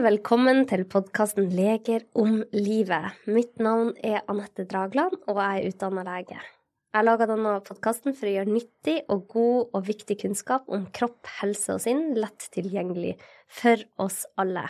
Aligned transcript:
velkommen 0.00 0.62
til 0.64 0.86
podkasten 0.88 1.50
Leger 1.52 2.06
om 2.16 2.38
livet. 2.54 3.18
Mitt 3.28 3.58
navn 3.60 3.90
er 4.00 4.22
Anette 4.32 4.64
Dragland, 4.68 5.18
og 5.28 5.36
jeg 5.36 5.60
er 5.60 5.68
utdanna 5.68 6.04
lege. 6.06 6.38
Jeg 6.94 7.04
laga 7.04 7.26
denne 7.28 7.52
podkasten 7.66 8.16
for 8.16 8.30
å 8.30 8.32
gjøre 8.32 8.54
nyttig 8.54 8.94
og 9.12 9.26
god 9.34 9.76
og 9.76 9.84
viktig 9.90 10.16
kunnskap 10.22 10.72
om 10.72 10.86
kropp, 10.96 11.20
helse 11.42 11.76
og 11.76 11.84
sinn 11.84 12.14
lett 12.16 12.48
tilgjengelig 12.56 13.12
for 13.60 13.84
oss 14.00 14.22
alle. 14.40 14.64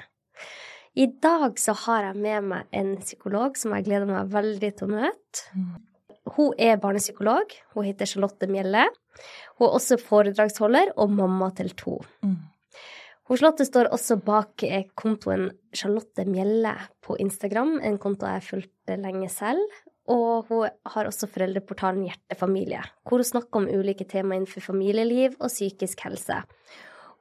I 0.99 1.07
dag 1.23 1.63
så 1.63 1.77
har 1.87 2.11
jeg 2.11 2.23
med 2.27 2.51
meg 2.51 2.77
en 2.83 2.97
psykolog 2.99 3.59
som 3.61 3.77
jeg 3.77 3.87
gleder 3.87 4.11
meg 4.11 4.35
veldig 4.35 4.75
til 4.81 4.89
å 4.89 4.95
møte. 4.99 5.49
Hun 6.35 6.55
er 6.59 6.81
barnepsykolog. 6.83 7.55
Hun 7.77 7.87
heter 7.87 8.11
Charlotte 8.11 8.51
Mjelle. 8.51 8.89
Hun 9.61 9.69
er 9.69 9.79
også 9.79 10.01
foredragsholder 10.03 10.97
og 10.99 11.15
mamma 11.23 11.55
til 11.55 11.71
to. 11.79 12.01
Charlotte 13.39 13.65
står 13.67 13.93
også 13.95 14.17
bak 14.27 14.65
eh, 14.67 14.89
kontoen 14.99 15.51
Charlotte 15.77 16.25
Mjelle 16.27 16.75
på 17.05 17.15
Instagram, 17.23 17.77
en 17.79 17.99
konto 18.03 18.27
jeg 18.27 18.41
har 18.41 18.47
fulgt 18.47 18.95
lenge 18.99 19.31
selv. 19.31 19.81
Og 20.11 20.49
hun 20.49 20.71
har 20.91 21.07
også 21.07 21.29
foreldreportalen 21.31 22.09
Hjertefamilie, 22.09 22.83
hvor 23.07 23.23
hun 23.23 23.29
snakker 23.29 23.61
om 23.61 23.69
ulike 23.71 24.09
tema 24.11 24.35
innenfor 24.35 24.65
familieliv 24.65 25.37
og 25.39 25.53
psykisk 25.53 26.03
helse. 26.09 26.41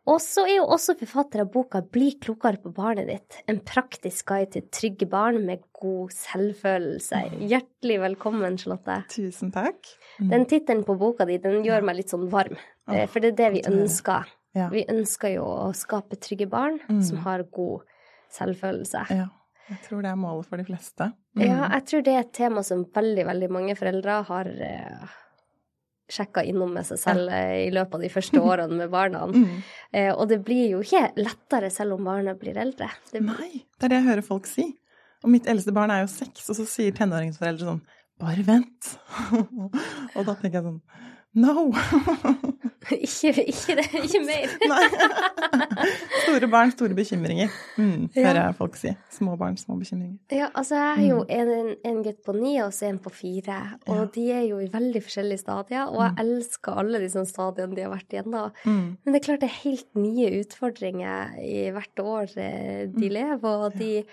Og 0.10 0.18
så 0.24 0.48
er 0.50 0.64
hun 0.64 0.72
også 0.74 0.96
forfatter 0.98 1.44
av 1.44 1.52
boka 1.54 1.84
Bli 1.86 2.16
klokere 2.24 2.58
på 2.64 2.72
barnet 2.74 3.10
ditt. 3.12 3.38
En 3.52 3.60
praktisk 3.62 4.32
guide 4.32 4.56
til 4.56 4.66
trygge 4.74 5.06
barn 5.12 5.44
med 5.46 5.62
god 5.78 6.16
selvfølelse. 6.16 7.22
Hjertelig 7.52 8.00
velkommen, 8.08 8.58
Charlotte. 8.58 9.04
Tusen 9.14 9.54
takk. 9.54 9.94
Den 10.18 10.48
tittelen 10.50 10.82
på 10.88 10.98
boka 10.98 11.30
di 11.30 11.38
den 11.44 11.62
gjør 11.68 11.86
meg 11.86 12.02
litt 12.02 12.16
sånn 12.16 12.26
varm, 12.34 12.58
eh, 12.90 13.06
for 13.06 13.22
det 13.22 13.36
er 13.36 13.40
det 13.44 13.54
vi 13.60 13.66
ønsker. 13.70 14.34
Ja. 14.58 14.70
Vi 14.74 14.86
ønsker 14.90 15.36
jo 15.36 15.44
å 15.46 15.70
skape 15.78 16.18
trygge 16.18 16.48
barn 16.50 16.80
Mm. 16.90 17.04
som 17.06 17.18
har 17.26 17.44
god 17.44 17.84
selvfølelse. 18.34 19.06
ja. 19.10 19.28
Jeg 19.70 19.84
tror 19.86 20.02
det 20.02 20.10
er 20.10 20.16
målet 20.18 20.48
for 20.50 20.58
de 20.58 20.64
fleste. 20.66 21.06
Mm. 21.38 21.44
Ja, 21.46 21.68
jeg 21.76 21.84
tror 21.86 22.02
det 22.04 22.14
er 22.16 22.20
et 22.24 22.32
tema 22.34 22.64
som 22.66 22.86
veldig, 22.90 23.26
veldig 23.28 23.50
mange 23.54 23.76
foreldre 23.78 24.16
har 24.26 24.48
eh, 24.50 25.12
sjekka 26.10 26.42
innom 26.50 26.72
med 26.74 26.88
seg 26.88 26.98
selv 26.98 27.30
eh, 27.30 27.68
i 27.68 27.70
løpet 27.70 27.94
av 28.00 28.02
de 28.02 28.10
første 28.10 28.42
årene 28.50 28.80
med 28.80 28.90
barna. 28.90 29.28
Mm. 29.30 29.60
Eh, 29.94 30.10
og 30.16 30.26
det 30.32 30.40
blir 30.48 30.72
jo 30.72 30.80
ikke 30.82 31.12
lettere 31.22 31.70
selv 31.70 32.00
om 32.00 32.04
barna 32.10 32.34
blir 32.34 32.58
eldre. 32.58 32.90
Det, 33.12 33.22
Nei, 33.22 33.62
det 33.78 33.86
er 33.86 33.94
det 33.94 34.00
jeg 34.02 34.08
hører 34.10 34.26
folk 34.26 34.50
si. 34.50 34.66
Og 35.22 35.30
mitt 35.30 35.46
eldste 35.52 35.72
barn 35.76 35.92
er 35.94 36.02
jo 36.02 36.10
seks, 36.16 36.50
og 36.50 36.58
så 36.58 36.66
sier 36.66 36.96
tenåringsforeldre 36.98 37.70
sånn 37.70 37.86
Bare 38.20 38.42
vent. 38.44 38.90
og 40.18 40.26
da 40.26 40.34
tenker 40.34 40.58
jeg 40.58 40.66
sånn 40.66 40.82
No! 41.38 41.70
ikke, 43.06 43.44
ikke, 43.52 43.76
det, 43.80 43.86
ikke 44.04 44.22
mer. 44.26 44.54
Nei. 44.72 44.86
store 46.24 46.50
barn, 46.52 46.72
store 46.74 46.96
bekymringer, 46.98 47.50
mm, 47.78 48.10
Ja. 48.16 48.28
hører 48.28 48.40
jeg 48.48 48.56
folk 48.60 48.76
si. 48.80 48.94
Små 49.14 49.36
barn, 49.40 49.58
små 49.58 49.78
bekymringer. 49.80 50.18
Ja, 50.34 50.48
altså 50.54 50.76
jeg 50.80 50.96
har 50.98 51.04
jo 51.10 51.20
en, 51.30 51.76
en 51.86 52.00
gutt 52.06 52.22
på 52.26 52.36
ni 52.38 52.56
og 52.64 52.72
så 52.76 52.90
en 52.90 53.00
på 53.04 53.12
fire, 53.14 53.60
og 53.88 53.96
Ja. 53.96 54.06
de 54.16 54.26
er 54.32 54.46
jo 54.50 54.60
i 54.64 54.70
veldig 54.74 55.04
forskjellige 55.06 55.44
stadier, 55.44 55.86
og 55.90 56.02
jeg 56.06 56.26
elsker 56.26 56.80
alle 56.84 57.00
de 57.04 57.10
sånne 57.14 57.30
stadiene 57.34 57.76
de 57.78 57.86
har 57.86 57.94
vært 57.94 58.16
igjennom. 58.18 58.52
Mm. 58.66 58.98
Men 59.04 59.14
det 59.14 59.22
er 59.22 59.28
klart 59.28 59.44
det 59.46 59.50
er 59.52 59.62
helt 59.64 59.96
nye 60.00 60.32
utfordringer 60.42 61.38
i 61.44 61.70
hvert 61.76 62.04
år 62.04 62.34
eh, 62.38 62.88
de 62.96 63.10
lever, 63.10 63.66
og 63.70 63.78
de, 63.80 64.04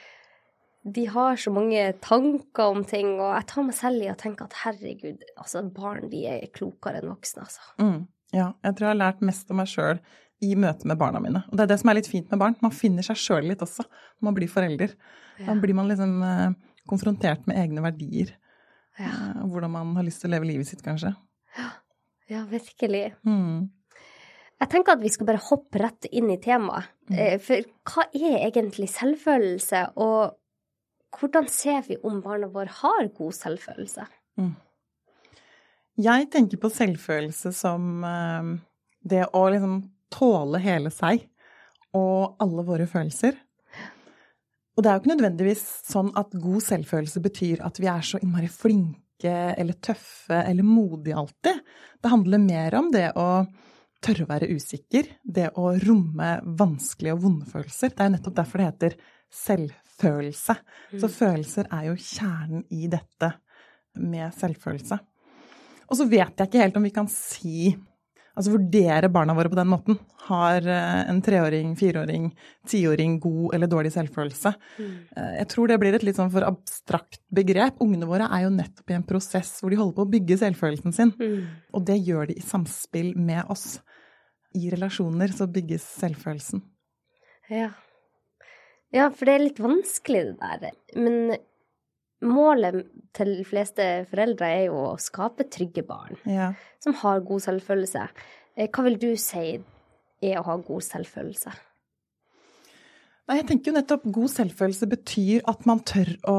de 0.86 1.06
har 1.10 1.36
så 1.40 1.50
mange 1.50 1.80
tanker 2.04 2.72
om 2.76 2.84
ting, 2.86 3.14
og 3.20 3.32
jeg 3.34 3.46
tar 3.50 3.64
meg 3.66 3.74
selv 3.78 4.04
i 4.04 4.10
å 4.12 4.18
tenke 4.20 4.44
at 4.46 4.54
herregud, 4.64 5.24
altså 5.36 5.64
barn 5.74 6.10
de 6.12 6.26
er 6.30 6.46
klokere 6.54 7.00
enn 7.02 7.10
voksne, 7.10 7.46
altså. 7.48 7.64
Mm. 7.82 8.04
Ja, 8.36 8.50
jeg 8.66 8.76
tror 8.76 8.88
jeg 8.90 8.94
har 8.94 9.02
lært 9.02 9.24
mest 9.24 9.50
om 9.52 9.60
meg 9.62 9.70
sjøl 9.72 10.00
i 10.44 10.50
møte 10.60 10.88
med 10.88 10.98
barna 11.00 11.20
mine. 11.24 11.40
Og 11.48 11.56
det 11.56 11.64
er 11.64 11.70
det 11.72 11.78
som 11.80 11.90
er 11.90 11.96
litt 11.98 12.10
fint 12.12 12.28
med 12.32 12.40
barn. 12.42 12.56
Man 12.60 12.74
finner 12.76 13.06
seg 13.06 13.16
sjøl 13.20 13.46
litt 13.48 13.62
også 13.64 13.86
når 13.86 14.26
man 14.28 14.36
blir 14.36 14.50
forelder. 14.52 14.92
Da 15.40 15.54
blir 15.60 15.76
man 15.76 15.88
liksom 15.88 16.18
eh, 16.26 16.50
konfrontert 16.88 17.46
med 17.48 17.58
egne 17.62 17.84
verdier. 17.84 18.34
Ja, 19.00 19.08
eh, 19.12 19.38
Og 19.44 19.54
hvordan 19.54 19.72
man 19.72 19.94
har 19.96 20.04
lyst 20.06 20.22
til 20.22 20.30
å 20.30 20.34
leve 20.36 20.48
livet 20.50 20.68
sitt, 20.68 20.84
kanskje. 20.84 21.14
ja 22.32 22.44
virkelig. 22.50 23.06
Mm. 23.24 23.70
Jeg 24.56 24.72
tenker 24.72 24.96
at 24.96 25.02
vi 25.04 25.12
skal 25.12 25.28
bare 25.28 25.44
hoppe 25.50 25.80
rett 25.82 26.08
inn 26.12 26.30
i 26.32 26.38
temaet. 26.40 26.88
Mm. 27.12 27.40
For 27.44 27.64
hva 27.88 28.06
er 28.16 28.38
egentlig 28.48 28.88
selvfølelse, 28.92 29.82
og 30.00 30.36
hvordan 31.16 31.48
ser 31.52 31.84
vi 31.88 31.98
om 32.04 32.22
barna 32.24 32.48
våre 32.52 32.72
har 32.82 33.08
god 33.16 33.36
selvfølelse? 33.36 34.06
Jeg 35.96 36.28
tenker 36.32 36.60
på 36.60 36.68
selvfølelse 36.72 37.52
som 37.56 38.04
eh, 38.04 38.52
det 39.00 39.24
å 39.32 39.46
liksom 39.52 39.80
tåle 40.12 40.60
hele 40.62 40.92
seg 40.92 41.24
og 41.96 42.36
alle 42.42 42.64
våre 42.66 42.86
følelser. 42.90 43.36
Og 44.76 44.84
det 44.84 44.90
er 44.90 44.96
jo 44.96 45.02
ikke 45.02 45.14
nødvendigvis 45.14 45.64
sånn 45.88 46.10
at 46.20 46.34
god 46.36 46.64
selvfølelse 46.66 47.22
betyr 47.24 47.62
at 47.64 47.80
vi 47.80 47.88
er 47.88 48.04
så 48.04 48.20
innmari 48.20 48.50
flinke 48.52 49.32
eller 49.56 49.78
tøffe 49.80 50.42
eller 50.42 50.66
modige 50.68 51.16
alltid. 51.16 51.62
Det 52.02 52.12
handler 52.12 52.44
mer 52.44 52.76
om 52.76 52.90
det 52.92 53.08
å 53.16 53.28
tørre 54.04 54.26
å 54.26 54.28
være 54.28 54.50
usikker, 54.52 55.08
det 55.24 55.48
å 55.56 55.70
romme 55.80 56.34
vanskelige 56.60 57.16
og 57.16 57.24
vonde 57.24 57.48
følelser. 57.48 57.94
Det 57.94 58.04
er 58.04 58.10
jo 58.10 58.16
nettopp 58.18 58.36
derfor 58.36 58.60
det 58.60 58.68
heter 58.68 58.98
selvfølelse. 59.40 60.58
Så 61.00 61.10
følelser 61.10 61.72
er 61.72 61.88
jo 61.88 61.96
kjernen 61.96 62.66
i 62.76 62.92
dette 62.92 63.32
med 63.96 64.36
selvfølelse. 64.36 65.00
Og 65.86 65.98
så 65.98 66.06
vet 66.10 66.34
jeg 66.34 66.48
ikke 66.48 66.62
helt 66.64 66.78
om 66.80 66.86
vi 66.86 66.94
kan 66.94 67.10
si 67.10 67.74
Altså 68.36 68.52
vurdere 68.52 69.08
barna 69.08 69.32
våre 69.32 69.48
på 69.48 69.56
den 69.56 69.68
måten. 69.70 69.96
Har 70.26 70.60
eh, 70.68 71.08
en 71.08 71.22
treåring, 71.24 71.70
fireåring, 71.80 72.26
tiåring 72.68 73.14
god 73.20 73.54
eller 73.56 73.70
dårlig 73.72 73.94
selvfølelse? 73.94 74.52
Mm. 74.76 74.90
Jeg 75.38 75.46
tror 75.54 75.70
det 75.70 75.78
blir 75.80 75.96
et 75.96 76.04
litt 76.04 76.18
sånn 76.18 76.32
for 76.34 76.44
abstrakt 76.44 77.22
begrep. 77.32 77.80
Ungene 77.80 78.08
våre 78.08 78.28
er 78.28 78.44
jo 78.44 78.52
nettopp 78.52 78.92
i 78.92 78.98
en 78.98 79.06
prosess 79.08 79.54
hvor 79.62 79.72
de 79.72 79.80
holder 79.80 79.96
på 79.96 80.04
å 80.04 80.12
bygge 80.12 80.36
selvfølelsen 80.42 80.96
sin. 80.98 81.14
Og 81.72 81.88
det 81.88 81.96
gjør 81.96 82.28
de 82.28 82.36
i 82.36 82.44
samspill 82.44 83.14
med 83.16 83.48
oss. 83.48 83.78
I 84.52 84.68
relasjoner 84.74 85.32
så 85.32 85.48
bygges 85.48 85.88
selvfølelsen. 85.96 86.60
Ja. 87.48 87.70
ja, 88.92 89.08
for 89.14 89.24
det 89.24 89.32
er 89.32 89.44
litt 89.46 89.64
vanskelig 89.64 90.26
det 90.34 90.56
der. 90.66 90.76
Men 90.98 91.38
målet 92.24 92.86
til 93.16 93.34
de 93.36 93.44
fleste 93.44 93.84
foreldre 94.10 94.48
er 94.48 94.64
jo 94.70 94.78
å 94.92 94.96
skape 95.00 95.44
trygge 95.52 95.82
barn 95.86 96.16
Ja. 96.24 96.52
som 96.80 96.94
har 97.02 97.20
god 97.20 97.40
selvfølelse. 97.44 98.08
Eh, 98.56 98.68
Hva 98.72 98.84
vil 98.86 98.96
du 98.98 99.10
si 99.20 99.58
er 100.22 100.38
å 100.40 100.44
ha 100.46 100.56
god 100.56 100.82
selvfølelse? 100.82 101.52
Nei, 103.26 103.40
jeg 103.40 103.46
tenker 103.48 103.72
jo 103.72 103.76
nettopp 103.80 104.04
god 104.14 104.30
selvfølelse 104.30 104.86
betyr 104.88 105.40
at 105.50 105.64
man 105.66 105.80
tør 105.82 106.12
å, 106.30 106.34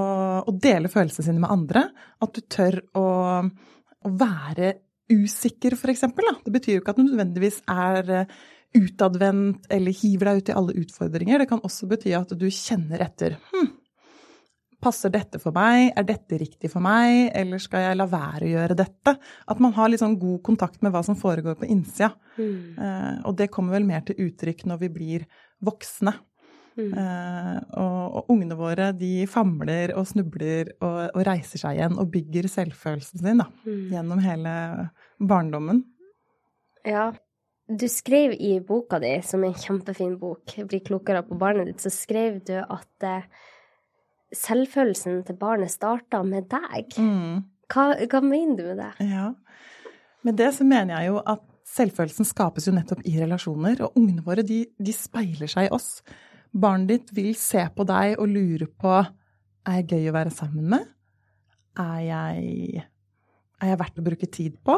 å 0.48 0.52
dele 0.56 0.88
følelsene 0.88 1.26
sine 1.28 1.42
med 1.44 1.52
andre. 1.52 1.82
At 2.24 2.34
du 2.38 2.42
tør 2.48 2.78
å, 2.96 3.04
å 3.44 4.12
være 4.16 4.70
usikker, 5.12 5.76
eksempel. 5.92 6.30
Det 6.46 6.54
betyr 6.56 6.78
jo 6.78 6.82
ikke 6.82 6.94
at 6.96 7.02
du 7.02 7.04
nødvendigvis 7.10 7.60
er 7.68 8.14
eh, 8.22 8.32
utadvendt 8.80 9.68
eller 9.72 9.92
hiver 10.00 10.32
deg 10.32 10.40
ut 10.42 10.50
i 10.54 10.56
alle 10.62 10.78
utfordringer. 10.80 11.44
Det 11.44 11.50
kan 11.52 11.64
også 11.68 11.90
bety 11.92 12.16
at 12.16 12.32
du 12.40 12.48
kjenner 12.48 13.04
etter. 13.04 13.36
Hm, 13.52 13.68
passer 14.84 15.12
dette 15.14 15.40
for 15.42 15.56
meg? 15.56 15.92
Er 15.98 16.06
dette 16.08 16.40
riktig 16.40 16.72
for 16.74 16.84
meg? 16.84 17.32
Eller 17.38 17.62
skal 17.62 17.86
jeg 17.88 17.98
la 17.98 18.08
være 18.12 18.46
å 18.46 18.54
gjøre 18.54 18.78
dette? 18.78 19.16
At 19.50 19.62
man 19.64 19.76
har 19.78 19.92
litt 19.92 20.04
sånn 20.04 20.20
god 20.22 20.42
kontakt 20.46 20.84
med 20.86 20.94
hva 20.94 21.04
som 21.06 21.18
foregår 21.20 21.58
på 21.60 21.70
innsida. 21.70 22.14
Eh, 22.38 23.14
og 23.26 23.38
det 23.40 23.50
kommer 23.54 23.78
vel 23.78 23.88
mer 23.90 24.06
til 24.08 24.20
uttrykk 24.28 24.68
når 24.70 24.82
vi 24.86 24.94
blir 25.00 25.28
voksne. 25.66 26.14
Eh, 26.78 27.58
og, 27.82 28.02
og 28.20 28.34
ungene 28.36 28.56
våre 28.58 28.92
de 28.94 29.26
famler 29.30 29.96
og 29.98 30.06
snubler 30.12 30.76
og, 30.78 31.00
og 31.10 31.24
reiser 31.26 31.64
seg 31.64 31.80
igjen 31.80 31.98
og 31.98 32.12
bygger 32.14 32.50
selvfølelsen 32.54 33.24
sin 33.24 33.42
da, 33.42 33.48
gjennom 33.66 34.22
hele 34.22 34.58
barndommen. 35.18 35.82
Ja. 36.86 37.10
Du 37.68 37.84
skrev 37.92 38.32
i 38.32 38.54
boka 38.64 38.96
di, 39.04 39.10
som 39.28 39.42
er 39.44 39.52
en 39.52 39.60
kjempefin 39.60 40.14
bok, 40.22 40.54
'Bli 40.56 40.80
klokere 40.88 41.26
på 41.28 41.36
barnet 41.36 41.68
ditt', 41.68 41.84
så 41.84 41.92
skrev 41.92 42.40
du 42.48 42.54
at 42.62 43.04
eh, 43.04 43.26
selvfølelsen 44.36 45.22
til 45.28 45.38
barnet 45.40 45.72
starta 45.72 46.24
med 46.26 46.50
deg. 46.52 46.98
Mm. 47.00 47.44
Hva, 47.72 47.92
hva 48.08 48.22
mener 48.24 48.58
du 48.58 48.66
med 48.70 48.82
det? 48.82 49.08
Ja. 49.08 49.30
Med 50.28 50.40
det 50.40 50.50
så 50.58 50.66
mener 50.68 50.98
jeg 50.98 51.14
jo 51.14 51.22
at 51.24 51.44
selvfølelsen 51.68 52.28
skapes 52.28 52.68
jo 52.68 52.74
nettopp 52.76 53.04
i 53.08 53.18
relasjoner, 53.20 53.84
og 53.86 54.00
ungene 54.00 54.24
våre 54.26 54.44
de, 54.48 54.64
de 54.80 54.96
speiler 54.96 55.52
seg 55.52 55.68
i 55.68 55.74
oss. 55.76 56.02
Barnet 56.58 56.92
ditt 56.94 57.16
vil 57.16 57.34
se 57.40 57.64
på 57.76 57.86
deg 57.88 58.16
og 58.18 58.32
lure 58.32 58.70
på 58.72 58.94
er 59.68 59.82
jeg 59.82 59.90
gøy 59.92 60.12
å 60.12 60.16
være 60.16 60.32
sammen 60.32 60.70
med? 60.72 60.86
Er 61.78 62.00
jeg, 62.06 62.84
er 63.60 63.72
jeg 63.74 63.80
verdt 63.82 64.00
å 64.00 64.06
bruke 64.06 64.30
tid 64.32 64.56
på? 64.66 64.78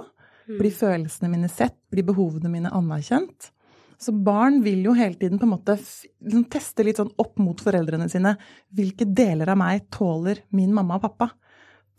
Blir 0.50 0.74
følelsene 0.74 1.30
mine 1.30 1.50
sett? 1.52 1.78
Blir 1.94 2.08
behovene 2.08 2.50
mine 2.50 2.72
anerkjent? 2.74 3.52
Så 4.00 4.14
barn 4.16 4.62
vil 4.64 4.86
jo 4.88 4.94
hele 4.96 5.18
tiden 5.20 5.40
på 5.40 5.48
en 5.48 5.54
måte 5.58 5.76
liksom 5.76 6.46
teste 6.52 6.86
litt 6.88 7.02
sånn 7.02 7.12
opp 7.20 7.40
mot 7.44 7.60
foreldrene 7.60 8.08
sine. 8.12 8.38
Hvilke 8.72 9.04
deler 9.06 9.52
av 9.52 9.60
meg 9.60 9.90
tåler 9.92 10.46
min 10.56 10.72
mamma 10.76 11.00
og 11.00 11.04
pappa? 11.10 11.30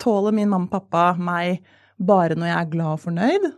Tåler 0.00 0.32
min 0.36 0.48
mamma 0.48 0.70
og 0.70 0.72
pappa 0.78 1.04
meg 1.20 1.60
bare 2.00 2.38
når 2.38 2.48
jeg 2.48 2.56
er 2.56 2.72
glad 2.72 2.94
og 2.94 3.02
fornøyd? 3.04 3.50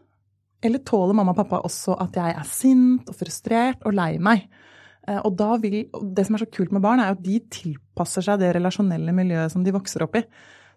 Eller 0.63 0.83
tåler 0.87 1.15
mamma 1.19 1.37
og 1.37 1.39
pappa 1.39 1.63
også 1.69 1.95
at 2.03 2.19
jeg 2.19 2.35
er 2.35 2.51
sint 2.51 3.13
og 3.13 3.19
frustrert 3.21 3.87
og 3.87 3.95
lei 3.95 4.17
meg? 4.23 4.49
Eh, 5.07 5.19
og 5.27 5.39
vil, 5.63 5.85
det 6.15 6.27
som 6.27 6.37
er 6.37 6.45
så 6.45 6.51
kult 6.51 6.75
med 6.75 6.83
barn, 6.83 7.03
er 7.03 7.15
at 7.15 7.23
de 7.23 7.41
tilpasser 7.51 8.27
seg 8.27 8.43
det 8.43 8.53
relasjonelle 8.57 9.15
miljøet 9.15 9.55
som 9.55 9.63
de 9.63 9.75
vokser 9.75 10.05
opp 10.07 10.19
i. 10.19 10.27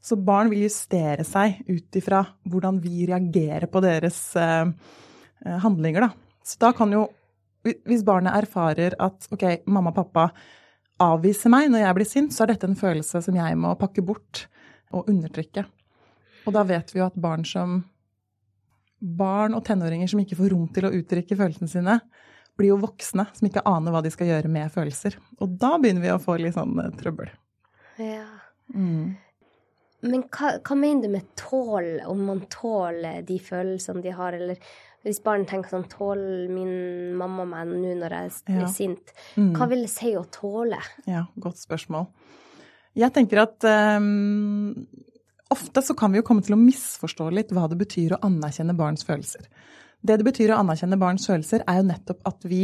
Så 0.06 0.18
barn 0.22 0.52
vil 0.52 0.66
justere 0.66 1.26
seg 1.26 1.64
ut 1.66 1.98
ifra 1.98 2.22
hvordan 2.46 2.78
vi 2.82 3.08
reagerer 3.10 3.70
på 3.72 3.82
deres 3.86 4.20
eh, 4.38 4.70
eh 5.46 5.62
handlinger, 5.66 6.08
da. 6.08 6.42
Så 6.46 6.62
da 6.62 6.72
kan 6.78 6.92
jo, 6.94 7.08
hvis 7.66 8.06
barnet 8.06 8.36
erfarer 8.38 8.96
at 9.02 9.28
ok, 9.34 9.66
mamma 9.66 9.92
og 9.94 9.98
pappa 9.98 10.28
avviser 11.02 11.52
meg 11.52 11.72
når 11.72 11.84
jeg 11.84 11.98
blir 11.98 12.10
sint, 12.10 12.36
så 12.36 12.46
er 12.46 12.54
dette 12.54 12.70
en 12.70 12.78
følelse 12.80 13.22
som 13.26 13.36
jeg 13.36 13.58
må 13.60 13.74
pakke 13.80 14.04
bort 14.06 14.46
og 14.96 15.10
undertrykke. 15.12 15.66
Og 16.46 16.56
da 16.56 16.64
vet 16.68 16.94
vi 16.94 17.02
jo 17.02 17.10
at 17.10 17.20
barn 17.20 17.46
som 17.48 17.84
Barn 19.06 19.54
og 19.54 19.66
tenåringer 19.68 20.08
som 20.10 20.22
ikke 20.22 20.38
får 20.40 20.54
rom 20.54 20.70
til 20.74 20.88
å 20.88 20.92
uttrykke 20.96 21.36
følelsene 21.38 21.70
sine, 21.70 21.98
blir 22.56 22.72
jo 22.72 22.80
voksne 22.82 23.26
som 23.36 23.48
ikke 23.48 23.66
aner 23.68 23.94
hva 23.94 24.02
de 24.02 24.12
skal 24.14 24.30
gjøre 24.32 24.50
med 24.50 24.72
følelser. 24.74 25.18
Og 25.44 25.58
da 25.62 25.76
begynner 25.78 26.06
vi 26.06 26.14
å 26.14 26.22
få 26.24 26.38
litt 26.40 26.56
sånn 26.56 26.80
eh, 26.82 26.94
trøbbel. 26.98 27.30
Ja. 28.02 28.24
Mm. 28.74 29.14
Men 30.06 30.24
hva, 30.32 30.56
hva, 30.62 30.78
mener 30.80 31.06
du 31.06 31.16
med 31.16 31.28
tål, 31.40 31.90
om 32.08 32.24
man 32.30 32.42
tåler 32.52 33.22
de 33.28 33.38
følelsene 33.42 34.04
de 34.06 34.16
har, 34.16 34.38
eller 34.38 34.74
hvis 35.06 35.22
barn 35.26 35.46
tenker 35.46 35.70
sånn 35.70 35.86
Tåler 35.90 36.48
min 36.50 37.14
mamma 37.18 37.46
meg 37.48 37.70
nå 37.70 37.94
når 38.00 38.16
jeg 38.18 38.32
er 38.50 38.64
ja. 38.64 38.70
sint? 38.72 39.14
Mm. 39.38 39.52
Hva 39.58 39.68
vil 39.70 39.86
det 39.86 39.92
si 39.94 40.16
å 40.18 40.24
tåle? 40.34 40.80
Ja, 41.06 41.28
godt 41.42 41.62
spørsmål. 41.62 42.10
Jeg 42.96 43.12
tenker 43.14 43.44
at 43.44 43.68
um, 44.00 44.74
ofte 45.54 45.84
så 45.86 45.94
kan 46.00 46.14
vi 46.14 46.22
jo 46.22 46.26
komme 46.26 46.42
til 46.46 46.56
å 46.56 46.62
misforstå 46.62 47.30
litt 47.36 47.54
hva 47.54 47.68
det 47.70 47.78
betyr 47.80 48.16
å 48.16 48.22
anerkjenne 48.26 48.76
barns 48.78 49.06
følelser. 49.06 49.46
Det 50.06 50.18
det 50.22 50.28
betyr 50.28 50.54
å 50.54 50.60
anerkjenne 50.64 51.00
barns 51.02 51.28
følelser, 51.30 51.64
er 51.68 51.82
jo 51.82 51.88
nettopp 51.92 52.26
at 52.30 52.46
vi 52.48 52.64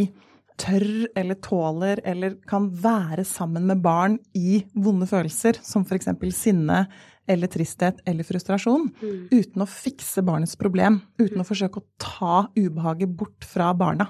tør 0.61 0.85
eller 1.17 1.37
tåler 1.41 2.01
eller 2.05 2.35
kan 2.49 2.67
være 2.83 3.25
sammen 3.27 3.65
med 3.69 3.81
barn 3.83 4.17
i 4.37 4.61
vonde 4.73 5.07
følelser, 5.09 5.57
som 5.65 5.85
f.eks. 5.85 6.09
sinne 6.37 6.83
eller 7.29 7.51
tristhet 7.51 8.01
eller 8.07 8.25
frustrasjon, 8.25 8.87
mm. 9.01 9.19
uten 9.31 9.63
å 9.63 9.69
fikse 9.69 10.23
barnets 10.25 10.57
problem. 10.59 10.99
Uten 11.21 11.43
å 11.43 11.47
forsøke 11.47 11.81
å 11.81 11.87
ta 12.01 12.37
ubehaget 12.57 13.13
bort 13.17 13.45
fra 13.47 13.71
barna. 13.77 14.09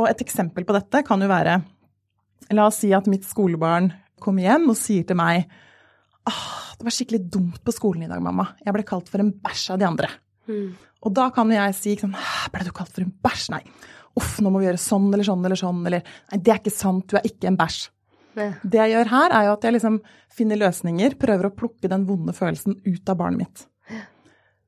Og 0.00 0.08
et 0.10 0.24
eksempel 0.24 0.66
på 0.66 0.74
dette 0.74 1.04
kan 1.06 1.22
jo 1.22 1.30
være 1.30 1.60
La 2.52 2.66
oss 2.68 2.82
si 2.82 2.90
at 2.92 3.06
mitt 3.08 3.24
skolebarn 3.24 3.86
kommer 4.20 4.44
hjem 4.44 4.66
og 4.68 4.76
sier 4.76 5.06
til 5.08 5.16
meg 5.16 5.46
ah, 6.28 6.74
det 6.76 6.84
var 6.84 6.92
skikkelig 6.92 7.22
dumt 7.32 7.62
på 7.64 7.72
skolen 7.72 8.04
i 8.04 8.10
dag, 8.10 8.20
mamma. 8.20 8.50
Jeg 8.64 8.74
ble 8.76 8.84
kalt 8.84 9.08
for 9.08 9.22
en 9.22 9.32
bæsj 9.44 9.70
av 9.72 9.80
de 9.80 9.86
andre. 9.88 10.10
Mm. 10.50 10.74
Og 11.04 11.14
da 11.16 11.30
kan 11.32 11.48
jeg 11.52 11.76
si 11.76 11.94
sånn 12.00 12.12
Ble 12.52 12.66
du 12.66 12.72
kalt 12.76 12.92
for 12.92 13.04
en 13.04 13.12
bæsj? 13.24 13.46
Nei. 13.54 13.62
Uff, 14.18 14.36
nå 14.44 14.50
må 14.52 14.60
vi 14.60 14.68
gjøre 14.68 14.80
sånn 14.80 15.08
eller 15.10 15.26
sånn 15.26 15.44
eller 15.46 15.58
sånn. 15.58 15.80
Eller 15.88 16.04
nei, 16.04 16.40
det 16.40 16.52
er 16.52 16.60
ikke 16.60 16.74
sant, 16.74 17.06
du 17.08 17.18
er 17.18 17.28
ikke 17.28 17.48
en 17.50 17.58
bæsj. 17.60 17.86
Ja. 18.34 18.50
Det 18.62 18.80
jeg 18.80 18.94
gjør 18.94 19.10
her, 19.12 19.34
er 19.36 19.46
jo 19.46 19.54
at 19.54 19.64
jeg 19.66 19.76
liksom 19.76 20.00
finner 20.34 20.60
løsninger, 20.60 21.16
prøver 21.20 21.48
å 21.48 21.54
plukke 21.54 21.90
den 21.90 22.06
vonde 22.08 22.34
følelsen 22.36 22.78
ut 22.82 23.10
av 23.12 23.18
barnet 23.20 23.44
mitt. 23.44 23.64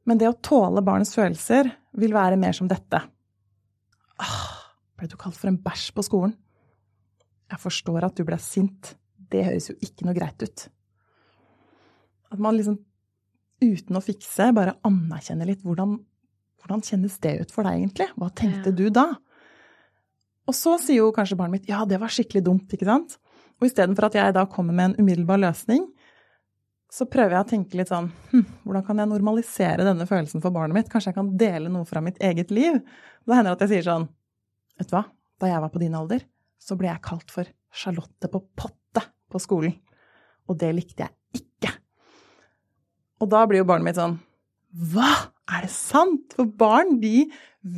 Men 0.06 0.20
det 0.20 0.30
å 0.30 0.38
tåle 0.38 0.84
barnets 0.86 1.16
følelser 1.16 1.72
vil 1.98 2.14
være 2.14 2.38
mer 2.38 2.54
som 2.54 2.68
dette. 2.70 3.00
Ah, 4.22 4.50
ble 4.96 5.10
du 5.10 5.16
kalt 5.18 5.38
for 5.38 5.50
en 5.50 5.60
bæsj 5.62 5.88
på 5.96 6.04
skolen? 6.06 6.36
Jeg 7.50 7.62
forstår 7.62 8.06
at 8.06 8.18
du 8.18 8.24
ble 8.26 8.38
sint. 8.42 8.94
Det 9.16 9.44
høres 9.46 9.70
jo 9.70 9.76
ikke 9.82 10.06
noe 10.06 10.16
greit 10.16 10.42
ut. 10.42 10.66
At 12.30 12.42
man 12.42 12.56
liksom 12.58 12.78
uten 13.62 13.98
å 13.98 14.04
fikse 14.04 14.50
bare 14.54 14.76
anerkjenner 14.86 15.48
litt 15.48 15.64
hvordan 15.66 15.96
hvordan 16.66 16.82
kjennes 16.82 17.14
det 17.22 17.36
ut 17.44 17.52
for 17.54 17.62
deg, 17.62 17.78
egentlig? 17.78 18.08
Hva 18.18 18.28
tenkte 18.34 18.72
ja. 18.72 18.74
du 18.74 18.88
da? 18.90 19.06
Og 20.50 20.54
så 20.54 20.74
sier 20.82 21.04
jo 21.04 21.12
kanskje 21.14 21.38
barnet 21.38 21.60
mitt 21.60 21.70
ja, 21.70 21.84
det 21.86 22.00
var 22.02 22.10
skikkelig 22.10 22.42
dumt, 22.46 22.74
ikke 22.74 22.88
sant? 22.88 23.14
Og 23.60 23.68
istedenfor 23.68 24.08
at 24.08 24.18
jeg 24.18 24.34
da 24.36 24.44
kommer 24.50 24.76
med 24.76 24.90
en 24.90 24.96
umiddelbar 25.00 25.40
løsning, 25.40 25.86
så 26.92 27.06
prøver 27.10 27.34
jeg 27.34 27.44
å 27.44 27.48
tenke 27.50 27.78
litt 27.78 27.90
sånn 27.90 28.08
hm, 28.30 28.44
hvordan 28.64 28.84
kan 28.86 29.00
jeg 29.02 29.10
normalisere 29.10 29.86
denne 29.86 30.06
følelsen 30.08 30.42
for 30.44 30.54
barnet 30.54 30.76
mitt? 30.76 30.90
Kanskje 30.92 31.10
jeg 31.10 31.18
kan 31.18 31.32
dele 31.40 31.72
noe 31.72 31.88
fra 31.88 32.02
mitt 32.04 32.20
eget 32.22 32.52
liv? 32.54 32.78
Da 33.26 33.38
hender 33.38 33.52
det 33.52 33.56
at 33.56 33.66
jeg 33.66 33.74
sier 33.74 33.88
sånn 33.90 34.08
Vet 34.76 34.90
du 34.90 34.92
hva, 34.92 35.06
da 35.40 35.48
jeg 35.48 35.60
var 35.64 35.70
på 35.72 35.80
din 35.80 35.94
alder, 35.96 36.20
så 36.60 36.76
ble 36.76 36.90
jeg 36.90 37.00
kalt 37.04 37.30
for 37.32 37.48
Charlotte 37.72 38.28
på 38.28 38.42
potte 38.60 39.02
på 39.32 39.40
skolen. 39.40 39.72
Og 40.52 40.58
det 40.60 40.68
likte 40.76 41.06
jeg 41.06 41.40
ikke. 41.40 41.70
Og 43.24 43.30
da 43.32 43.40
blir 43.48 43.62
jo 43.62 43.68
barnet 43.68 43.88
mitt 43.88 43.96
sånn 43.96 44.18
Hva? 44.92 45.08
Er 45.46 45.62
det 45.62 45.70
sant? 45.70 46.34
For 46.34 46.48
barn, 46.58 46.96
de 46.98 47.28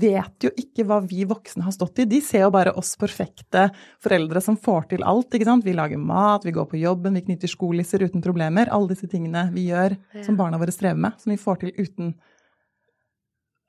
vet 0.01 0.45
jo 0.45 0.51
ikke 0.57 0.85
hva 0.89 0.99
vi 1.05 1.27
voksne 1.29 1.67
har 1.67 1.73
stått 1.73 2.01
i. 2.01 2.07
De 2.09 2.21
ser 2.25 2.47
jo 2.47 2.53
bare 2.53 2.73
oss 2.81 2.95
perfekte 3.01 3.67
foreldre 4.05 4.41
som 4.45 4.57
får 4.61 4.89
til 4.95 5.05
alt. 5.05 5.35
ikke 5.37 5.49
sant? 5.49 5.67
Vi 5.67 5.77
lager 5.77 6.01
mat, 6.01 6.47
vi 6.49 6.55
går 6.57 6.69
på 6.71 6.81
jobben, 6.81 7.17
vi 7.17 7.27
knytter 7.27 7.53
skolisser 7.53 8.05
uten 8.05 8.25
problemer. 8.25 8.73
Alle 8.73 8.95
disse 8.95 9.09
tingene 9.11 9.49
vi 9.53 9.69
gjør 9.69 9.99
som 10.25 10.41
barna 10.41 10.61
våre 10.61 10.73
strever 10.73 11.01
med, 11.05 11.21
som 11.21 11.33
vi 11.33 11.41
får 11.41 11.63
til 11.63 11.77
uten 11.77 12.17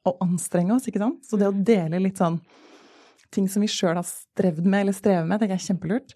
å 0.08 0.16
anstrenge 0.24 0.76
oss. 0.76 0.88
ikke 0.88 1.04
sant? 1.04 1.24
Så 1.28 1.40
det 1.40 1.52
å 1.52 1.56
dele 1.56 2.00
litt 2.04 2.20
sånn 2.20 2.40
ting 3.36 3.52
som 3.52 3.62
vi 3.62 3.70
sjøl 3.70 4.00
har 4.00 4.08
strevd 4.08 4.66
med 4.66 4.88
eller 4.88 4.96
strever 4.96 5.28
med, 5.28 5.42
tenker 5.42 5.58
jeg 5.58 5.62
er 5.62 5.70
kjempelurt. 5.74 6.16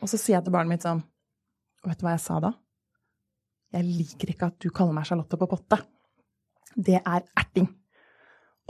Og 0.00 0.08
så 0.08 0.16
sier 0.16 0.38
jeg 0.38 0.46
til 0.46 0.54
barnet 0.54 0.78
mitt 0.78 0.86
sånn 0.86 1.02
Vet 1.80 1.96
du 1.96 2.04
hva 2.04 2.12
jeg 2.12 2.20
sa 2.20 2.34
da? 2.44 2.50
Jeg 3.72 3.86
liker 3.88 4.30
ikke 4.34 4.50
at 4.50 4.56
du 4.60 4.68
kaller 4.68 4.92
meg 4.92 5.06
Charlotte 5.08 5.38
på 5.40 5.48
potte 5.48 5.78
det 6.76 7.00
er 7.00 7.24
erting. 7.38 7.68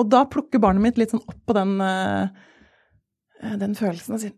Og 0.00 0.08
da 0.08 0.24
plukker 0.28 0.62
barnet 0.62 0.84
mitt 0.84 1.00
litt 1.00 1.12
sånn 1.12 1.24
opp 1.26 1.40
på 1.48 1.56
den, 1.56 1.74
uh, 1.82 2.30
den 3.60 3.76
følelsen 3.76 4.16
og 4.16 4.22
sier 4.22 4.36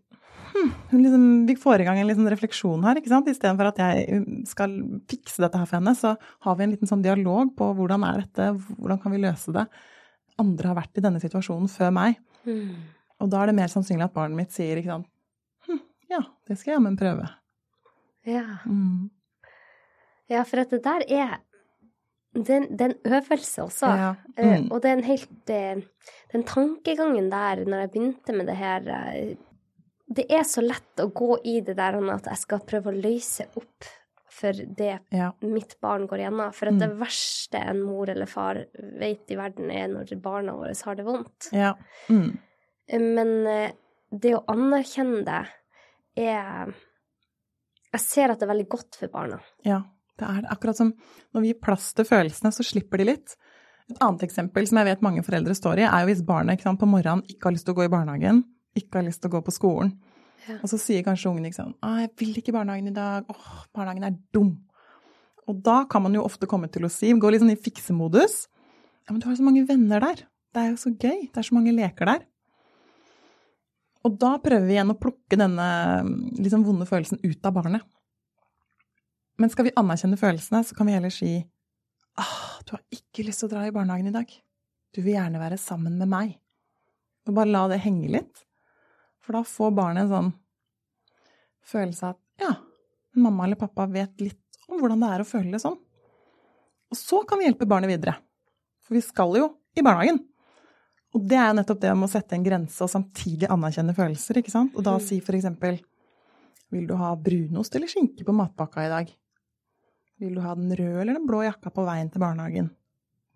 hm, 0.51 0.71
liksom, 0.91 1.27
Vi 1.47 1.55
får 1.59 1.83
i 1.83 1.87
gang 1.87 2.01
en 2.01 2.09
liten 2.09 2.27
refleksjon 2.29 2.83
her, 2.83 2.99
ikke 2.99 3.13
sant. 3.13 3.29
Istedenfor 3.31 3.71
at 3.71 3.79
jeg 3.79 4.23
skal 4.49 4.75
fikse 5.09 5.43
dette 5.43 5.61
her 5.61 5.69
for 5.69 5.79
henne, 5.79 5.95
så 5.97 6.15
har 6.45 6.59
vi 6.59 6.67
en 6.67 6.75
liten 6.75 6.89
sånn 6.89 7.05
dialog 7.05 7.53
på 7.57 7.71
hvordan 7.77 8.05
er 8.09 8.25
dette, 8.25 8.49
hvordan 8.75 8.99
kan 9.03 9.15
vi 9.15 9.23
løse 9.23 9.55
det. 9.55 9.65
Andre 10.41 10.71
har 10.71 10.79
vært 10.81 10.99
i 10.99 11.05
denne 11.05 11.21
situasjonen 11.23 11.71
før 11.71 11.95
meg. 11.95 12.19
Mm. 12.49 12.75
Og 13.23 13.31
da 13.31 13.43
er 13.43 13.51
det 13.51 13.57
mer 13.61 13.71
sannsynlig 13.71 14.09
at 14.09 14.15
barnet 14.15 14.35
mitt 14.35 14.51
sier 14.51 14.75
ikke 14.75 14.91
sant 14.91 15.05
hm, 15.63 15.79
ja, 16.11 16.19
det 16.49 16.57
skal 16.59 16.73
jeg 16.73 16.79
jammen 16.81 16.99
prøve. 16.99 17.29
Ja. 18.27 18.59
Mm. 18.67 19.11
Ja, 20.31 20.43
for 20.47 20.63
at 20.63 20.71
det 20.73 20.81
der 20.83 21.05
er 21.07 21.37
det, 22.33 22.81
er 22.81 22.89
en 22.89 22.95
øvelse 23.05 23.63
også. 23.63 23.87
Ja. 23.87 24.13
Eh, 24.37 24.59
mm. 24.61 24.69
og 24.71 24.81
det 24.81 24.89
er 24.89 24.97
en 24.97 25.07
helt 25.07 25.49
eh, 25.53 25.81
Den 26.33 26.43
tankegangen 26.43 27.29
der, 27.31 27.65
når 27.65 27.83
jeg 27.83 27.91
begynte 27.91 28.33
med 28.33 28.47
det 28.49 28.55
her 28.57 28.87
eh, 28.89 29.35
Det 30.09 30.25
er 30.33 30.43
så 30.43 30.63
lett 30.65 31.01
å 31.01 31.11
gå 31.13 31.37
i 31.45 31.59
det 31.61 31.77
der 31.77 31.99
at 32.01 32.31
jeg 32.31 32.41
skal 32.41 32.65
prøve 32.65 32.89
å 32.89 32.97
løse 32.97 33.47
opp 33.55 33.91
for 34.33 34.57
det 34.77 34.95
ja. 35.13 35.27
mitt 35.45 35.75
barn 35.81 36.07
går 36.09 36.23
gjennom. 36.23 36.53
For 36.57 36.71
at 36.71 36.73
mm. 36.73 36.81
det 36.81 36.89
verste 36.97 37.59
en 37.61 37.83
mor 37.85 38.09
eller 38.09 38.25
far 38.25 38.63
vet 38.99 39.29
i 39.29 39.37
verden, 39.37 39.69
er 39.69 39.91
når 39.91 40.15
barna 40.21 40.55
våre 40.57 40.73
har 40.73 40.97
det 40.97 41.05
vondt. 41.05 41.51
Ja. 41.53 41.75
Mm. 42.09 42.31
Men 43.13 43.29
det 44.09 44.33
å 44.33 44.41
anerkjenne 44.49 45.21
det 45.27 46.25
er 46.25 46.73
Jeg 47.93 48.01
ser 48.01 48.33
at 48.33 48.41
det 48.41 48.47
er 48.47 48.53
veldig 48.55 48.69
godt 48.73 48.97
for 48.97 49.13
barna. 49.13 49.37
Ja. 49.65 49.83
Det 50.19 50.29
er 50.29 50.47
akkurat 50.53 50.77
som 50.77 50.93
når 51.33 51.43
vi 51.43 51.51
gir 51.51 51.61
plass 51.63 51.91
til 51.97 52.07
følelsene, 52.07 52.51
så 52.53 52.65
slipper 52.65 53.01
de 53.01 53.09
litt. 53.09 53.35
Et 53.91 53.99
annet 53.99 54.23
eksempel 54.25 54.67
som 54.69 54.79
jeg 54.79 54.89
vet 54.91 55.05
mange 55.05 55.23
foreldre 55.25 55.55
står 55.57 55.81
i, 55.83 55.87
er 55.87 56.03
jo 56.03 56.11
hvis 56.11 56.25
barnet 56.25 56.61
sant, 56.63 56.79
på 56.79 56.89
morgenen 56.89 57.25
ikke 57.27 57.49
har 57.49 57.55
lyst 57.55 57.67
til 57.67 57.75
å 57.75 57.79
gå 57.81 57.87
i 57.87 57.93
barnehagen, 57.93 58.43
ikke 58.77 59.01
har 59.01 59.07
lyst 59.07 59.23
til 59.23 59.31
å 59.31 59.35
gå 59.37 59.43
på 59.47 59.55
skolen. 59.55 59.95
Ja. 60.47 60.57
Og 60.59 60.69
så 60.71 60.79
sier 60.81 61.05
kanskje 61.05 61.29
ungen 61.31 61.45
ikke 61.47 61.61
sånn 61.61 61.75
'Å, 61.79 61.89
jeg 62.03 62.09
vil 62.19 62.37
ikke 62.39 62.51
i 62.51 62.57
barnehagen 62.57 62.87
i 62.91 62.95
dag. 62.95 63.25
Åh, 63.31 63.65
barnehagen 63.73 64.03
er 64.03 64.17
dum'. 64.33 64.57
Og 65.47 65.61
da 65.63 65.85
kan 65.85 66.03
man 66.03 66.13
jo 66.13 66.23
ofte 66.23 66.47
komme 66.47 66.71
til 66.71 66.83
å 66.83 66.91
si, 66.91 67.11
gå 67.11 67.31
litt 67.31 67.41
sånn 67.41 67.51
i 67.51 67.55
fiksemodus 67.55 68.47
'Ja, 69.03 69.11
men 69.11 69.19
du 69.19 69.25
har 69.25 69.35
jo 69.35 69.43
så 69.43 69.49
mange 69.49 69.67
venner 69.67 69.99
der. 69.99 70.15
Det 70.53 70.59
er 70.61 70.69
jo 70.69 70.75
så 70.75 70.91
gøy. 70.91 71.31
Det 71.31 71.37
er 71.37 71.47
så 71.47 71.55
mange 71.55 71.73
leker 71.75 72.05
der'. 72.05 72.25
Og 74.03 74.17
da 74.19 74.37
prøver 74.37 74.67
vi 74.67 74.75
igjen 74.75 74.91
å 74.91 74.99
plukke 74.99 75.39
denne 75.39 76.03
liksom, 76.37 76.65
vonde 76.65 76.85
følelsen 76.85 77.19
ut 77.23 77.45
av 77.45 77.53
barnet. 77.53 77.81
Men 79.41 79.49
skal 79.49 79.67
vi 79.67 79.75
anerkjenne 79.79 80.19
følelsene, 80.19 80.61
så 80.65 80.75
kan 80.77 80.89
vi 80.89 80.95
heller 80.95 81.13
si 81.13 81.35
ah, 82.21 82.59
du 82.65 82.75
har 82.75 82.83
ikke 82.93 83.25
lyst 83.27 83.41
til 83.41 83.49
å 83.49 83.53
dra 83.55 83.65
i 83.67 83.73
barnehagen 83.73 84.11
i 84.11 84.15
dag. 84.15 84.29
Du 84.93 85.01
vil 85.01 85.15
gjerne 85.15 85.41
være 85.41 85.57
sammen 85.61 85.97
med 85.97 86.11
meg. 86.11 86.35
Og 87.27 87.37
bare 87.37 87.51
la 87.51 87.63
det 87.71 87.81
henge 87.83 88.11
litt. 88.13 88.43
For 89.23 89.37
da 89.37 89.43
får 89.47 89.73
barnet 89.75 90.05
en 90.05 90.11
sånn 90.11 90.33
følelse 91.63 92.09
av 92.09 92.17
at 92.17 92.43
ja, 92.43 92.51
mamma 93.23 93.47
eller 93.47 93.59
pappa 93.59 93.87
vet 93.89 94.19
litt 94.21 94.59
om 94.67 94.81
hvordan 94.81 95.01
det 95.03 95.09
er 95.15 95.23
å 95.23 95.27
føle 95.27 95.53
det 95.53 95.63
sånn. 95.63 95.79
Og 96.91 96.99
så 96.99 97.23
kan 97.25 97.39
vi 97.39 97.47
hjelpe 97.47 97.67
barnet 97.69 97.89
videre. 97.89 98.17
For 98.83 98.97
vi 98.97 99.01
skal 99.01 99.33
jo 99.39 99.47
i 99.73 99.81
barnehagen. 99.85 100.19
Og 101.13 101.25
det 101.29 101.37
er 101.39 101.49
jo 101.49 101.57
nettopp 101.59 101.81
det 101.81 101.91
om 101.93 102.05
å 102.05 102.09
sette 102.09 102.37
en 102.37 102.45
grense 102.45 102.83
og 102.83 102.91
samtidig 102.91 103.49
anerkjenne 103.53 103.95
følelser, 103.97 104.39
ikke 104.41 104.53
sant. 104.53 104.73
Og 104.77 104.85
da 104.85 104.97
mm. 104.97 105.03
si 105.05 105.19
for 105.23 105.37
eksempel 105.37 105.79
vil 106.73 106.87
du 106.89 106.95
ha 106.97 107.11
brunost 107.17 107.75
eller 107.77 107.89
skinke 107.89 108.25
på 108.25 108.33
matpakka 108.35 108.85
i 108.85 108.91
dag? 108.91 109.11
Vil 110.21 110.37
du 110.37 110.41
ha 110.43 110.53
den 110.55 110.71
røde 110.71 111.01
eller 111.01 111.17
den 111.17 111.27
blå 111.27 111.41
jakka 111.45 111.71
på 111.73 111.85
veien 111.87 112.09
til 112.13 112.21
barnehagen? 112.23 112.69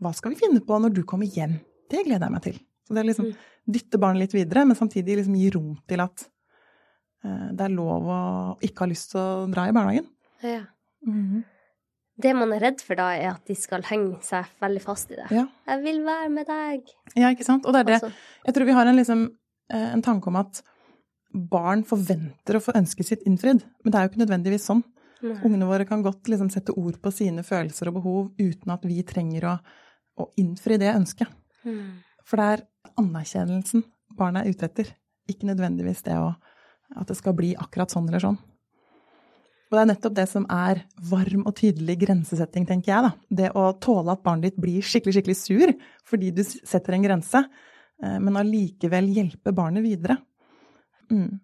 Hva 0.02 0.14
skal 0.14 0.34
vi 0.34 0.40
finne 0.40 0.62
på 0.64 0.78
når 0.82 0.94
du 0.94 1.04
kommer 1.10 1.26
hjem? 1.26 1.58
Det 1.90 2.04
gleder 2.06 2.28
jeg 2.28 2.36
meg 2.36 2.44
til. 2.46 2.58
Så 2.86 2.96
det 2.96 3.02
er 3.02 3.10
liksom 3.10 3.30
mm. 3.32 3.46
dytte 3.76 4.00
barnet 4.00 4.26
litt 4.26 4.36
videre, 4.38 4.64
men 4.68 4.78
samtidig 4.78 5.18
liksom 5.20 5.38
gi 5.40 5.50
rom 5.56 5.74
til 5.90 6.04
at 6.04 6.24
eh, 7.26 7.48
det 7.58 7.66
er 7.66 7.76
lov 7.76 8.08
å 8.14 8.22
ikke 8.64 8.86
ha 8.86 8.90
lyst 8.92 9.12
til 9.14 9.22
å 9.22 9.46
dra 9.52 9.68
i 9.68 9.76
barnehagen. 9.76 10.10
Ja. 10.46 10.64
Mhm. 11.08 11.46
Det 12.18 12.32
man 12.34 12.50
er 12.56 12.64
redd 12.64 12.80
for 12.82 12.98
da, 12.98 13.12
er 13.14 13.36
at 13.36 13.46
de 13.46 13.54
skal 13.54 13.84
henge 13.86 14.16
seg 14.26 14.48
veldig 14.64 14.80
fast 14.82 15.12
i 15.14 15.20
det. 15.20 15.28
Ja. 15.30 15.44
'Jeg 15.68 15.84
vil 15.84 16.00
være 16.06 16.30
med 16.34 16.48
deg'. 16.50 16.88
ja, 17.14 17.30
ikke 17.30 17.46
sant. 17.46 17.66
Og 17.66 17.76
det 17.76 17.84
er 17.84 17.90
det. 17.92 18.00
Altså, 18.02 18.12
Jeg 18.46 18.56
tror 18.56 18.66
vi 18.66 18.74
har 18.74 18.88
en, 18.90 18.96
liksom, 18.98 19.22
eh, 19.70 19.94
en 19.94 20.02
tanke 20.02 20.28
om 20.28 20.36
at 20.36 20.64
barn 21.32 21.84
forventer 21.84 22.58
å 22.58 22.64
få 22.64 22.74
ønsket 22.74 23.06
sitt 23.06 23.28
innfridd, 23.28 23.62
men 23.84 23.92
det 23.92 24.00
er 24.00 24.08
jo 24.08 24.10
ikke 24.10 24.26
nødvendigvis 24.26 24.66
sånn. 24.66 24.84
Nei. 25.24 25.38
Ungene 25.42 25.70
våre 25.70 25.86
kan 25.90 26.04
godt 26.06 26.30
liksom 26.32 26.50
sette 26.54 26.76
ord 26.78 27.00
på 27.02 27.12
sine 27.14 27.44
følelser 27.46 27.92
og 27.92 28.00
behov 28.00 28.24
uten 28.40 28.74
at 28.74 28.86
vi 28.88 29.02
trenger 29.08 29.50
å, 29.50 29.54
å 30.22 30.30
innfri 30.42 30.80
det 30.82 30.94
ønsket. 30.94 31.32
Mm. 31.68 32.04
For 32.28 32.42
det 32.42 32.50
er 32.54 32.66
anerkjennelsen 32.98 33.86
barna 34.18 34.44
er 34.44 34.54
ute 34.54 34.68
etter, 34.68 34.92
ikke 35.30 35.50
nødvendigvis 35.50 36.04
det 36.08 36.18
å, 36.20 36.32
at 36.98 37.10
det 37.10 37.18
skal 37.20 37.36
bli 37.38 37.54
akkurat 37.60 37.94
sånn 37.94 38.08
eller 38.10 38.24
sånn. 38.24 38.38
Og 39.68 39.76
det 39.76 39.82
er 39.82 39.90
nettopp 39.90 40.14
det 40.16 40.28
som 40.32 40.46
er 40.54 40.86
varm 41.10 41.42
og 41.44 41.58
tydelig 41.60 41.98
grensesetting, 42.06 42.64
tenker 42.70 42.94
jeg. 42.94 43.04
da. 43.04 43.10
Det 43.42 43.50
å 43.60 43.66
tåle 43.84 44.14
at 44.14 44.22
barnet 44.24 44.54
ditt 44.54 44.62
blir 44.64 44.86
skikkelig, 44.86 45.18
skikkelig 45.18 45.36
sur 45.42 45.74
fordi 46.08 46.30
du 46.32 46.40
setter 46.48 46.96
en 46.96 47.04
grense, 47.04 47.42
eh, 48.00 48.16
men 48.24 48.40
allikevel 48.40 49.10
hjelpe 49.12 49.52
barnet 49.56 49.84
videre. 49.84 50.16
Mm. 51.12 51.42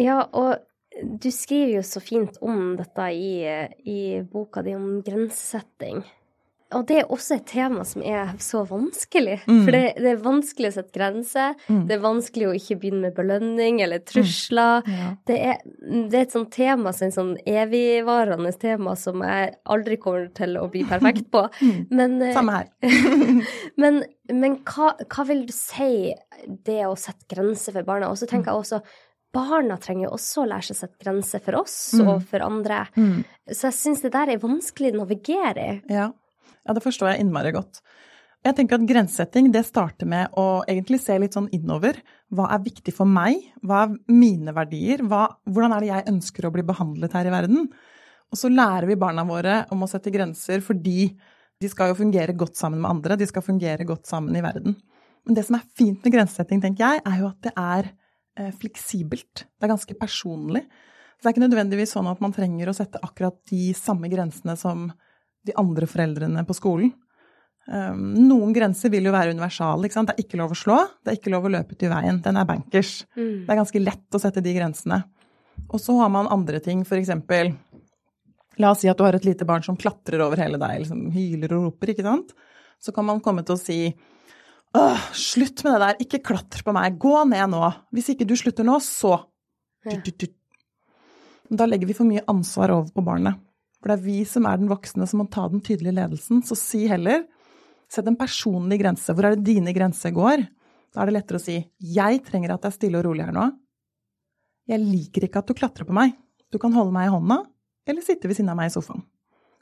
Ja, 0.00 0.22
og 0.32 0.56
du 1.02 1.30
skriver 1.32 1.78
jo 1.78 1.82
så 1.84 2.00
fint 2.00 2.38
om 2.44 2.76
dette 2.78 3.08
i, 3.12 3.32
i 3.84 4.00
boka 4.32 4.62
di 4.64 4.76
om 4.76 5.02
grensesetting. 5.04 6.04
Og 6.74 6.82
det 6.88 6.96
er 6.98 7.10
også 7.14 7.36
et 7.36 7.44
tema 7.46 7.84
som 7.86 8.02
er 8.02 8.32
så 8.42 8.64
vanskelig. 8.66 9.36
Mm. 9.46 9.60
For 9.62 9.74
det, 9.74 9.82
det 10.02 10.08
er 10.10 10.22
vanskelig 10.24 10.70
å 10.72 10.74
sette 10.74 10.94
grenser. 10.96 11.54
Mm. 11.70 11.84
Det 11.86 11.94
er 11.94 12.02
vanskelig 12.02 12.48
å 12.48 12.54
ikke 12.58 12.78
begynne 12.82 13.02
med 13.04 13.14
belønning 13.14 13.78
eller 13.84 14.02
trusler. 14.02 14.82
Ja. 14.90 15.12
Det, 15.30 15.36
er, 15.52 15.60
det 16.10 16.18
er 16.18 16.24
et 16.24 16.34
sånt 16.34 16.50
tema, 16.56 16.90
så 16.90 17.06
en 17.06 17.14
sånn 17.14 17.32
evigvarende 17.46 18.50
tema 18.58 18.96
som 18.98 19.22
jeg 19.22 19.54
aldri 19.76 20.00
kommer 20.02 20.26
til 20.34 20.58
å 20.58 20.66
bli 20.72 20.86
perfekt 20.88 21.30
på. 21.34 21.46
Mm. 21.66 21.86
Men, 21.98 22.14
eh, 22.22 22.34
Samme 22.34 22.52
her. 22.52 22.66
men, 23.80 23.98
men 24.30 24.56
hva, 24.66 24.90
hva 25.10 25.24
vil 25.28 25.44
du 25.48 25.52
si 25.54 26.12
det 26.66 26.82
å 26.86 26.92
sette 26.98 27.26
grenser 27.30 27.74
for 27.74 27.86
barna? 27.86 28.10
Og 28.12 28.18
så 28.20 28.28
tenker 28.28 28.52
jeg 28.52 28.60
også 28.60 28.80
barna 29.36 29.76
trenger 29.82 30.08
jo 30.08 30.14
også 30.16 30.42
å 30.44 30.48
lære 30.50 30.66
seg 30.70 30.76
å 30.76 30.80
sette 30.80 31.04
grenser 31.04 31.44
for 31.44 31.60
oss 31.60 31.76
Mm. 31.98 32.08
og 32.08 32.24
for 32.30 32.44
andre. 32.46 32.80
Mm. 32.96 33.20
Så 33.52 33.68
jeg 33.68 33.76
syns 33.82 34.02
det 34.02 34.12
der 34.16 34.32
er 34.32 34.42
vanskelig 34.42 34.94
å 34.94 35.00
navigere 35.04 35.68
i. 35.76 35.78
Ja. 35.92 36.08
ja, 36.66 36.74
det 36.74 36.82
forstår 36.84 37.12
jeg 37.12 37.26
innmari 37.26 37.52
godt. 37.56 37.82
Jeg 38.46 38.54
tenker 38.54 38.78
at 38.78 38.86
grensesetting 38.86 39.48
det 39.50 39.64
starter 39.66 40.06
med 40.06 40.34
å 40.38 40.62
egentlig 40.70 41.00
se 41.02 41.16
litt 41.18 41.34
sånn 41.34 41.48
innover. 41.56 41.96
Hva 42.30 42.46
er 42.54 42.60
viktig 42.62 42.92
for 42.94 43.08
meg? 43.10 43.40
Hva 43.66 43.80
er 43.86 43.96
mine 44.12 44.52
verdier? 44.54 45.02
Hva, 45.02 45.24
hvordan 45.50 45.74
er 45.74 45.82
det 45.82 45.88
jeg 45.90 46.06
ønsker 46.12 46.46
å 46.46 46.52
bli 46.54 46.62
behandlet 46.62 47.16
her 47.18 47.26
i 47.26 47.32
verden? 47.34 47.66
Og 48.30 48.38
så 48.38 48.50
lærer 48.52 48.86
vi 48.86 48.98
barna 48.98 49.24
våre 49.26 49.64
om 49.74 49.82
å 49.82 49.88
sette 49.90 50.12
grenser 50.14 50.62
fordi 50.62 51.08
de 51.58 51.70
skal 51.72 51.90
jo 51.90 51.98
fungere 51.98 52.36
godt 52.38 52.58
sammen 52.60 52.82
med 52.84 52.90
andre. 52.92 53.18
De 53.18 53.26
skal 53.26 53.42
fungere 53.42 53.86
godt 53.88 54.06
sammen 54.06 54.36
i 54.38 54.44
verden. 54.44 54.76
Men 55.26 55.34
det 55.34 55.46
som 55.48 55.56
er 55.58 55.66
fint 55.74 56.04
med 56.04 56.14
grensesetting, 56.14 56.60
tenker 56.62 56.84
jeg, 56.86 57.02
er 57.02 57.18
jo 57.22 57.30
at 57.32 57.40
det 57.48 57.54
er 57.58 57.90
fleksibelt. 58.60 59.46
Det 59.46 59.66
er 59.66 59.72
ganske 59.72 59.96
personlig. 59.98 60.62
Så 61.16 61.24
det 61.24 61.30
er 61.30 61.34
ikke 61.34 61.46
nødvendigvis 61.46 61.94
sånn 61.96 62.10
at 62.10 62.20
man 62.20 62.34
trenger 62.36 62.68
å 62.68 62.76
sette 62.76 63.00
akkurat 63.04 63.38
de 63.50 63.70
samme 63.76 64.10
grensene 64.12 64.56
som 64.60 64.90
de 65.46 65.54
andre 65.56 65.88
foreldrene 65.88 66.44
på 66.46 66.56
skolen. 66.58 66.92
Um, 67.66 68.12
noen 68.28 68.52
grenser 68.54 68.92
vil 68.92 69.08
jo 69.08 69.14
være 69.14 69.32
universale. 69.34 69.88
Det 69.88 70.14
er 70.14 70.22
ikke 70.22 70.38
lov 70.38 70.52
å 70.54 70.58
slå, 70.58 70.76
det 71.02 71.12
er 71.12 71.18
ikke 71.18 71.32
lov 71.34 71.48
å 71.48 71.54
løpe 71.56 71.74
ut 71.74 71.86
i 71.86 71.90
veien. 71.90 72.20
Den 72.22 72.38
er 72.38 72.48
bankers. 72.48 72.98
Det 73.16 73.48
er 73.48 73.62
ganske 73.62 73.82
lett 73.82 74.18
å 74.18 74.22
sette 74.22 74.44
de 74.44 74.54
grensene. 74.54 75.00
Og 75.66 75.80
så 75.82 75.96
har 75.98 76.12
man 76.12 76.28
andre 76.30 76.60
ting, 76.62 76.84
eksempel 76.84 77.54
La 78.56 78.70
oss 78.72 78.80
si 78.80 78.88
at 78.88 78.96
du 78.96 79.04
har 79.04 79.16
et 79.16 79.26
lite 79.26 79.44
barn 79.44 79.64
som 79.64 79.76
klatrer 79.76 80.22
over 80.24 80.40
hele 80.40 80.56
deg, 80.60 80.78
liksom 80.80 81.10
hyler 81.12 81.52
og 81.58 81.64
roper, 81.66 81.92
ikke 81.92 82.06
sant. 82.06 82.30
Så 82.80 82.92
kan 82.96 83.04
man 83.04 83.20
komme 83.24 83.44
til 83.44 83.56
å 83.56 83.60
si 83.60 83.80
Åh, 84.76 85.04
slutt 85.16 85.62
med 85.64 85.72
det 85.72 85.80
der, 85.82 86.00
ikke 86.04 86.22
klatre 86.32 86.64
på 86.66 86.74
meg, 86.76 86.98
gå 87.00 87.22
ned 87.30 87.48
nå. 87.52 87.62
Hvis 87.96 88.10
ikke 88.12 88.26
du 88.28 88.34
slutter 88.36 88.66
nå, 88.66 88.76
så 88.84 89.18
Ja. 89.86 89.96
Da 91.56 91.66
legger 91.66 91.86
vi 91.86 91.94
for 91.94 92.08
mye 92.08 92.24
ansvar 92.26 92.72
over 92.74 92.90
på 92.90 93.04
barnet. 93.06 93.38
For 93.78 93.92
det 93.92 94.00
er 94.00 94.04
vi 94.04 94.24
som 94.26 94.46
er 94.50 94.58
den 94.58 94.68
voksne 94.68 95.06
som 95.06 95.20
må 95.22 95.30
ta 95.30 95.46
den 95.48 95.62
tydelige 95.62 95.94
ledelsen. 95.94 96.42
Så 96.42 96.56
si 96.58 96.88
heller, 96.90 97.24
sett 97.88 98.08
en 98.10 98.18
personlig 98.18 98.80
grense. 98.80 99.14
Hvor 99.14 99.24
er 99.24 99.36
det 99.36 99.46
dine 99.46 99.72
grenser 99.72 100.10
går? 100.10 100.42
Da 100.92 101.02
er 101.02 101.06
det 101.06 101.14
lettere 101.14 101.38
å 101.38 101.44
si, 101.44 101.60
jeg 101.78 102.24
trenger 102.26 102.54
at 102.54 102.64
det 102.64 102.72
er 102.72 102.76
stille 102.76 102.98
og 102.98 103.06
rolig 103.06 103.24
her 103.28 103.36
nå. 103.36 103.46
Jeg 104.66 104.82
liker 104.82 105.28
ikke 105.28 105.38
at 105.38 105.46
du 105.46 105.54
klatrer 105.54 105.86
på 105.86 105.94
meg. 105.94 106.16
Du 106.50 106.58
kan 106.58 106.74
holde 106.74 106.92
meg 106.92 107.06
i 107.06 107.14
hånda, 107.14 107.44
eller 107.86 108.02
sitte 108.02 108.26
ved 108.26 108.38
siden 108.38 108.50
av 108.50 108.58
meg 108.58 108.72
i 108.72 108.74
sofaen. 108.74 109.04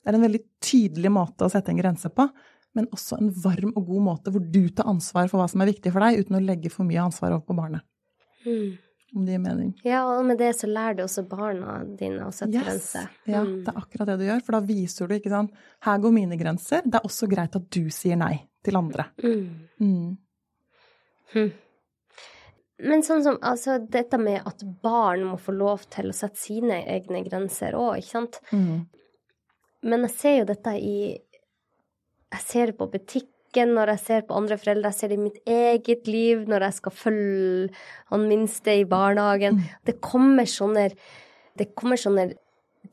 Det 0.00 0.12
er 0.12 0.18
en 0.18 0.24
veldig 0.24 0.42
tydelig 0.64 1.12
måte 1.12 1.44
å 1.44 1.52
sette 1.52 1.72
en 1.72 1.80
grense 1.80 2.08
på, 2.12 2.26
men 2.74 2.88
også 2.94 3.18
en 3.20 3.30
varm 3.44 3.72
og 3.76 3.86
god 3.86 4.02
måte 4.08 4.32
hvor 4.34 4.42
du 4.52 4.68
tar 4.74 4.88
ansvar 4.90 5.28
for 5.30 5.38
hva 5.40 5.48
som 5.50 5.62
er 5.64 5.70
viktig 5.72 5.92
for 5.94 6.04
deg, 6.04 6.24
uten 6.24 6.36
å 6.40 6.42
legge 6.44 6.70
for 6.74 6.84
mye 6.88 7.02
ansvar 7.04 7.32
over 7.36 7.44
på 7.46 7.56
barnet. 7.58 7.82
Mm. 8.44 8.74
Om 9.14 9.24
det 9.28 9.36
gir 9.36 9.42
mening. 9.44 9.68
Ja, 9.86 10.00
og 10.10 10.24
med 10.26 10.38
det 10.42 10.48
så 10.58 10.66
lærer 10.66 10.96
du 10.98 11.04
også 11.04 11.22
barna 11.30 11.76
dine 11.86 12.26
å 12.26 12.32
sette 12.34 12.58
grenser. 12.64 13.08
Ja, 13.30 13.44
Mm. 13.44 13.60
det 13.64 13.70
er 13.70 13.78
akkurat 13.80 14.06
det 14.10 14.16
du 14.18 14.24
gjør, 14.26 14.42
for 14.42 14.52
da 14.56 14.60
viser 14.66 15.06
du, 15.06 15.14
ikke 15.14 15.30
sant, 15.30 15.52
her 15.86 15.98
går 16.02 16.12
mine 16.12 16.36
grenser. 16.40 16.82
Det 16.82 16.98
er 16.98 17.06
også 17.06 17.28
greit 17.30 17.54
at 17.54 17.68
du 17.70 17.84
sier 17.90 18.16
nei 18.18 18.40
til 18.64 18.74
andre. 18.76 19.06
Mm. 19.22 19.68
Mm. 19.80 20.16
Hm. 21.34 21.52
Men 22.84 23.02
sånn 23.06 23.22
som 23.22 23.38
altså 23.40 23.78
dette 23.88 24.18
med 24.18 24.42
at 24.50 24.64
barn 24.82 25.22
må 25.28 25.36
få 25.38 25.54
lov 25.54 25.84
til 25.94 26.10
å 26.10 26.14
sette 26.16 26.36
sine 26.42 26.80
egne 26.90 27.22
grenser 27.24 27.76
òg, 27.78 28.00
ikke 28.00 28.10
sant. 28.16 28.40
Mm. 28.50 28.86
Men 29.84 30.00
jeg 30.08 30.10
ser 30.10 30.36
jo 30.40 30.44
dette 30.48 30.74
i 30.80 30.96
Jeg 32.34 32.42
ser 32.44 32.70
det 32.72 32.76
på 32.80 32.90
butikken 32.92 33.74
når 33.76 33.92
jeg 33.94 34.00
ser 34.02 34.24
på 34.26 34.34
andre 34.34 34.56
foreldre, 34.58 34.90
jeg 34.90 34.98
ser 34.98 35.12
det 35.12 35.18
i 35.20 35.24
mitt 35.24 35.36
eget 35.46 36.08
liv 36.10 36.40
når 36.50 36.64
jeg 36.68 36.74
skal 36.80 36.94
følge 36.98 37.68
han 38.10 38.24
minste 38.30 38.74
i 38.80 38.86
barnehagen. 38.90 39.60
Det 39.86 40.00
kommer 40.02 40.48
sånne 40.50 40.88
Det 41.54 41.68
kommer 41.78 42.00
sånne 42.00 42.32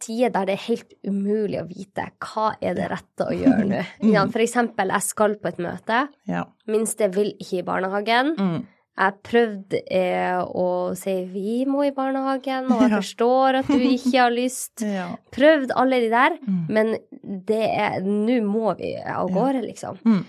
tider 0.01 0.29
der 0.31 0.45
det 0.47 0.53
er 0.55 0.67
helt 0.69 0.93
umulig 1.05 1.57
å 1.59 1.65
vite 1.67 2.05
hva 2.23 2.51
er 2.63 2.77
det 2.77 2.85
rette 2.93 3.25
å 3.27 3.33
gjøre 3.35 3.65
nå. 3.67 3.79
Ja, 4.13 4.23
for 4.31 4.39
eksempel, 4.45 4.93
jeg 4.93 5.03
skal 5.07 5.33
på 5.41 5.49
et 5.49 5.57
møte. 5.61 6.03
Ja. 6.29 6.45
Minste 6.71 7.09
vil 7.13 7.33
ikke 7.41 7.59
i 7.59 7.65
barnehagen. 7.67 8.31
Mm. 8.37 8.61
Jeg 9.01 9.17
prøvde 9.25 9.81
eh, 9.91 10.37
å 10.45 10.65
si 10.99 11.13
vi 11.33 11.57
må 11.65 11.83
i 11.87 11.93
barnehagen, 11.95 12.69
og 12.71 12.81
jeg 12.85 12.89
Ja. 12.93 13.01
forstår 13.01 13.59
at 13.63 13.69
du 13.73 13.81
ikke 13.81 14.15
har 14.19 14.33
lyst. 14.35 14.85
ja. 14.99 15.09
Prøvd 15.35 15.73
alle 15.75 15.99
de 16.05 16.09
der, 16.13 16.37
Mm. 16.45 16.61
men 16.69 16.93
det 17.23 17.63
er 17.69 18.01
Nå 18.05 18.39
må 18.45 18.75
vi 18.79 18.95
av 18.97 19.29
gårde, 19.33 19.61
liksom. 19.67 19.99
Mm. 20.05 20.23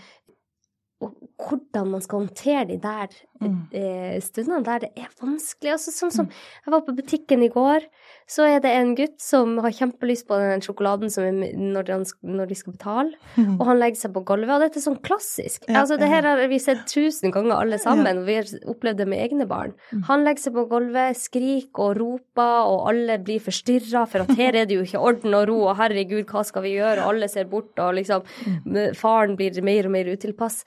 Og 1.03 1.15
hvordan 1.43 1.89
man 1.91 2.03
skal 2.05 2.21
håndtere 2.27 2.67
de 2.69 2.77
der 2.79 3.09
Mm. 3.43 3.57
eh, 3.75 4.21
stundene 4.23 4.63
der, 4.63 4.79
det 4.85 4.91
er 4.97 5.09
vanskelig. 5.21 5.73
Altså, 5.73 5.91
sånn 5.91 6.13
som 6.15 6.27
Jeg 6.29 6.71
var 6.71 6.81
på 6.87 6.95
butikken 6.95 7.43
i 7.43 7.49
går, 7.51 7.89
så 8.31 8.47
er 8.49 8.61
det 8.65 8.71
en 8.73 8.95
gutt 8.97 9.19
som 9.21 9.57
har 9.65 9.75
kjempelyst 9.77 10.27
på 10.29 10.39
den 10.41 10.63
sjokoladen 10.65 11.11
som 11.13 11.41
når, 11.43 11.91
han, 11.93 12.05
når 12.23 12.51
de 12.53 12.59
skal 12.59 12.77
betale, 12.77 13.17
og 13.59 13.65
han 13.69 13.81
legger 13.81 14.05
seg 14.05 14.15
på 14.15 14.25
gulvet. 14.29 14.55
Og 14.55 14.65
dette 14.67 14.81
er 14.81 14.87
sånn 14.87 15.01
klassisk. 15.05 15.67
Ja, 15.69 15.83
altså, 15.83 15.99
det 16.01 16.09
her 16.13 16.27
har 16.29 16.43
vi 16.51 16.61
sett 16.63 16.85
tusen 16.91 17.35
ganger 17.35 17.59
alle 17.59 17.81
sammen, 17.83 18.23
og 18.23 18.29
vi 18.29 18.39
har 18.41 18.49
opplevd 18.73 19.03
det 19.03 19.09
med 19.11 19.25
egne 19.25 19.49
barn. 19.51 19.75
Mm. 19.93 20.05
Han 20.11 20.25
legger 20.27 20.47
seg 20.47 20.57
på 20.57 20.67
gulvet, 20.71 21.19
skriker 21.21 21.89
og 21.89 22.01
roper, 22.01 22.71
og 22.73 22.89
alle 22.93 23.19
blir 23.25 23.43
forstyrra, 23.43 24.07
for 24.11 24.25
at 24.27 24.35
her 24.39 24.61
er 24.63 24.71
det 24.71 24.79
jo 24.79 24.87
ikke 24.87 25.03
orden 25.03 25.35
og 25.39 25.47
ro, 25.51 25.59
og 25.71 25.77
herregud, 25.81 26.25
hva 26.31 26.45
skal 26.47 26.67
vi 26.67 26.77
gjøre, 26.79 27.03
og 27.03 27.15
alle 27.17 27.29
ser 27.33 27.51
bort, 27.51 27.73
og 27.83 27.95
liksom 27.99 28.23
Mm. 28.43 28.95
faren 28.97 29.37
blir 29.37 29.63
mer 29.63 29.87
og 29.87 29.93
mer 29.95 30.09
utilpass. 30.13 30.63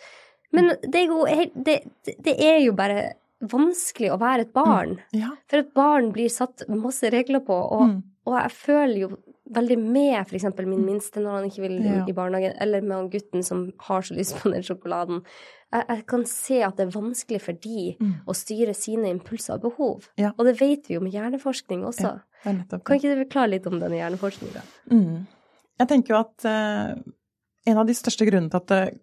Men 0.55 0.69
det 0.83 1.01
er 1.01 1.07
jo, 1.11 1.25
det, 1.65 1.75
det 2.05 2.35
er 2.39 2.59
jo 2.63 2.73
bare 2.77 3.13
vanskelig 3.41 4.11
å 4.13 4.19
være 4.19 4.41
et 4.47 4.53
barn. 4.53 4.99
ja. 5.13 5.31
For 5.49 5.57
et 5.59 5.73
barn 5.73 6.11
blir 6.13 6.29
satt 6.29 6.63
masse 6.69 7.03
regler 7.11 7.39
på, 7.45 7.53
og, 7.71 7.81
Mm. 7.89 8.03
og 8.27 8.33
jeg 8.41 8.51
føler 8.51 8.97
jo 8.99 9.17
veldig 9.51 9.77
med 9.77 10.25
f.eks. 10.27 10.43
min 10.65 10.85
minste 10.85 11.17
når 11.21 11.31
han 11.31 11.49
ikke 11.49 11.61
vil 11.61 11.83
Ja. 11.83 12.05
i 12.07 12.11
barnehagen, 12.13 12.55
eller 12.59 12.81
med 12.81 12.91
han 12.97 13.09
gutten 13.09 13.43
som 13.43 13.71
har 13.79 14.01
så 14.01 14.15
lyst 14.15 14.35
på 14.41 14.51
den 14.51 14.63
sjokoladen. 14.63 15.23
Jeg, 15.73 15.85
jeg 15.89 16.05
kan 16.07 16.25
se 16.25 16.61
at 16.63 16.77
det 16.77 16.87
er 16.87 16.99
vanskelig 16.99 17.41
for 17.41 17.51
de 17.53 17.97
Mm. 17.99 18.13
å 18.27 18.33
styre 18.33 18.73
sine 18.75 19.05
impulser 19.13 19.55
og 19.55 19.61
behov. 19.61 20.07
Ja. 20.17 20.31
Og 20.39 20.45
det 20.45 20.59
vet 20.59 20.87
vi 20.87 20.95
jo 20.95 21.01
med 21.01 21.11
hjerneforskning 21.13 21.83
også. 21.85 22.21
Det 22.43 22.83
Kan 22.85 22.97
ikke 22.99 23.15
du 23.15 23.25
forklare 23.25 23.49
litt 23.49 23.67
om 23.67 23.79
denne 23.79 23.97
hjerneforskninga? 23.97 24.61
Mm. 24.89 25.27
Jeg 25.79 25.87
tenker 25.87 26.07
jo 26.13 26.19
at 26.19 26.45
uh, 26.45 26.95
en 27.67 27.77
av 27.77 27.85
de 27.87 27.93
største 27.93 28.25
grunnene 28.25 28.49
til 28.49 28.57
at 28.57 28.71
eh, 28.71 28.97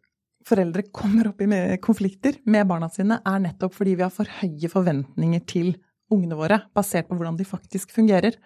foreldre 0.48 0.84
kommer 0.94 1.30
opp 1.30 1.40
i 1.44 1.48
konflikter 1.82 2.38
med 2.50 2.68
barna 2.70 2.88
sine, 2.92 3.20
er 3.24 3.40
nettopp 3.42 3.74
fordi 3.76 3.96
vi 3.98 4.04
har 4.04 4.12
for 4.14 4.28
høye 4.40 4.70
forventninger 4.72 5.42
til 5.48 5.74
ungene 6.12 6.36
våre, 6.36 6.60
basert 6.76 7.08
på 7.08 7.16
hvordan 7.16 7.38
de 7.38 7.48
faktisk 7.48 7.94
fungerer. 7.94 8.36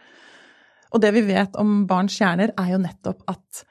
Og 0.94 1.02
det 1.02 1.12
vi 1.16 1.24
vet 1.26 1.56
om 1.58 1.84
barns 1.88 2.16
hjerner, 2.20 2.52
er 2.54 2.72
jo 2.74 2.82
nettopp 2.82 3.24
at 3.30 3.64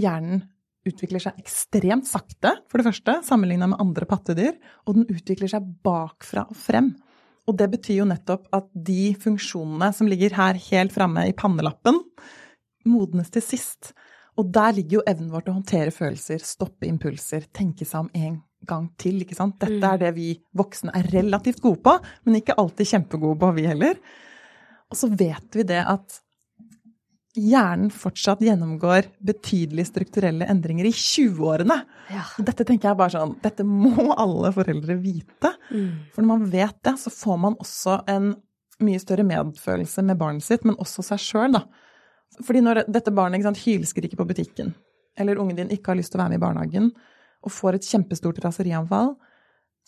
hjernen 0.00 0.44
utvikler 0.88 1.20
seg 1.22 1.40
ekstremt 1.40 2.08
sakte, 2.08 2.54
for 2.70 2.80
det 2.80 2.88
første, 2.88 3.18
sammenligna 3.26 3.68
med 3.72 3.82
andre 3.82 4.06
pattedyr, 4.08 4.54
og 4.88 4.96
den 4.96 5.08
utvikler 5.12 5.50
seg 5.50 5.66
bakfra 5.84 6.46
og 6.48 6.56
frem. 6.56 6.94
Og 7.48 7.56
det 7.58 7.68
betyr 7.72 8.00
jo 8.00 8.08
nettopp 8.08 8.46
at 8.54 8.68
de 8.72 9.12
funksjonene 9.20 9.90
som 9.96 10.08
ligger 10.08 10.36
her 10.38 10.60
helt 10.70 10.94
framme 10.94 11.26
i 11.28 11.36
pannelappen, 11.36 11.98
modnes 12.88 13.32
til 13.34 13.44
sist. 13.44 13.92
Og 14.38 14.52
der 14.54 14.76
ligger 14.76 15.00
jo 15.00 15.06
evnen 15.10 15.32
vår 15.32 15.44
til 15.44 15.52
å 15.52 15.58
håndtere 15.58 15.94
følelser, 15.94 16.44
stoppe 16.44 16.88
impulser, 16.88 17.48
tenke 17.56 17.86
seg 17.88 18.06
om 18.06 18.10
en 18.14 18.40
gang 18.68 18.88
til. 19.00 19.20
ikke 19.24 19.36
sant? 19.36 19.58
Dette 19.60 19.92
er 19.94 20.00
det 20.00 20.14
vi 20.16 20.32
voksne 20.56 20.94
er 20.96 21.08
relativt 21.14 21.62
gode 21.64 21.82
på, 21.84 21.96
men 22.26 22.40
ikke 22.40 22.58
alltid 22.60 22.92
kjempegode 22.94 23.40
på, 23.40 23.52
vi 23.56 23.68
heller. 23.68 24.00
Og 24.90 24.98
så 24.98 25.10
vet 25.10 25.56
vi 25.56 25.66
det 25.66 25.80
at 25.86 26.20
hjernen 27.38 27.92
fortsatt 27.94 28.40
gjennomgår 28.42 29.06
betydelige 29.22 29.86
strukturelle 29.92 30.48
endringer 30.50 30.88
i 30.88 30.94
20-årene. 30.94 31.76
Ja. 32.10 32.24
Dette 32.42 32.66
tenker 32.66 32.90
jeg 32.90 32.98
bare 32.98 33.14
sånn, 33.14 33.36
dette 33.42 33.66
må 33.66 34.10
alle 34.18 34.50
foreldre 34.54 34.98
vite. 35.00 35.52
Mm. 35.70 36.10
For 36.14 36.24
når 36.24 36.30
man 36.32 36.48
vet 36.50 36.80
det, 36.86 36.96
så 36.98 37.12
får 37.14 37.38
man 37.46 37.58
også 37.62 38.00
en 38.10 38.32
mye 38.80 39.00
større 39.02 39.26
medfølelse 39.28 40.02
med 40.08 40.18
barnet 40.20 40.46
sitt, 40.46 40.66
men 40.66 40.78
også 40.80 41.04
seg 41.06 41.22
sjøl, 41.22 41.54
da. 41.58 41.64
Fordi 42.38 42.62
når 42.64 42.84
dette 42.88 43.12
barnet 43.14 43.44
sant, 43.44 43.60
hylskriker 43.60 44.18
på 44.18 44.28
butikken, 44.28 44.74
eller 45.18 45.40
ungen 45.40 45.58
din 45.58 45.72
ikke 45.74 45.92
har 45.92 45.98
lyst 45.98 46.14
til 46.14 46.20
å 46.20 46.24
være 46.24 46.34
med 46.34 46.40
i 46.40 46.44
barnehagen, 46.44 46.92
og 47.40 47.54
får 47.54 47.78
et 47.78 47.88
kjempestort 47.88 48.38
raserianfall, 48.44 49.14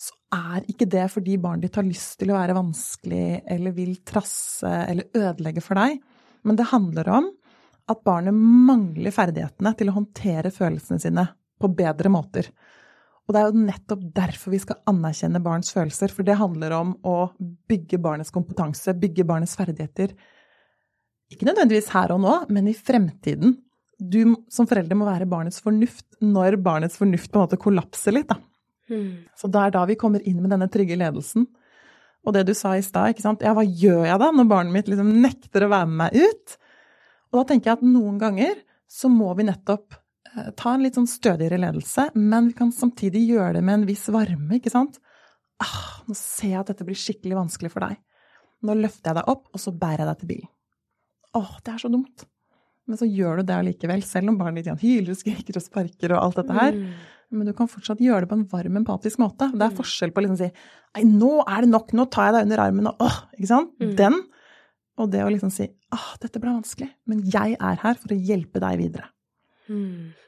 så 0.03 0.15
er 0.35 0.65
ikke 0.69 0.89
det 0.89 1.05
fordi 1.13 1.37
barnet 1.41 1.67
ditt 1.67 1.77
har 1.79 1.85
lyst 1.87 2.17
til 2.19 2.33
å 2.33 2.37
være 2.37 2.57
vanskelig 2.57 3.43
eller 3.55 3.75
vil 3.75 3.95
trasse 4.05 4.71
eller 4.89 5.13
ødelegge 5.15 5.63
for 5.63 5.79
deg, 5.79 6.01
men 6.43 6.59
det 6.59 6.71
handler 6.73 7.09
om 7.13 7.29
at 7.91 8.03
barnet 8.07 8.35
mangler 8.35 9.13
ferdighetene 9.13 9.73
til 9.77 9.91
å 9.91 9.97
håndtere 9.97 10.51
følelsene 10.55 11.01
sine 11.03 11.27
på 11.61 11.69
bedre 11.77 12.11
måter. 12.11 12.49
Og 13.23 13.35
det 13.35 13.39
er 13.39 13.49
jo 13.49 13.65
nettopp 13.69 14.03
derfor 14.15 14.51
vi 14.51 14.59
skal 14.59 14.81
anerkjenne 14.89 15.39
barns 15.43 15.71
følelser, 15.71 16.11
for 16.11 16.27
det 16.27 16.39
handler 16.39 16.75
om 16.75 16.93
å 17.07 17.17
bygge 17.71 18.01
barnets 18.03 18.33
kompetanse, 18.35 18.95
bygge 18.99 19.27
barnets 19.27 19.55
ferdigheter. 19.59 20.11
Ikke 21.33 21.47
nødvendigvis 21.49 21.91
her 21.93 22.13
og 22.15 22.21
nå, 22.23 22.37
men 22.53 22.69
i 22.69 22.75
fremtiden. 22.77 23.57
Du 23.97 24.35
som 24.51 24.67
forelder 24.69 24.97
må 24.97 25.07
være 25.07 25.29
barnets 25.29 25.61
fornuft 25.63 26.05
når 26.23 26.57
barnets 26.63 26.97
fornuft 26.99 27.31
på 27.31 27.39
en 27.39 27.45
måte 27.45 27.61
kollapser 27.61 28.15
litt, 28.15 28.29
da. 28.31 28.39
Mm. 28.91 29.25
Så 29.39 29.49
det 29.51 29.61
er 29.61 29.73
da 29.73 29.83
vi 29.87 29.97
kommer 29.99 30.23
inn 30.27 30.41
med 30.43 30.51
denne 30.53 30.69
trygge 30.71 30.97
ledelsen. 30.99 31.47
Og 32.23 32.35
det 32.35 32.45
du 32.47 32.53
sa 32.55 32.75
i 32.77 32.83
stad, 32.83 33.13
ikke 33.13 33.25
sant. 33.25 33.43
Ja, 33.43 33.53
hva 33.55 33.65
gjør 33.65 34.05
jeg 34.07 34.19
da 34.21 34.29
når 34.31 34.47
barnet 34.51 34.75
mitt 34.75 34.91
liksom 34.91 35.09
nekter 35.23 35.65
å 35.65 35.73
være 35.73 35.89
med 35.89 35.99
meg 36.05 36.19
ut? 36.23 36.55
Og 37.31 37.39
da 37.41 37.47
tenker 37.49 37.71
jeg 37.71 37.79
at 37.79 37.87
noen 37.87 38.19
ganger 38.21 38.61
så 38.93 39.09
må 39.11 39.31
vi 39.37 39.47
nettopp 39.47 39.95
eh, 39.95 40.51
ta 40.59 40.75
en 40.75 40.85
litt 40.85 40.99
sånn 40.99 41.09
stødigere 41.09 41.59
ledelse, 41.59 42.11
men 42.15 42.51
vi 42.51 42.57
kan 42.59 42.71
samtidig 42.75 43.25
gjøre 43.31 43.57
det 43.57 43.63
med 43.65 43.79
en 43.79 43.87
viss 43.89 44.05
varme, 44.13 44.59
ikke 44.59 44.71
sant. 44.73 44.99
Ah, 45.63 46.03
nå 46.07 46.15
ser 46.17 46.53
jeg 46.53 46.61
at 46.61 46.73
dette 46.73 46.87
blir 46.87 46.99
skikkelig 46.99 47.39
vanskelig 47.39 47.73
for 47.73 47.87
deg. 47.87 47.99
Nå 48.63 48.75
løfter 48.79 49.11
jeg 49.11 49.19
deg 49.19 49.31
opp, 49.33 49.47
og 49.51 49.59
så 49.59 49.73
bærer 49.75 50.03
jeg 50.03 50.11
deg 50.11 50.21
til 50.21 50.31
bilen. 50.35 50.51
Åh, 51.37 51.57
det 51.65 51.73
er 51.73 51.81
så 51.81 51.91
dumt. 51.91 52.25
Men 52.89 52.99
så 52.99 53.07
gjør 53.07 53.39
du 53.39 53.47
det 53.47 53.55
allikevel, 53.55 54.03
selv 54.05 54.33
om 54.33 54.37
barnet 54.39 54.67
ditt 54.67 54.83
hyler 54.83 55.13
og 55.13 55.19
skriker 55.19 55.57
og 55.59 55.63
sparker 55.63 56.13
og 56.13 56.19
alt 56.19 56.39
dette 56.41 56.57
her. 56.57 56.75
Mm. 56.75 57.11
Men 57.33 57.49
du 57.49 57.53
kan 57.57 57.69
fortsatt 57.71 58.01
gjøre 58.03 58.25
det 58.25 58.29
på 58.29 58.37
en 58.37 58.47
varm, 58.51 58.75
empatisk 58.81 59.21
måte. 59.23 59.47
Det 59.55 59.65
er 59.65 59.77
forskjell 59.77 60.11
på 60.13 60.21
å 60.21 60.25
liksom 60.27 60.41
si 60.43 60.49
Nei, 60.93 61.05
nå 61.09 61.39
er 61.47 61.65
det 61.65 61.71
nok, 61.71 61.93
nå 61.97 62.05
tar 62.13 62.27
jeg 62.27 62.35
deg 62.35 62.45
under 62.45 62.61
armen 62.61 62.89
og 62.91 62.99
åh, 63.01 63.15
ikke 63.33 63.49
sant? 63.49 63.71
Mm. 63.81 63.95
Den. 63.97 64.19
Og 65.01 65.09
det 65.09 65.23
å 65.25 65.31
liksom 65.33 65.49
si 65.53 65.65
åh, 65.95 66.09
dette 66.21 66.41
ble 66.41 66.51
vanskelig, 66.53 66.91
men 67.09 67.23
jeg 67.33 67.55
er 67.57 67.79
her 67.81 67.97
for 67.97 68.13
å 68.13 68.19
hjelpe 68.29 68.61
deg 68.61 68.83
videre. 68.83 69.09
Mm. 69.71 70.11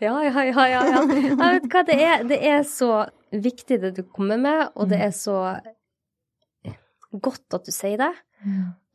Ja, 0.00 0.14
ja, 0.24 0.42
ja, 0.48 0.64
ja. 0.66 0.78
ja. 0.88 1.00
Jeg 1.12 1.36
vet 1.36 1.66
hva, 1.70 1.82
det 1.86 1.96
er, 2.00 2.22
det 2.26 2.38
er 2.48 2.62
så 2.66 3.04
viktig 3.30 3.76
det 3.82 3.90
du 3.98 4.00
kommer 4.02 4.40
med, 4.40 4.70
og 4.72 4.88
det 4.90 4.98
er 5.04 5.12
så 5.14 5.36
godt 7.12 7.58
at 7.58 7.68
du 7.68 7.72
sier 7.74 8.00
det. 8.00 8.12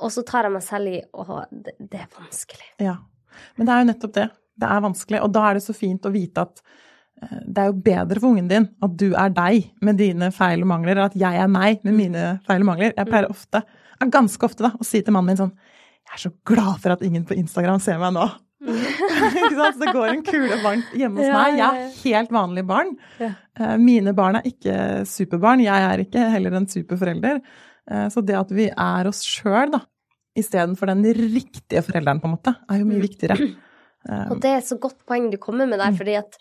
Og 0.04 0.12
så 0.14 0.22
tar 0.28 0.46
jeg 0.48 0.54
meg 0.54 0.66
selv 0.66 0.92
i 0.92 0.98
å, 1.14 1.40
det, 1.52 1.74
det 1.80 2.04
er 2.04 2.10
vanskelig. 2.18 2.68
Ja. 2.84 2.98
Men 3.58 3.70
det 3.70 3.74
er 3.74 3.82
jo 3.84 3.88
nettopp 3.92 4.14
det. 4.18 4.28
Det 4.58 4.68
er 4.74 4.84
vanskelig, 4.86 5.22
og 5.26 5.32
da 5.34 5.46
er 5.50 5.58
det 5.58 5.64
så 5.68 5.74
fint 5.78 6.06
å 6.06 6.12
vite 6.14 6.44
at 6.48 6.62
eh, 7.22 7.40
det 7.46 7.64
er 7.64 7.72
jo 7.72 7.78
bedre 7.86 8.22
for 8.22 8.32
ungen 8.34 8.50
din 8.50 8.66
at 8.86 8.96
du 8.98 9.08
er 9.14 9.34
deg 9.38 9.68
med 9.86 10.00
dine 10.02 10.32
feil 10.34 10.64
og 10.66 10.72
mangler, 10.72 10.96
eller 10.96 11.12
at 11.12 11.18
jeg 11.18 11.42
er 11.44 11.52
meg 11.54 11.84
med 11.86 11.98
mine 11.98 12.24
feil 12.48 12.66
og 12.66 12.70
mangler. 12.72 12.94
Jeg 12.98 13.10
pleier 13.10 13.30
ofte, 13.30 13.62
ganske 14.14 14.50
ofte, 14.50 14.66
da, 14.66 14.74
å 14.78 14.86
si 14.88 15.02
til 15.02 15.14
mannen 15.14 15.34
min 15.34 15.42
sånn 15.44 15.54
Jeg 16.08 16.16
er 16.16 16.24
så 16.28 16.34
glad 16.48 16.78
for 16.82 16.94
at 16.96 17.02
ingen 17.06 17.26
på 17.28 17.38
Instagram 17.38 17.82
ser 17.84 17.98
meg 18.02 18.14
nå. 18.18 18.26
Ikke 18.68 19.54
sant? 19.54 19.76
Så 19.78 19.82
det 19.84 19.94
går 19.94 20.10
en 20.16 20.24
kule 20.26 20.58
varmt 20.64 20.94
hjemme 20.98 21.22
hos 21.22 21.30
meg. 21.34 21.58
Jeg 21.60 21.82
er 21.84 21.98
helt 22.02 22.32
vanlig 22.34 22.64
barn. 22.70 22.94
Ja. 23.22 23.30
Eh, 23.60 23.76
Mine 23.82 24.14
barn 24.18 24.40
er 24.40 24.48
ikke 24.50 24.78
superbarn. 25.10 25.62
Jeg 25.66 25.86
er 25.92 26.02
ikke 26.06 26.24
heller 26.34 26.56
en 26.58 26.66
superforelder. 26.72 27.42
Eh, 27.90 28.08
Så 28.10 28.22
det 28.26 28.36
at 28.36 28.50
vi 28.52 28.68
er 28.70 29.08
oss 29.08 29.22
sjøl, 29.24 29.72
da, 29.72 29.80
istedenfor 30.38 30.88
den 30.92 31.04
riktige 31.34 31.82
forelderen, 31.86 32.20
på 32.22 32.28
en 32.30 32.36
måte, 32.38 32.56
er 32.70 32.80
jo 32.84 32.86
mye 32.86 33.02
viktigere. 33.08 33.38
Eh, 34.08 34.30
Og 34.32 34.40
det 34.40 34.50
er 34.56 34.62
så 34.64 34.78
godt 34.80 35.02
poeng 35.10 35.26
du 35.34 35.36
kommer 35.42 35.68
med 35.68 35.80
der, 35.82 35.92
fordi 35.92 36.14
at 36.16 36.38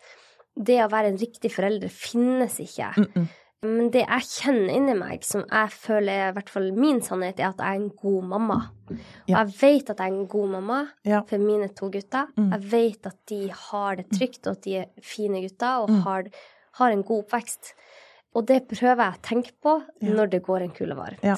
det 0.55 0.77
å 0.85 0.91
være 0.93 1.09
en 1.09 1.17
riktig 1.19 1.51
forelder 1.51 1.89
finnes 1.91 2.61
ikke. 2.63 2.93
mm, 3.01 3.09
mm. 3.17 3.25
Men 3.67 3.89
det 3.91 4.05
jeg 4.07 4.23
kjenner 4.29 4.77
inni 4.77 4.95
meg, 4.95 5.25
som 5.25 5.43
jeg 5.51 5.73
føler 5.73 6.13
er 6.13 6.29
i 6.29 6.35
hvert 6.37 6.51
fall 6.53 6.69
min 6.77 7.01
sannhet, 7.03 7.41
er 7.41 7.49
at 7.49 7.59
jeg 7.65 7.67
er 7.67 7.81
en 7.81 7.89
god 7.99 8.29
mamma. 8.29 8.59
Og 8.93 8.99
Ja. 9.27 9.41
jeg 9.43 9.55
vet 9.59 9.91
at 9.91 9.97
jeg 9.99 10.07
er 10.13 10.15
en 10.15 10.29
god 10.29 10.49
mamma 10.53 10.79
Ja. 11.05 11.23
for 11.27 11.39
mine 11.39 11.69
to 11.75 11.89
gutter. 11.91 12.29
Mm. 12.37 12.51
Jeg 12.53 12.71
vet 12.71 13.07
at 13.07 13.17
de 13.27 13.41
har 13.49 13.97
det 13.97 14.07
trygt, 14.11 14.47
og 14.47 14.53
at 14.53 14.63
de 14.63 14.77
er 14.77 14.87
fine 15.03 15.41
gutter 15.43 15.83
og 15.83 15.89
Mm. 15.91 16.01
har, 16.03 16.23
har 16.75 16.91
en 16.93 17.03
god 17.03 17.25
oppvekst. 17.25 17.73
Og 18.37 18.44
det 18.49 18.66
prøver 18.68 19.01
jeg 19.01 19.16
å 19.16 19.22
tenke 19.25 19.53
på 19.64 19.79
når 20.05 20.31
det 20.35 20.42
går 20.44 20.66
en 20.66 20.75
kule 20.77 20.96
varmt. 20.99 21.22
Ja. 21.25 21.37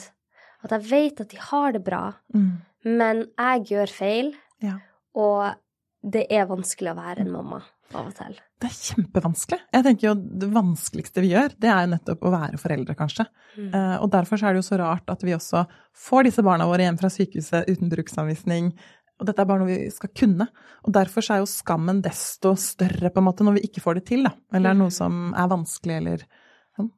At 0.64 0.72
jeg 0.74 0.88
vet 0.90 1.20
at 1.22 1.30
de 1.30 1.38
har 1.38 1.72
det 1.76 1.84
bra, 1.86 2.14
Mm. 2.34 2.48
men 2.84 3.24
jeg 3.38 3.64
gjør 3.70 3.92
feil, 3.94 4.32
Ja. 4.60 4.78
og 5.14 5.54
det 6.02 6.26
er 6.30 6.46
vanskelig 6.50 6.90
å 6.92 6.96
være 6.98 7.20
en 7.22 7.30
mamma 7.32 7.62
av 7.94 8.06
og 8.08 8.14
til. 8.14 8.34
Det 8.60 8.68
er 8.68 8.74
kjempevanskelig. 8.94 9.60
Jeg 9.72 9.84
tenker 9.84 10.08
jo 10.08 10.14
Det 10.14 10.48
vanskeligste 10.52 11.20
vi 11.22 11.30
gjør, 11.32 11.54
det 11.58 11.70
er 11.70 11.86
jo 11.86 11.92
nettopp 11.94 12.20
å 12.26 12.30
være 12.34 12.58
foreldre, 12.58 12.96
kanskje. 12.98 13.26
Mm. 13.56 13.70
Eh, 13.74 13.96
og 14.02 14.10
derfor 14.10 14.36
så 14.36 14.48
er 14.48 14.52
det 14.54 14.64
jo 14.64 14.68
så 14.76 14.78
rart 14.78 15.08
at 15.08 15.22
vi 15.22 15.32
også 15.32 15.66
får 15.96 16.24
disse 16.24 16.42
barna 16.42 16.66
våre 16.66 16.82
hjem 16.86 16.98
fra 16.98 17.08
sykehuset 17.08 17.68
uten 17.68 17.88
bruksanvisning. 17.90 18.72
Og 19.20 19.26
dette 19.26 19.40
er 19.40 19.46
bare 19.46 19.58
noe 19.58 19.66
vi 19.72 19.90
skal 19.90 20.10
kunne. 20.14 20.46
Og 20.84 20.92
derfor 20.94 21.22
så 21.22 21.34
er 21.34 21.38
jo 21.42 21.46
skammen 21.50 22.02
desto 22.02 22.54
større 22.56 23.10
på 23.10 23.18
en 23.18 23.24
måte 23.26 23.42
når 23.46 23.54
vi 23.60 23.66
ikke 23.68 23.82
får 23.82 23.94
det 23.98 24.06
til, 24.06 24.22
da. 24.24 24.30
Eller 24.52 24.70
er 24.70 24.74
Mm. 24.74 24.78
noe 24.78 24.90
som 24.90 25.34
er 25.34 25.48
vanskelig, 25.48 25.96
eller. 25.96 26.22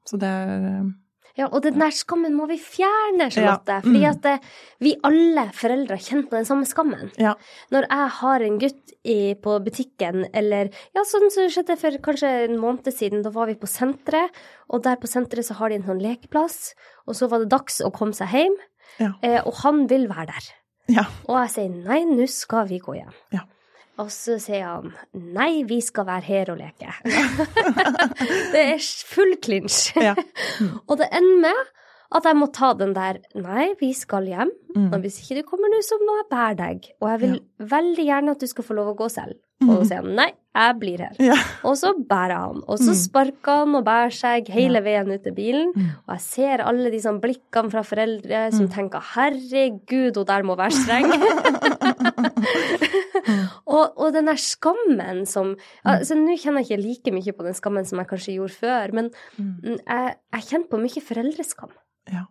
Så 0.09 0.19
det 0.21 0.29
er 0.29 0.67
eh, 0.71 0.91
Ja, 1.39 1.47
og 1.47 1.63
den 1.63 1.79
der 1.79 1.93
skammen 1.95 2.35
må 2.37 2.47
vi 2.51 2.57
fjerne, 2.59 3.29
Ja. 3.39 3.55
Mm. 3.65 3.83
Fordi 3.87 4.01
at 4.05 4.25
eh, 4.27 4.39
vi 4.83 4.97
alle 5.07 5.45
foreldre 5.57 5.97
kjenner 5.97 6.27
på 6.29 6.37
den 6.37 6.45
samme 6.49 6.67
skammen. 6.69 7.13
Ja. 7.23 7.35
Når 7.71 7.87
jeg 7.89 8.09
har 8.19 8.41
en 8.45 8.59
gutt 8.61 8.95
i, 9.05 9.35
på 9.41 9.55
butikken, 9.65 10.27
eller 10.35 10.69
ja, 10.93 11.05
sånn 11.07 11.31
som 11.33 11.47
skjedde 11.49 11.79
for 11.81 11.97
kanskje 12.03 12.33
en 12.49 12.59
måned 12.61 12.91
siden, 12.93 13.23
da 13.25 13.31
var 13.33 13.47
vi 13.49 13.55
på 13.55 13.71
senteret, 13.71 14.35
og 14.69 14.83
der 14.85 14.99
på 15.01 15.09
senteret 15.09 15.47
så 15.47 15.55
har 15.61 15.71
de 15.71 15.79
en 15.81 15.87
sånn 15.87 16.03
lekeplass, 16.03 16.75
og 17.07 17.15
så 17.17 17.31
var 17.31 17.39
det 17.45 17.53
dags 17.55 17.81
å 17.81 17.93
komme 17.95 18.13
seg 18.19 18.29
hjem, 18.35 18.59
Ja. 18.99 19.13
eh, 19.23 19.41
og 19.47 19.55
han 19.63 19.87
vil 19.89 20.09
være 20.11 20.27
der. 20.35 20.51
Ja. 20.91 21.05
Og 21.31 21.39
jeg 21.47 21.51
sier 21.55 21.71
nei, 21.87 22.03
nå 22.11 22.27
skal 22.29 22.67
vi 22.67 22.81
gå 22.83 22.99
hjem. 22.99 23.15
Ja. 23.33 23.47
Og 24.01 24.09
så 24.15 24.39
sier 24.41 24.65
han 24.65 24.95
nei, 25.13 25.63
vi 25.69 25.81
skal 25.85 26.07
være 26.09 26.25
her 26.25 26.53
og 26.55 26.61
leke. 26.61 26.95
det 28.55 28.63
er 28.63 28.81
full 29.11 29.37
klinsj. 29.43 29.93
Ja. 30.01 30.15
Og 30.89 30.97
det 31.01 31.11
ender 31.13 31.45
med 31.45 31.61
at 32.11 32.27
jeg 32.27 32.39
må 32.39 32.49
ta 32.51 32.73
den 32.75 32.95
der 32.97 33.21
Nei, 33.39 33.69
vi 33.79 33.93
skal 33.95 34.27
hjem. 34.27 34.51
Mm. 34.75 34.89
Og 34.89 35.05
hvis 35.05 35.21
ikke 35.23 35.41
du 35.41 35.49
kommer 35.53 35.71
nå, 35.71 35.79
så 35.87 35.99
må 36.03 36.17
jeg 36.19 36.31
bære 36.33 36.57
deg. 36.59 36.89
Og 36.99 37.13
jeg 37.13 37.21
vil 37.23 37.37
veldig 37.71 38.07
gjerne 38.09 38.35
at 38.35 38.43
du 38.43 38.51
skal 38.51 38.67
få 38.67 38.79
lov 38.79 38.95
å 38.95 38.99
gå 38.99 39.11
selv. 39.13 39.39
Og 39.67 39.75
så 39.75 39.91
sier 39.91 40.03
han 40.03 40.17
nei, 40.17 40.31
jeg 40.55 40.79
blir 40.81 40.99
her. 40.99 41.15
Ja. 41.23 41.37
Og 41.65 41.77
så 41.79 41.93
bærer 41.95 42.35
han. 42.41 42.63
Og 42.67 42.79
så 42.81 42.91
Mm. 42.91 42.99
sparker 42.99 43.59
han 43.61 43.75
og 43.79 43.85
bærer 43.87 44.11
seg 44.13 44.49
hele 44.51 44.81
veien 44.83 45.13
ut 45.13 45.23
til 45.23 45.33
bilen. 45.37 45.71
Mm. 45.77 45.91
Og 46.09 46.15
jeg 46.17 46.21
ser 46.21 46.63
alle 46.67 46.91
de 46.91 46.99
sånn 46.99 47.21
blikkene 47.23 47.71
fra 47.71 47.83
foreldre 47.87 48.51
som 48.53 48.67
Mm. 48.67 48.73
tenker 48.75 49.01
'herregud, 49.01 50.17
hun 50.17 50.27
der 50.27 50.43
må 50.43 50.57
være 50.57 50.75
streng'. 50.75 51.13
og, 53.77 53.93
og 53.97 54.13
den 54.17 54.27
der 54.31 54.39
skammen 54.41 55.27
som 55.29 55.55
altså, 55.85 56.17
Nå 56.19 56.37
kjenner 56.41 56.65
jeg 56.65 56.79
ikke 56.81 56.83
like 56.83 57.15
mye 57.15 57.37
på 57.37 57.47
den 57.47 57.55
skammen 57.59 57.87
som 57.89 57.99
jeg 58.03 58.09
kanskje 58.11 58.35
gjorde 58.39 58.57
før, 58.59 58.93
men 58.97 59.11
jeg, 59.39 60.17
jeg 60.35 60.47
kjenner 60.49 60.69
på 60.73 60.81
mye 60.83 61.03
foreldreskam. 61.05 61.73
Ja. 62.11 62.25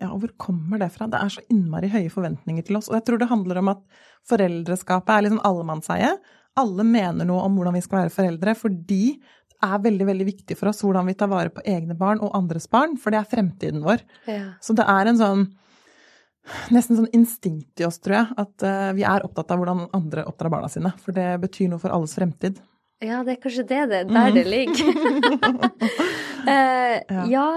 ja, 0.00 0.08
og 0.12 0.20
hvor 0.22 0.32
kommer 0.38 0.78
det 0.82 0.92
fra? 0.94 1.06
Det 1.10 1.20
er 1.20 1.28
så 1.34 1.44
innmari 1.52 1.90
høye 1.92 2.10
forventninger 2.12 2.64
til 2.64 2.76
oss. 2.80 2.88
Og 2.88 2.94
jeg 2.98 3.04
tror 3.08 3.18
det 3.22 3.28
handler 3.32 3.60
om 3.62 3.68
at 3.74 3.82
foreldreskapet 4.30 5.14
er 5.18 5.26
liksom 5.26 5.42
allemannseie. 5.44 6.14
Alle 6.60 6.84
mener 6.86 7.26
noe 7.26 7.42
om 7.48 7.56
hvordan 7.58 7.74
vi 7.74 7.82
skal 7.84 8.04
være 8.04 8.14
foreldre, 8.14 8.54
fordi 8.58 9.02
det 9.54 9.70
er 9.70 9.80
veldig, 9.82 10.06
veldig 10.06 10.26
viktig 10.28 10.56
for 10.58 10.68
oss 10.70 10.82
hvordan 10.84 11.06
vi 11.08 11.14
tar 11.18 11.30
vare 11.32 11.50
på 11.54 11.62
egne 11.66 11.94
barn 11.98 12.20
og 12.22 12.34
andres 12.36 12.66
barn, 12.70 12.98
for 13.00 13.10
det 13.14 13.20
er 13.22 13.30
fremtiden 13.30 13.82
vår. 13.86 14.02
Ja. 14.28 14.52
Så 14.62 14.74
det 14.76 14.84
er 14.86 15.10
en 15.12 15.20
sånn 15.20 15.44
Nesten 16.68 16.98
sånn 16.98 17.08
instinkt 17.16 17.80
i 17.80 17.86
oss, 17.86 17.96
tror 18.04 18.18
jeg, 18.18 18.34
at 18.36 18.64
eh, 18.68 18.90
vi 18.98 19.04
er 19.08 19.22
opptatt 19.24 19.48
av 19.54 19.62
hvordan 19.62 19.86
andre 19.96 20.26
oppdrar 20.28 20.50
barna 20.52 20.68
sine. 20.68 20.90
For 21.00 21.16
det 21.16 21.38
betyr 21.40 21.70
noe 21.72 21.80
for 21.80 21.88
alles 21.96 22.12
fremtid. 22.18 22.58
Ja, 23.00 23.22
det 23.24 23.38
er 23.38 23.40
kanskje 23.40 23.64
det, 23.70 23.78
det 23.88 24.02
der 24.10 24.28
Mm. 24.28 24.34
det 24.36 24.44
ligger. 24.52 24.90
uh, 26.44 26.98
Ja. 27.16 27.24
ja, 27.32 27.48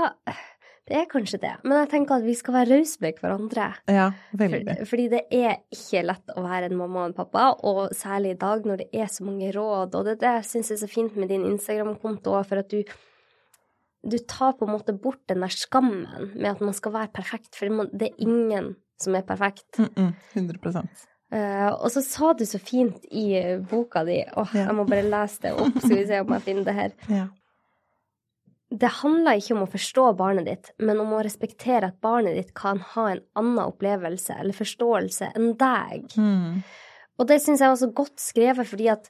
Det 0.87 0.95
er 0.95 1.07
kanskje 1.11 1.39
det. 1.41 1.53
Men 1.67 1.81
jeg 1.81 1.89
tenker 1.91 2.21
at 2.21 2.23
vi 2.23 2.35
skal 2.37 2.55
være 2.55 2.77
rause 2.77 3.01
med 3.03 3.17
hverandre. 3.19 3.65
Ja, 3.91 4.05
veldig. 4.39 4.77
fordi 4.87 5.09
det 5.11 5.23
er 5.35 5.57
ikke 5.75 6.05
lett 6.05 6.31
å 6.31 6.45
være 6.45 6.69
en 6.69 6.77
mamma 6.79 7.03
og 7.03 7.09
en 7.09 7.17
pappa, 7.17 7.49
og 7.67 7.91
særlig 7.97 8.35
i 8.35 8.39
dag 8.39 8.63
når 8.69 8.83
det 8.83 8.87
er 8.95 9.11
så 9.11 9.27
mange 9.27 9.51
råd. 9.55 9.97
Og 9.99 10.07
det, 10.07 10.17
det 10.23 10.33
syns 10.47 10.71
jeg 10.71 10.79
er 10.79 10.83
så 10.85 10.91
fint 10.91 11.19
med 11.19 11.33
din 11.33 11.45
Instagram-konto 11.49 12.39
for 12.47 12.63
at 12.63 12.71
du 12.71 12.81
du 14.07 14.17
tar 14.23 14.53
på 14.55 14.63
en 14.63 14.71
måte 14.71 14.93
bort 14.93 15.19
den 15.27 15.41
der 15.43 15.51
skammen 15.51 16.05
med 16.35 16.51
at 16.53 16.61
man 16.63 16.75
skal 16.77 16.93
være 16.93 17.11
perfekt, 17.17 17.57
for 17.57 17.87
det 17.91 18.11
er 18.11 18.23
ingen 18.23 18.75
som 19.01 19.15
er 19.15 19.25
perfekt. 19.27 19.79
Mm 19.79 19.89
-mm, 19.95 20.13
100 20.33 20.87
Uh, 21.27 21.73
og 21.83 21.89
så 21.91 21.99
sa 22.01 22.29
du 22.33 22.45
så 22.47 22.59
fint 22.59 23.03
i 23.11 23.57
boka 23.69 24.05
di 24.05 24.23
Åh, 24.37 24.51
Ja. 24.53 24.65
jeg 24.67 24.75
må 24.75 24.85
bare 24.87 25.03
lese 25.03 25.41
det 25.41 25.51
opp, 25.51 25.75
skal 25.77 25.97
vi 25.97 26.05
se 26.07 26.19
om 26.21 26.31
jeg 26.31 26.41
finner 26.41 26.63
det 26.63 26.73
her. 26.73 26.91
Ja. 27.09 27.25
Det 28.69 28.89
handler 28.99 29.39
ikke 29.39 29.55
om 29.55 29.63
å 29.63 29.69
forstå 29.71 30.09
barnet 30.19 30.47
ditt, 30.49 30.73
men 30.83 30.99
om 30.99 31.13
å 31.15 31.21
respektere 31.23 31.87
at 31.87 32.01
barnet 32.03 32.35
ditt 32.35 32.53
kan 32.57 32.81
ha 32.95 33.05
en 33.13 33.23
annen 33.39 33.61
opplevelse 33.63 34.35
eller 34.35 34.57
forståelse 34.57 35.31
enn 35.39 35.53
deg. 35.59 36.09
Mm. 36.19 36.59
Og 37.17 37.29
det 37.29 37.39
syns 37.41 37.63
jeg 37.63 37.71
var 37.71 37.79
så 37.79 37.91
godt 37.95 38.19
skrevet, 38.19 38.67
fordi 38.67 38.89
at 38.91 39.07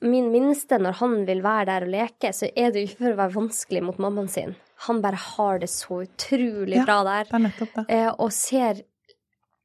min 0.00 0.30
minste, 0.32 0.78
når 0.80 0.96
han 1.02 1.18
vil 1.28 1.42
være 1.44 1.66
der 1.68 1.84
og 1.84 1.92
leke, 1.92 2.32
så 2.32 2.48
er 2.56 2.72
det 2.72 2.80
jo 2.80 2.88
ikke 2.88 3.02
for 3.02 3.12
å 3.12 3.20
være 3.20 3.36
vanskelig 3.36 3.82
mot 3.84 4.00
mammaen 4.00 4.30
sin. 4.32 4.54
Han 4.86 5.02
bare 5.04 5.20
har 5.20 5.60
det 5.60 5.68
så 5.68 6.00
utrolig 6.06 6.78
Ja, 6.78 6.86
bra 6.88 7.02
der, 7.04 7.28
Det 7.28 7.36
er 7.36 7.44
nettopp 7.44 7.74
det. 7.76 7.84
eh, 7.92 8.08
og 8.16 8.32
ser, 8.32 8.80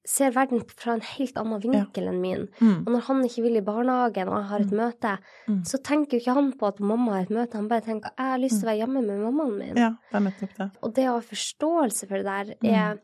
ser 0.06 0.32
verden 0.36 0.62
fra 0.70 0.94
en 0.94 1.02
helt 1.02 1.38
annen 1.42 1.60
vinkel 1.64 2.08
enn 2.12 2.20
min. 2.22 2.48
Mm. 2.62 2.84
Og 2.86 2.92
når 2.94 3.02
han 3.08 3.24
ikke 3.26 3.42
vil 3.42 3.58
i 3.58 3.62
barnehagen, 3.66 4.28
og 4.30 4.38
jeg 4.38 4.50
har 4.52 4.60
et 4.66 4.72
møte, 4.72 5.18
Mm. 5.48 5.64
så 5.66 5.78
tenker 5.82 6.12
jo 6.14 6.20
ikke 6.22 6.34
han 6.36 6.52
på 6.54 6.68
at 6.68 6.80
mamma 6.80 7.14
har 7.16 7.22
et 7.24 7.30
møte, 7.34 7.56
han 7.58 7.68
bare 7.68 7.82
tenker 7.82 8.12
jeg 8.18 8.26
har 8.32 8.38
lyst 8.40 8.60
til 8.62 8.68
å 8.68 8.72
være 8.72 8.82
hjemme 8.84 9.02
med 9.06 9.20
mammaen 9.26 9.58
min. 9.58 9.76
Ja, 9.78 9.90
det 10.12 10.16
er 10.16 10.26
nettopp 10.28 10.56
det. 10.58 10.70
Og 10.84 10.94
det 10.94 11.06
å 11.10 11.14
ha 11.18 11.20
forståelse 11.22 12.08
for 12.08 12.18
det 12.18 12.26
der 12.26 12.56
Mm. 12.62 12.74
er 12.74 13.00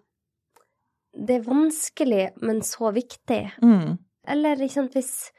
Det 1.14 1.36
er 1.36 1.44
vanskelig, 1.44 2.30
men 2.42 2.62
så 2.62 2.88
viktig. 2.94 3.52
Mm. 3.62 3.98
Eller 4.28 4.56
ikke 4.56 4.72
sant, 4.74 4.94
hvis 4.94 5.32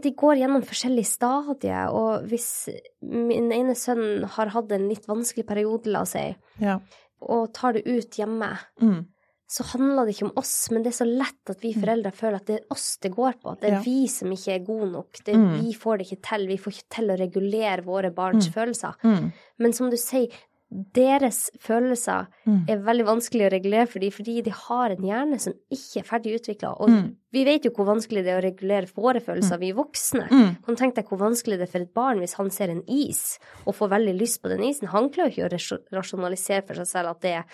De 0.00 0.10
går 0.12 0.36
gjennom 0.38 0.62
forskjellige 0.64 1.04
stadier, 1.06 1.88
og 1.92 2.22
hvis 2.30 2.68
min 3.02 3.50
ene 3.52 3.74
sønn 3.74 4.24
har 4.24 4.46
hatt 4.54 4.70
en 4.72 4.88
litt 4.88 5.06
vanskelig 5.06 5.44
periode, 5.46 5.86
la 5.86 6.00
oss 6.02 6.10
si, 6.12 6.36
Ja. 6.60 6.78
og 7.20 7.52
tar 7.52 7.72
det 7.72 7.86
ut 7.86 8.10
hjemme, 8.16 8.58
Mm. 8.80 9.06
Så 9.48 9.64
handler 9.64 10.04
det 10.06 10.14
ikke 10.16 10.26
om 10.28 10.36
oss, 10.36 10.70
men 10.70 10.82
det 10.84 10.90
er 10.92 11.04
så 11.04 11.06
lett 11.08 11.50
at 11.54 11.62
vi 11.64 11.72
foreldre 11.72 12.12
føler 12.12 12.36
at 12.36 12.46
det 12.50 12.56
er 12.60 12.66
oss 12.74 12.98
det 13.00 13.12
går 13.14 13.38
på. 13.40 13.52
At 13.52 13.60
det 13.62 13.70
er 13.70 13.76
Ja. 13.78 13.80
vi 13.82 14.06
som 14.06 14.28
ikke 14.30 14.54
er 14.54 14.64
gode 14.66 14.90
nok. 14.92 15.12
Det, 15.24 15.34
Mm. 15.34 15.62
Vi 15.62 15.72
får 15.72 15.98
det 15.98 16.06
ikke 16.10 16.22
til. 16.28 16.46
Vi 16.48 16.56
får 16.58 16.72
ikke 16.74 16.88
til 16.96 17.06
å 17.08 17.18
regulere 17.18 17.82
våre 17.84 18.10
barns 18.14 18.48
Mm. 18.48 18.52
følelser. 18.52 18.94
Mm. 19.02 19.32
Men 19.58 19.72
som 19.72 19.88
du 19.88 19.96
sier, 19.96 20.28
deres 20.70 21.48
følelser 21.58 22.26
Mm. 22.46 22.68
er 22.68 22.76
veldig 22.76 23.06
vanskelig 23.06 23.46
å 23.48 23.52
regulere 23.52 23.88
for 23.88 23.98
dem, 24.00 24.10
fordi 24.10 24.42
de 24.44 24.50
har 24.50 24.90
en 24.90 24.98
hjerne 25.02 25.40
som 25.40 25.54
ikke 25.72 25.96
er 25.96 26.02
ferdig 26.02 26.34
utvikla. 26.38 26.78
Og 26.78 26.90
Mm. 26.90 27.16
vi 27.32 27.44
vet 27.44 27.62
jo 27.64 27.70
hvor 27.70 27.86
vanskelig 27.86 28.22
det 28.24 28.26
er 28.28 28.40
å 28.42 28.44
regulere 28.52 28.86
våre 28.94 29.20
følelser, 29.22 29.58
vi 29.58 29.72
voksne. 29.72 30.28
Mm. 30.28 30.62
Kan 30.62 30.76
tenke 30.76 30.96
deg 30.96 31.08
hvor 31.08 31.18
vanskelig 31.18 31.56
det 31.58 31.62
er 31.62 31.72
for 31.72 31.78
et 31.80 31.94
barn 31.94 32.18
hvis 32.18 32.34
han 32.34 32.50
ser 32.50 32.68
en 32.68 32.82
is 32.86 33.38
og 33.66 33.74
får 33.76 33.88
veldig 33.88 34.18
lyst 34.20 34.42
på 34.42 34.50
den 34.50 34.60
isen. 34.60 34.88
Han 34.88 35.08
klarer 35.08 35.34
jo 35.34 35.44
ikke 35.46 35.58
å 35.72 35.80
rasjonalisere 36.02 36.66
for 36.66 36.74
seg 36.74 36.86
selv 36.86 37.10
at 37.12 37.20
det 37.22 37.30
er 37.32 37.44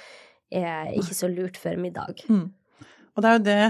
ikke 0.55 1.17
så 1.17 1.29
lurt 1.31 1.59
før 1.61 1.77
middag. 1.81 2.25
Mm. 2.29 2.49
Og 3.15 3.23
det 3.23 3.31
er 3.31 3.39
jo 3.39 3.45
det 3.51 3.61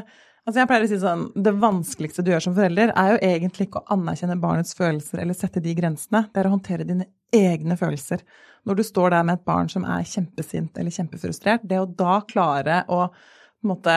Altså 0.45 0.61
jeg 0.61 0.69
pleier 0.69 0.85
å 0.85 0.89
si 0.91 0.97
sånn, 1.01 1.23
Det 1.41 1.53
vanskeligste 1.57 2.21
du 2.21 2.27
gjør 2.29 2.43
som 2.45 2.55
forelder, 2.57 2.91
er 3.01 3.15
jo 3.15 3.21
egentlig 3.31 3.65
ikke 3.65 3.81
å 3.81 3.95
anerkjenne 3.95 4.37
barnets 4.43 4.77
følelser 4.77 5.23
eller 5.23 5.33
sette 5.39 5.63
de 5.65 5.73
grensene. 5.73 6.27
Det 6.35 6.43
er 6.43 6.49
å 6.51 6.53
håndtere 6.53 6.85
dine 6.85 7.07
egne 7.33 7.79
følelser. 7.81 8.21
Når 8.69 8.77
du 8.77 8.83
står 8.85 9.15
der 9.15 9.25
med 9.25 9.39
et 9.39 9.47
barn 9.49 9.71
som 9.73 9.87
er 9.89 10.05
kjempesint 10.05 10.77
eller 10.77 10.93
kjempefrustrert, 10.93 11.65
det 11.65 11.81
å 11.81 11.89
da 11.89 12.19
klare 12.29 12.83
å 12.93 13.07
på 13.09 13.65
en 13.65 13.73
måte 13.73 13.97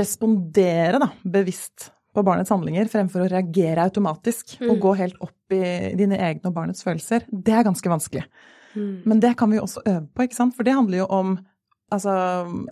respondere 0.00 1.00
da, 1.02 1.10
bevisst 1.28 1.90
på 2.14 2.24
barnets 2.26 2.50
handlinger 2.50 2.88
fremfor 2.90 3.26
å 3.26 3.28
reagere 3.30 3.84
automatisk 3.84 4.56
og 4.62 4.76
Mm. 4.76 4.80
gå 4.80 4.96
helt 4.96 5.20
opp 5.20 5.52
i 5.52 5.94
dine 5.94 6.16
egne 6.16 6.46
og 6.46 6.54
barnets 6.54 6.82
følelser, 6.82 7.26
det 7.30 7.52
er 7.52 7.64
ganske 7.64 7.88
vanskelig. 7.88 8.24
Mm. 8.74 9.02
Men 9.04 9.22
det 9.22 9.34
kan 9.38 9.50
vi 9.50 9.58
jo 9.58 9.66
også 9.66 9.82
øve 9.86 10.06
på, 10.14 10.26
ikke 10.26 10.38
sant? 10.38 10.56
For 10.56 10.66
det 10.66 10.76
handler 10.76 11.02
jo 11.02 11.08
om 11.12 11.38
altså, 11.90 12.14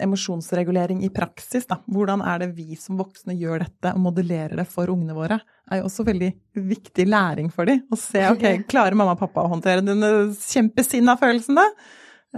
emosjonsregulering 0.00 1.02
i 1.04 1.10
praksis. 1.14 1.66
Da. 1.70 1.80
Hvordan 1.90 2.22
er 2.22 2.44
det 2.44 2.52
vi 2.56 2.78
som 2.80 2.98
voksne 3.00 3.36
gjør 3.38 3.64
dette 3.66 3.94
og 3.94 4.04
modellerer 4.06 4.58
det 4.60 4.68
for 4.70 4.90
ungene 4.92 5.16
våre? 5.16 5.40
er 5.68 5.82
jo 5.82 5.88
også 5.88 6.06
veldig 6.08 6.30
viktig 6.68 7.04
læring 7.08 7.50
for 7.52 7.68
dem. 7.68 7.82
Å 7.92 7.98
se 8.00 8.24
ok, 8.30 8.46
klarer 8.72 8.96
mamma 8.96 9.16
og 9.16 9.22
pappa 9.22 9.44
å 9.44 9.52
håndtere 9.52 9.84
denne 9.84 10.30
kjempesinna 10.38 11.18
følelsen, 11.20 11.58
da? 11.60 11.66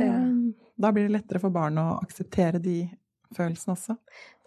Ja. 0.01 0.16
Da 0.81 0.90
blir 0.94 1.07
det 1.07 1.14
lettere 1.18 1.42
for 1.42 1.53
barn 1.53 1.79
å 1.79 1.92
akseptere 2.01 2.61
de 2.62 2.83
følelsene 3.37 3.75
også. 3.77 3.97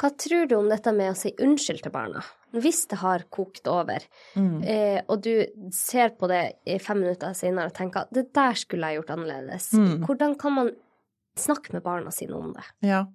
Hva 0.02 0.10
tror 0.20 0.48
du 0.50 0.56
om 0.58 0.70
dette 0.70 0.92
med 0.96 1.12
å 1.14 1.18
si 1.18 1.32
unnskyld 1.40 1.84
til 1.86 1.92
barna? 1.94 2.24
Hvis 2.54 2.84
det 2.92 3.00
har 3.02 3.24
kokt 3.34 3.68
over, 3.68 4.04
Mm. 4.36 4.64
eh, 4.64 5.02
og 5.10 5.22
du 5.24 5.46
ser 5.72 6.10
på 6.10 6.28
det 6.28 6.54
i 6.68 6.78
fem 6.78 7.00
minutter 7.00 7.34
senere 7.34 7.66
og 7.72 7.74
tenker 7.74 8.02
at 8.02 8.12
det 8.14 8.32
der 8.34 8.54
skulle 8.54 8.88
jeg 8.92 9.02
gjort 9.02 9.16
annerledes, 9.18 9.72
Mm. 9.74 10.06
hvordan 10.06 10.38
kan 10.38 10.54
man 10.54 10.72
snakke 11.36 11.74
med 11.74 11.84
barna 11.84 12.12
sine 12.12 12.36
om 12.36 12.54
det? 12.54 12.64
Ja, 12.82 13.06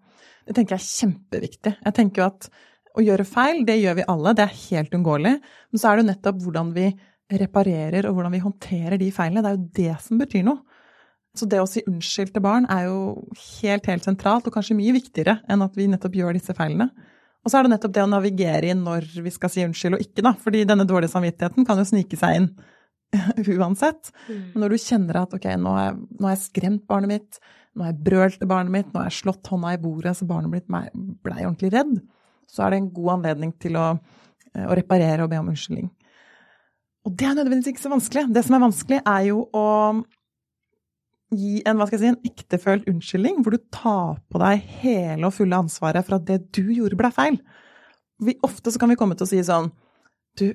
det 0.46 0.54
tenker 0.56 0.76
jeg 0.76 0.80
er 0.80 1.12
kjempeviktig. 1.12 1.76
Jeg 1.84 1.94
tenker 1.94 2.16
jo 2.22 2.26
at 2.26 2.48
å 2.96 3.00
gjøre 3.04 3.26
feil, 3.26 3.64
det 3.64 3.78
gjør 3.82 3.94
vi 3.96 4.04
alle, 4.08 4.34
det 4.34 4.42
er 4.48 4.70
helt 4.70 4.90
unngåelig. 4.90 5.40
Men 5.72 5.78
så 5.78 5.92
er 5.92 5.96
det 5.96 6.04
jo 6.06 6.12
nettopp 6.12 6.42
hvordan 6.42 6.72
vi 6.74 6.98
reparerer 7.30 8.06
og 8.08 8.14
hvordan 8.16 8.32
vi 8.32 8.40
håndterer 8.40 8.98
de 8.98 9.10
feilene, 9.12 9.42
det 9.42 9.50
er 9.50 9.56
jo 9.56 9.70
det 9.94 10.00
som 10.02 10.18
betyr 10.18 10.44
noe. 10.48 10.62
Så 11.38 11.46
det 11.50 11.60
å 11.62 11.68
si 11.70 11.84
unnskyld 11.86 12.32
til 12.34 12.42
barn 12.42 12.66
er 12.72 12.88
jo 12.88 12.98
helt, 13.60 13.86
helt 13.86 14.06
sentralt, 14.06 14.48
og 14.48 14.54
kanskje 14.56 14.76
mye 14.78 14.96
viktigere 14.96 15.38
enn 15.50 15.62
at 15.64 15.76
vi 15.78 15.86
nettopp 15.90 16.16
gjør 16.18 16.38
disse 16.38 16.56
feilene. 16.56 16.88
Og 17.46 17.52
så 17.52 17.58
er 17.58 17.66
det 17.66 17.72
nettopp 17.76 17.94
det 17.94 18.02
å 18.04 18.10
navigere 18.10 18.72
i 18.72 18.74
når 18.76 19.06
vi 19.24 19.32
skal 19.32 19.52
si 19.52 19.62
unnskyld 19.64 19.96
og 19.96 20.02
ikke, 20.02 20.24
da. 20.26 20.34
Fordi 20.42 20.64
denne 20.68 20.86
dårlige 20.88 21.14
samvittigheten 21.14 21.68
kan 21.68 21.78
jo 21.80 21.86
snike 21.88 22.18
seg 22.18 22.40
inn 22.40 22.48
uansett. 23.58 24.10
Men 24.28 24.64
når 24.64 24.74
du 24.74 24.82
kjenner 24.82 25.22
at 25.22 25.36
ok, 25.36 25.46
nå 25.60 25.76
har 25.76 25.86
jeg, 25.86 25.98
nå 26.18 26.28
har 26.28 26.34
jeg 26.34 26.44
skremt 26.44 26.84
barnet 26.90 27.14
mitt, 27.14 27.40
nå 27.72 27.86
har 27.86 27.92
jeg 27.94 28.02
brølt 28.08 28.40
til 28.42 28.50
barnet 28.50 28.74
mitt, 28.74 28.90
nå 28.92 29.00
har 29.00 29.08
jeg 29.08 29.20
slått 29.20 29.48
hånda 29.52 29.76
i 29.76 29.80
bordet 29.80 30.16
så 30.18 30.28
barnet 30.28 30.52
mitt 30.52 30.66
blei 31.24 31.44
ordentlig 31.44 31.72
redd, 31.76 31.94
så 32.50 32.66
er 32.66 32.74
det 32.74 32.82
en 32.82 32.92
god 32.96 33.14
anledning 33.18 33.54
til 33.62 33.78
å, 33.78 33.86
eh, 34.54 34.66
å 34.66 34.76
reparere 34.76 35.24
og 35.24 35.32
be 35.32 35.40
om 35.40 35.50
unnskyldning. 35.52 35.88
Og 37.06 37.14
det 37.16 37.28
er 37.28 37.36
nødvendigvis 37.38 37.72
ikke 37.72 37.86
så 37.86 37.94
vanskelig. 37.94 38.26
Det 38.34 38.44
som 38.44 38.56
er 38.56 38.64
vanskelig, 38.66 39.00
er 39.06 39.26
jo 39.30 39.44
å 39.56 39.66
gi 41.34 41.58
en, 41.66 41.76
hva 41.76 41.86
skal 41.88 41.98
jeg 41.98 42.04
si, 42.04 42.12
en 42.14 42.30
ektefølt 42.30 42.88
unnskyldning, 42.88 43.42
hvor 43.42 43.54
du 43.54 43.60
tar 43.74 44.20
på 44.32 44.40
deg 44.40 44.62
hele 44.80 45.28
og 45.28 45.34
fulle 45.36 45.58
ansvaret 45.60 46.06
for 46.06 46.18
at 46.18 46.26
det 46.28 46.38
du 46.56 46.70
gjorde, 46.72 46.98
ble 46.98 47.10
feil. 47.14 47.36
Vi, 48.24 48.34
ofte 48.46 48.72
så 48.72 48.80
kan 48.80 48.90
vi 48.90 48.96
komme 48.98 49.16
til 49.18 49.28
å 49.28 49.30
si 49.30 49.38
sånn 49.46 49.68
Du, 50.40 50.48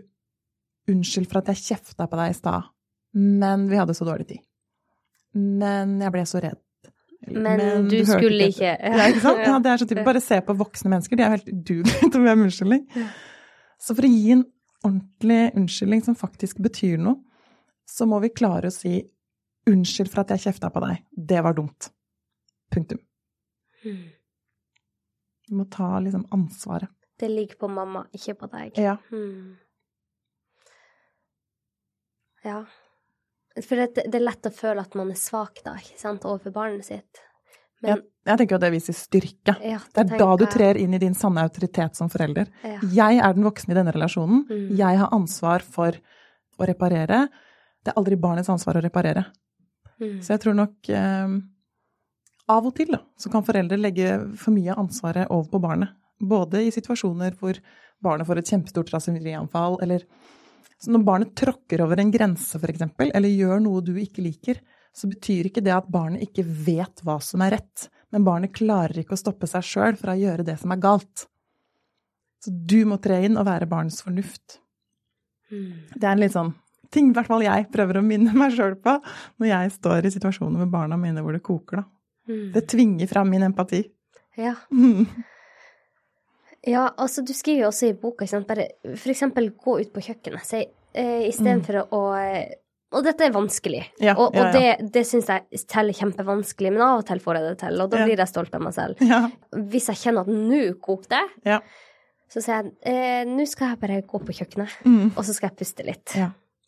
unnskyld 0.91 1.29
for 1.31 1.39
at 1.39 1.53
jeg 1.53 1.61
kjefta 1.61 2.09
på 2.11 2.19
deg 2.19 2.33
i 2.33 2.35
stad, 2.35 2.71
men 3.15 3.69
vi 3.69 3.79
hadde 3.79 3.95
så 3.95 4.07
dårlig 4.07 4.27
tid. 4.33 4.41
Men 5.37 5.97
jeg 6.03 6.13
ble 6.13 6.23
så 6.29 6.41
redd. 6.43 6.59
Men 7.23 7.87
du 7.87 7.95
du 8.01 8.07
skulle 8.07 8.49
ikke, 8.51 8.73
ikke. 8.73 8.97
Ja, 8.97 9.05
ikke 9.07 9.23
sant? 9.23 9.43
Ja, 9.45 9.53
det 9.63 9.71
er 9.71 9.79
så 9.79 9.87
typisk. 9.87 10.07
Bare 10.07 10.23
se 10.23 10.39
på 10.43 10.55
voksne 10.59 10.91
mennesker, 10.91 11.19
de 11.19 11.23
er 11.23 11.29
jo 11.29 11.37
helt 11.37 11.53
udugelige 11.53 12.09
til 12.09 12.19
å 12.19 12.25
be 12.25 12.33
om 12.35 12.43
unnskyldning. 12.47 12.83
Så 13.79 13.95
for 13.95 14.07
å 14.07 14.11
gi 14.11 14.35
en 14.35 14.43
ordentlig 14.83 15.41
unnskyldning 15.59 16.03
som 16.03 16.19
faktisk 16.19 16.59
betyr 16.63 16.99
noe, 16.99 17.21
så 17.87 18.07
må 18.09 18.19
vi 18.23 18.31
klare 18.35 18.71
å 18.71 18.75
si 18.75 18.97
unnskyld 19.69 20.11
for 20.11 20.23
at 20.23 20.33
jeg 20.35 20.45
kjefta 20.47 20.69
på 20.73 20.83
deg. 20.83 21.03
Det 21.11 21.41
var 21.45 21.55
dumt. 21.57 21.89
Punktum. 22.73 22.99
Mm. 23.83 24.05
Du 25.47 25.55
må 25.59 25.65
ta 25.71 25.99
liksom 25.99 26.25
ansvaret. 26.31 26.91
Det 27.19 27.29
ligger 27.29 27.59
på 27.61 27.67
mamma, 27.69 28.05
ikke 28.15 28.35
på 28.39 28.49
deg. 28.51 28.79
Ja. 28.79 28.97
Mm. 29.11 29.53
Ja. 32.43 32.63
For 33.61 33.77
det, 33.77 34.07
det 34.09 34.17
er 34.17 34.25
lett 34.25 34.49
å 34.49 34.51
føle 34.53 34.81
at 34.81 34.95
man 34.97 35.11
er 35.13 35.19
svak 35.19 35.61
da, 35.63 35.75
ikke 35.79 35.99
sant, 35.99 36.25
overfor 36.25 36.55
barnet 36.55 36.87
sitt. 36.87 37.21
Men, 37.83 38.01
jeg 38.23 38.39
tenker 38.39 38.57
at 38.57 38.63
det 38.63 38.71
viser 38.71 38.95
styrke. 38.95 39.55
ja, 39.59 39.77
Det 39.93 40.05
er 40.05 40.19
da 40.21 40.29
du 40.39 40.45
trer 40.47 40.79
inn 40.79 40.95
i 40.95 41.01
din 41.01 41.15
sanne 41.17 41.43
autoritet 41.43 41.99
som 41.99 42.09
forelder. 42.11 42.47
Ja. 42.63 42.79
Jeg 42.95 43.19
er 43.19 43.35
den 43.35 43.43
voksne 43.43 43.75
i 43.75 43.77
denne 43.77 43.93
relasjonen. 43.93 44.45
Mm. 44.47 44.69
Jeg 44.79 44.99
har 45.01 45.11
ansvar 45.15 45.65
for 45.67 45.97
å 46.57 46.69
reparere. 46.69 47.25
Det 47.83 47.91
er 47.91 47.99
aldri 47.99 48.17
barnets 48.19 48.51
ansvar 48.53 48.79
å 48.79 48.83
reparere. 48.85 49.25
Mm. 50.01 50.21
Så 50.23 50.33
jeg 50.33 50.43
tror 50.43 50.57
nok 50.57 50.89
eh, 50.89 51.35
av 52.53 52.67
og 52.67 52.75
til 52.77 52.91
da, 52.93 53.01
så 53.19 53.31
kan 53.33 53.45
foreldre 53.45 53.79
legge 53.79 54.15
for 54.39 54.55
mye 54.55 54.73
av 54.73 54.85
ansvaret 54.85 55.31
over 55.31 55.49
på 55.51 55.61
barnet. 55.63 55.95
Både 56.23 56.63
i 56.63 56.71
situasjoner 56.73 57.35
hvor 57.39 57.57
barnet 58.03 58.27
får 58.27 58.41
et 58.41 58.53
kjempestort 58.53 58.91
raserianfall, 58.93 59.79
eller 59.83 60.05
så 60.83 60.91
når 60.91 61.03
barnet 61.07 61.35
tråkker 61.39 61.81
over 61.85 62.01
en 62.01 62.11
grense, 62.11 62.59
f.eks., 62.59 62.81
eller 63.05 63.31
gjør 63.31 63.61
noe 63.63 63.83
du 63.85 63.93
ikke 64.01 64.25
liker, 64.25 64.59
så 64.93 65.07
betyr 65.09 65.47
ikke 65.47 65.63
det 65.63 65.71
at 65.73 65.87
barnet 65.89 66.25
ikke 66.25 66.43
vet 66.43 67.01
hva 67.05 67.15
som 67.23 67.41
er 67.45 67.55
rett, 67.55 67.87
men 68.13 68.25
barnet 68.27 68.53
klarer 68.53 68.99
ikke 69.01 69.15
å 69.15 69.21
stoppe 69.21 69.47
seg 69.49 69.63
sjøl 69.65 69.95
fra 69.97 70.13
å 70.13 70.19
gjøre 70.19 70.45
det 70.45 70.57
som 70.61 70.73
er 70.75 70.81
galt. 70.83 71.25
Så 72.43 72.51
du 72.51 72.83
må 72.89 72.99
tre 73.01 73.21
inn 73.25 73.39
og 73.39 73.47
være 73.47 73.69
barnets 73.71 74.03
fornuft. 74.03 74.59
Mm. 75.49 75.87
Det 75.95 76.03
er 76.03 76.11
en 76.11 76.21
litt 76.21 76.35
sånn 76.35 76.51
ting 76.93 77.09
i 77.09 77.15
hvert 77.17 77.27
fall 77.31 77.43
jeg 77.45 77.67
prøver 77.73 77.99
å 77.99 78.05
minne 78.05 78.33
meg 78.37 78.53
sjøl 78.55 78.75
på 78.79 78.95
når 79.41 79.49
jeg 79.49 79.73
står 79.79 80.05
i 80.07 80.13
situasjoner 80.13 80.63
med 80.63 80.71
barna 80.73 80.97
mine 81.01 81.21
hvor 81.25 81.33
det 81.35 81.43
koker, 81.45 81.81
da. 81.81 81.85
Mm. 82.29 82.51
Det 82.55 82.67
tvinger 82.71 83.09
fram 83.11 83.29
min 83.33 83.43
empati. 83.49 83.81
Ja. 84.39 84.53
Mm. 84.71 85.03
ja, 86.63 86.87
altså 86.97 87.21
du 87.25 87.33
skriver 87.35 87.65
jo 87.65 87.69
også 87.73 87.89
i 87.91 87.95
boka, 87.99 88.23
ikke 88.23 88.31
sant, 88.37 88.47
bare 88.47 88.69
eksempel 88.95 89.49
gå 89.59 89.79
ut 89.81 89.91
på 89.93 90.03
kjøkkenet. 90.05 90.45
Si, 90.47 90.61
eh, 90.95 91.25
Istedenfor 91.29 91.81
å 91.91 92.03
eh, 92.21 92.59
Og 92.93 93.01
dette 93.03 93.25
er 93.25 93.31
vanskelig, 93.33 93.79
Mm. 93.97 94.03
Ja, 94.05 94.13
og, 94.21 94.35
og 94.35 94.37
ja, 94.37 94.49
ja. 94.53 94.75
det, 94.77 94.91
det 94.93 95.01
syns 95.09 95.25
jeg 95.31 95.63
teller 95.67 95.93
kjempevanskelig, 95.97 96.71
men 96.75 96.81
av 96.85 96.99
og 97.01 97.07
til 97.07 97.19
får 97.23 97.39
jeg 97.39 97.47
det 97.47 97.55
til, 97.63 97.81
og 97.81 97.89
da 97.89 97.97
Ja. 97.97 98.05
blir 98.05 98.21
jeg 98.21 98.29
stolt 98.29 98.53
av 98.53 98.61
meg 98.61 98.73
selv. 98.75 99.01
Ja. 99.01 99.19
Hvis 99.73 99.87
jeg 99.89 99.97
kjenner 100.03 100.21
at 100.21 100.29
nå 100.29 100.59
koker 100.79 101.09
det, 101.15 101.23
Ja. 101.49 101.59
så 102.29 102.39
sier 102.45 102.61
jeg 102.61 102.71
eh, 102.85 103.25
nå 103.25 103.47
skal 103.49 103.69
jeg 103.73 103.79
bare 103.81 104.01
gå 104.05 104.21
på 104.21 104.35
kjøkkenet, 104.37 104.77
Mm. 104.85 105.11
og 105.17 105.23
så 105.25 105.33
skal 105.33 105.49
jeg 105.49 105.57
puste 105.57 105.83
litt. 105.89 106.13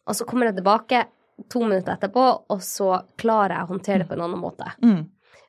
Og 0.05 0.17
så 0.17 0.27
kommer 0.27 0.49
jeg 0.49 0.59
tilbake 0.59 1.05
to 1.51 1.61
minutter 1.65 1.95
etterpå, 1.95 2.25
og 2.49 2.63
så 2.63 3.01
klarer 3.19 3.57
jeg 3.57 3.67
å 3.67 3.71
håndtere 3.73 4.03
det 4.03 4.09
på 4.09 4.15
en 4.15 4.25
annen 4.27 4.41
måte. 4.41 4.69
Mm. 4.83 5.03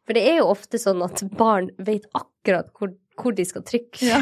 For 0.07 0.15
det 0.15 0.23
er 0.31 0.39
jo 0.41 0.53
ofte 0.53 0.79
sånn 0.79 1.03
at 1.03 1.23
barn 1.39 1.73
vet 1.83 2.07
akkurat 2.15 2.69
hvor, 2.79 2.93
hvor 3.19 3.35
de 3.35 3.47
skal 3.47 3.65
trykke. 3.67 4.07
Ja. 4.07 4.21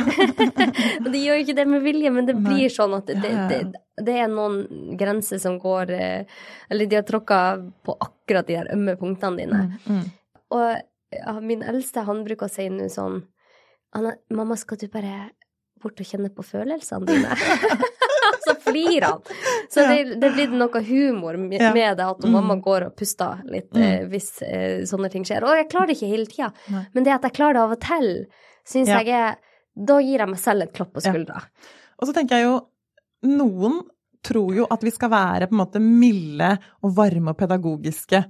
og 1.04 1.08
de 1.12 1.20
gjør 1.20 1.38
jo 1.38 1.44
ikke 1.44 1.56
det 1.58 1.66
med 1.68 1.84
vilje, 1.84 2.12
men 2.14 2.28
det 2.28 2.36
blir 2.40 2.72
sånn 2.72 2.96
at 2.96 3.10
det, 3.10 3.32
det, 3.50 3.60
det 4.00 4.16
er 4.24 4.32
noen 4.32 4.96
grenser 5.00 5.40
som 5.42 5.58
går 5.60 5.92
eh, 5.92 6.40
Eller 6.72 6.88
de 6.88 6.98
har 6.98 7.04
tråkka 7.06 7.40
på 7.84 7.96
akkurat 8.00 8.48
de 8.48 8.58
der 8.58 8.72
ømme 8.74 8.96
punktene 9.00 9.44
dine. 9.44 9.62
Mm. 9.84 10.00
Mm. 10.00 10.42
Og 10.56 10.68
ja, 11.14 11.38
min 11.40 11.62
eldste, 11.62 12.06
han 12.08 12.24
bruker 12.26 12.48
å 12.48 12.52
si 12.52 12.68
nå 12.72 12.88
sånn 12.92 13.22
mamma, 14.34 14.56
skal 14.58 14.80
du 14.80 14.88
bare 14.90 15.28
bort 15.82 16.00
og 16.00 16.08
kjenne 16.08 16.32
på 16.34 16.42
følelsene 16.46 17.06
dine? 17.06 17.36
så 18.46 18.54
flirer 18.60 19.06
han. 19.08 19.20
Så 19.70 19.80
Ja. 19.82 19.88
det, 19.88 20.20
det 20.20 20.32
blir 20.34 20.48
noe 20.54 20.82
humor 20.84 21.36
med, 21.38 21.60
Ja. 21.60 21.72
det 21.72 22.00
at 22.04 22.20
Mm. 22.24 22.30
mamma 22.32 22.56
går 22.62 22.86
og 22.86 22.96
puster 22.96 23.42
litt 23.44 23.70
Mm. 23.72 23.82
eh, 23.82 24.04
hvis 24.08 24.42
eh, 24.42 24.82
sånne 24.84 25.10
ting 25.10 25.24
skjer. 25.24 25.42
Og 25.42 25.56
jeg 25.56 25.68
klarer 25.70 25.86
det 25.88 25.96
ikke 25.98 26.08
hele 26.12 26.26
tida, 26.26 26.52
men 26.94 27.04
det 27.04 27.12
at 27.14 27.22
jeg 27.22 27.32
klarer 27.32 27.54
det 27.54 27.62
av 27.62 27.72
og 27.72 27.80
til, 27.80 28.26
syns 28.66 28.88
Ja. 28.88 28.98
jeg 29.02 29.08
er 29.08 29.36
Da 29.76 29.98
gir 29.98 30.18
jeg 30.20 30.28
meg 30.28 30.38
selv 30.38 30.62
et 30.62 30.72
klapp 30.72 30.92
på 30.92 31.00
skuldra. 31.02 31.42
Og 31.98 32.06
så 32.08 32.12
tenker 32.14 32.36
jeg 32.38 32.44
jo 32.44 32.60
Noen 33.24 33.80
tror 34.22 34.54
jo 34.54 34.66
at 34.70 34.80
vi 34.82 34.90
skal 34.90 35.10
være 35.10 35.48
på 35.48 35.52
en 35.52 35.58
måte 35.66 35.80
milde 35.80 36.58
og 36.84 36.94
varme 36.94 37.30
og 37.30 37.36
pedagogiske. 37.36 38.24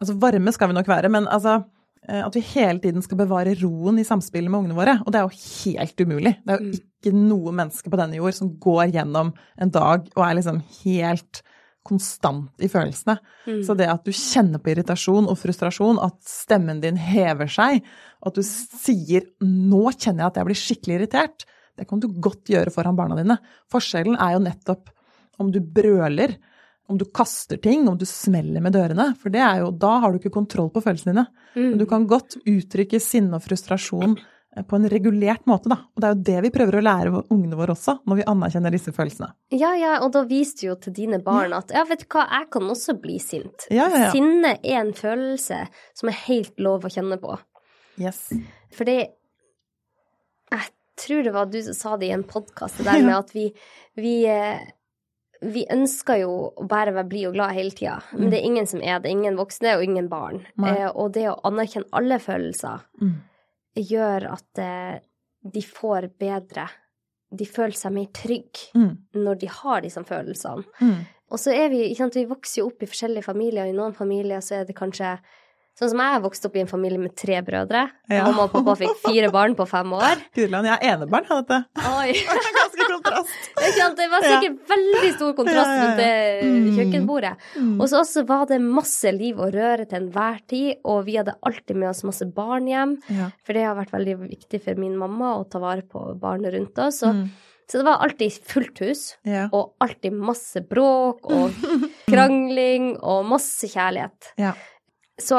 Altså 0.00 0.18
varme 0.18 0.52
skal 0.52 0.68
vi 0.68 0.74
nok 0.74 0.86
være, 0.86 1.08
men 1.10 1.26
altså 1.26 1.58
eh, 1.60 1.64
at 2.08 2.34
vi 2.36 2.40
hele 2.40 2.80
tiden 2.80 3.02
skal 3.02 3.16
bevare 3.16 3.54
roen 3.62 3.98
i 3.98 4.04
samspillet 4.04 4.50
med 4.50 4.60
ungene 4.64 4.76
våre. 4.76 4.98
Og 5.06 5.12
det 5.12 5.20
er 5.20 5.28
jo 5.28 5.38
helt 5.64 6.00
umulig. 6.04 6.34
Det 6.44 6.52
er 6.52 6.58
jo 6.60 6.70
Mm. 6.70 6.78
ikke 7.00 7.12
noe 7.14 7.52
menneske 7.52 7.90
på 7.90 7.96
denne 8.00 8.16
jord 8.16 8.34
som 8.34 8.50
går 8.58 8.92
gjennom 8.92 9.32
en 9.58 9.70
dag 9.70 10.08
og 10.16 10.22
er 10.24 10.34
liksom 10.36 10.62
helt 10.84 11.42
konstant 11.84 12.50
i 12.64 12.68
følelsene. 12.68 13.18
Mm. 13.46 13.64
Så 13.66 13.76
det 13.76 13.88
at 13.92 14.04
du 14.04 14.10
kjenner 14.10 14.58
på 14.58 14.72
irritasjon 14.72 15.28
og 15.28 15.36
frustrasjon, 15.36 15.98
at 16.02 16.16
stemmen 16.24 16.80
din 16.80 16.96
hever 16.96 17.46
seg, 17.46 17.82
at 18.24 18.34
du 18.34 18.40
sier 18.42 19.22
'nå 19.42 19.92
kjenner 19.92 20.24
jeg 20.24 20.26
at 20.26 20.36
jeg 20.36 20.46
blir 20.46 20.62
skikkelig 20.62 20.96
irritert', 21.00 21.44
det 21.76 21.88
kan 21.88 22.00
du 22.00 22.08
godt 22.08 22.44
gjøre 22.44 22.72
foran 22.72 22.96
barna 22.96 23.16
dine. 23.16 23.38
Forskjellen 23.70 24.16
er 24.16 24.32
jo 24.34 24.44
nettopp 24.44 24.88
om 25.38 25.50
du 25.50 25.60
brøler, 25.60 26.36
om 26.86 26.98
du 26.98 27.04
kaster 27.04 27.56
ting, 27.56 27.88
om 27.88 27.98
du 27.98 28.04
smeller 28.06 28.60
med 28.60 28.74
dørene. 28.76 29.10
For 29.20 29.32
det 29.32 29.40
er 29.40 29.62
jo, 29.62 29.72
da 29.72 29.96
har 30.02 30.12
du 30.12 30.20
ikke 30.20 30.34
kontroll 30.34 30.70
på 30.72 30.82
følelsene 30.84 31.14
dine. 31.14 31.26
Mm. 31.54 31.66
Men 31.70 31.80
du 31.80 31.86
kan 31.88 32.06
godt 32.10 32.36
uttrykke 32.44 33.00
sinne 33.00 33.38
og 33.38 33.44
frustrasjon 33.46 34.18
eh, 34.18 34.66
på 34.68 34.76
en 34.76 34.88
regulert 34.92 35.46
måte, 35.48 35.72
da. 35.72 35.80
Og 35.94 36.02
det 36.02 36.10
er 36.10 36.14
jo 36.14 36.26
det 36.28 36.44
vi 36.44 36.52
prøver 36.58 36.78
å 36.78 36.84
lære 36.84 37.22
ungene 37.22 37.58
våre 37.58 37.76
også, 37.76 37.96
når 38.04 38.20
vi 38.20 38.28
anerkjenner 38.34 38.76
disse 38.76 38.92
følelsene. 38.96 39.30
Ja, 39.56 39.72
ja, 39.80 39.96
og 40.04 40.12
da 40.16 40.26
viste 40.28 40.66
du 40.66 40.70
jo 40.72 40.76
til 40.84 40.96
dine 41.00 41.22
barn 41.24 41.56
at 41.56 41.72
ja, 41.74 41.86
vet 41.88 42.04
du 42.04 42.08
hva, 42.12 42.26
jeg 42.28 42.50
kan 42.58 42.70
også 42.76 42.98
bli 43.00 43.18
sint. 43.22 43.68
Ja, 43.72 43.88
ja, 43.88 44.06
ja. 44.06 44.12
Sinne 44.12 44.54
er 44.60 44.80
en 44.82 44.94
følelse 44.98 45.64
som 45.96 46.12
er 46.12 46.22
helt 46.26 46.60
lov 46.60 46.84
å 46.84 46.92
kjenne 46.92 47.20
på. 47.22 47.38
Yes. 48.02 48.26
Fordi 48.74 48.98
jeg 50.54 50.72
tror 51.00 51.24
det 51.26 51.34
var 51.34 51.48
du 51.50 51.60
som 51.64 51.76
sa 51.76 51.96
det 51.98 52.10
i 52.10 52.14
en 52.14 52.28
podkast, 52.28 52.82
det 52.82 52.90
der 52.90 53.04
med 53.08 53.16
at 53.16 53.32
vi, 53.34 53.48
vi, 53.96 54.18
eh, 54.28 54.60
vi 55.52 55.66
ønsker 55.70 56.20
jo 56.22 56.30
å 56.56 56.66
bare 56.68 56.92
være 56.94 57.08
blid 57.08 57.26
og 57.28 57.34
glad 57.36 57.52
hele 57.56 57.70
tida, 57.76 57.98
men 58.12 58.30
det 58.30 58.38
er 58.40 58.46
ingen 58.48 58.66
som 58.66 58.80
er 58.82 59.00
det. 59.00 59.10
Ingen 59.10 59.36
voksne 59.36 59.76
og 59.76 59.84
ingen 59.84 60.08
barn. 60.08 60.40
Mm. 60.56 60.64
Eh, 60.70 60.86
og 60.94 61.12
det 61.12 61.26
å 61.30 61.40
anerkjenne 61.44 61.90
alle 61.92 62.18
følelser 62.18 62.80
Mm. 63.00 63.14
gjør 63.76 64.32
at 64.32 64.58
eh, 64.62 65.00
de 65.44 65.60
får 65.62 66.10
bedre 66.18 66.68
De 67.34 67.44
føler 67.50 67.74
seg 67.74 67.92
mer 67.92 68.06
trygge 68.14 68.70
Mm. 68.74 68.96
når 69.14 69.38
de 69.40 69.46
har 69.48 69.80
disse 69.82 69.98
følelsene. 70.06 70.62
Mm. 70.80 71.06
Og 71.32 71.38
så 71.38 71.50
er 71.52 71.68
vi, 71.68 71.80
ikke 71.90 71.96
sant, 72.04 72.14
vi 72.14 72.26
vokser 72.30 72.60
jo 72.60 72.66
opp 72.68 72.82
i 72.82 72.86
forskjellige 72.86 73.24
familier. 73.24 73.66
I 73.66 73.72
noen 73.72 73.92
familier 73.96 74.38
så 74.40 74.60
er 74.60 74.64
det 74.68 74.76
kanskje 74.76 75.18
Sånn 75.74 75.90
som 75.90 75.98
jeg 75.98 76.20
vokste 76.22 76.24
vokst 76.24 76.44
opp 76.46 76.54
i 76.56 76.60
en 76.62 76.68
familie 76.70 77.00
med 77.02 77.16
tre 77.18 77.40
brødre. 77.42 77.80
Ja. 78.06 78.24
Mamma 78.28 78.44
og 78.46 78.52
pappa 78.52 78.76
fikk 78.78 78.92
fire 79.08 79.30
barn 79.34 79.56
på 79.58 79.64
fem 79.66 79.90
år. 79.96 80.20
Gudland, 80.36 80.68
jeg 80.70 80.78
er 80.86 80.92
enebarn, 80.94 81.24
jeg, 81.26 81.46
dette. 81.48 81.58
Oi! 81.90 82.12
Ganske 82.58 82.86
kontrast. 82.92 83.48
Det 83.98 84.06
var 84.12 84.22
sikkert 84.22 84.68
veldig 84.70 85.10
stor 85.16 85.32
kontrast 85.34 85.72
Ja, 85.72 85.88
ja, 85.98 86.12
ja. 86.38 86.46
Mm. 86.46 86.68
kjøkkenbordet. 86.76 87.32
Mm. 87.58 87.72
Og 87.82 87.88
så 87.90 88.00
også 88.04 88.22
var 88.28 88.44
det 88.50 88.60
masse 88.62 89.10
liv 89.14 89.38
og 89.42 89.50
røre 89.54 89.86
til 89.90 89.98
enhver 90.04 90.38
tid, 90.50 90.76
og 90.86 91.04
vi 91.08 91.16
hadde 91.18 91.34
alltid 91.42 91.76
med 91.80 91.90
oss 91.90 92.04
masse 92.06 92.26
barn 92.36 92.68
hjem. 92.70 92.94
Ja. 93.10 93.30
For 93.46 93.56
det 93.58 93.64
har 93.66 93.74
vært 93.78 93.94
veldig 93.94 94.14
viktig 94.28 94.62
for 94.66 94.78
min 94.78 94.94
mamma 95.00 95.34
å 95.40 95.46
ta 95.50 95.58
vare 95.62 95.82
på 95.86 96.04
barnet 96.22 96.54
rundt 96.54 96.78
oss. 96.86 97.02
Og 97.02 97.14
Mm. 97.18 97.26
så 97.66 97.78
det 97.80 97.84
var 97.86 97.98
alltid 98.04 98.32
fullt 98.46 98.78
hus, 98.84 99.16
Ja. 99.24 99.48
og 99.52 99.74
alltid 99.80 100.12
masse 100.12 100.60
bråk 100.68 101.24
og 101.30 101.50
krangling 102.10 102.94
og 103.02 103.24
masse 103.26 103.66
kjærlighet. 103.74 104.32
ja. 104.38 104.52
Så 105.20 105.38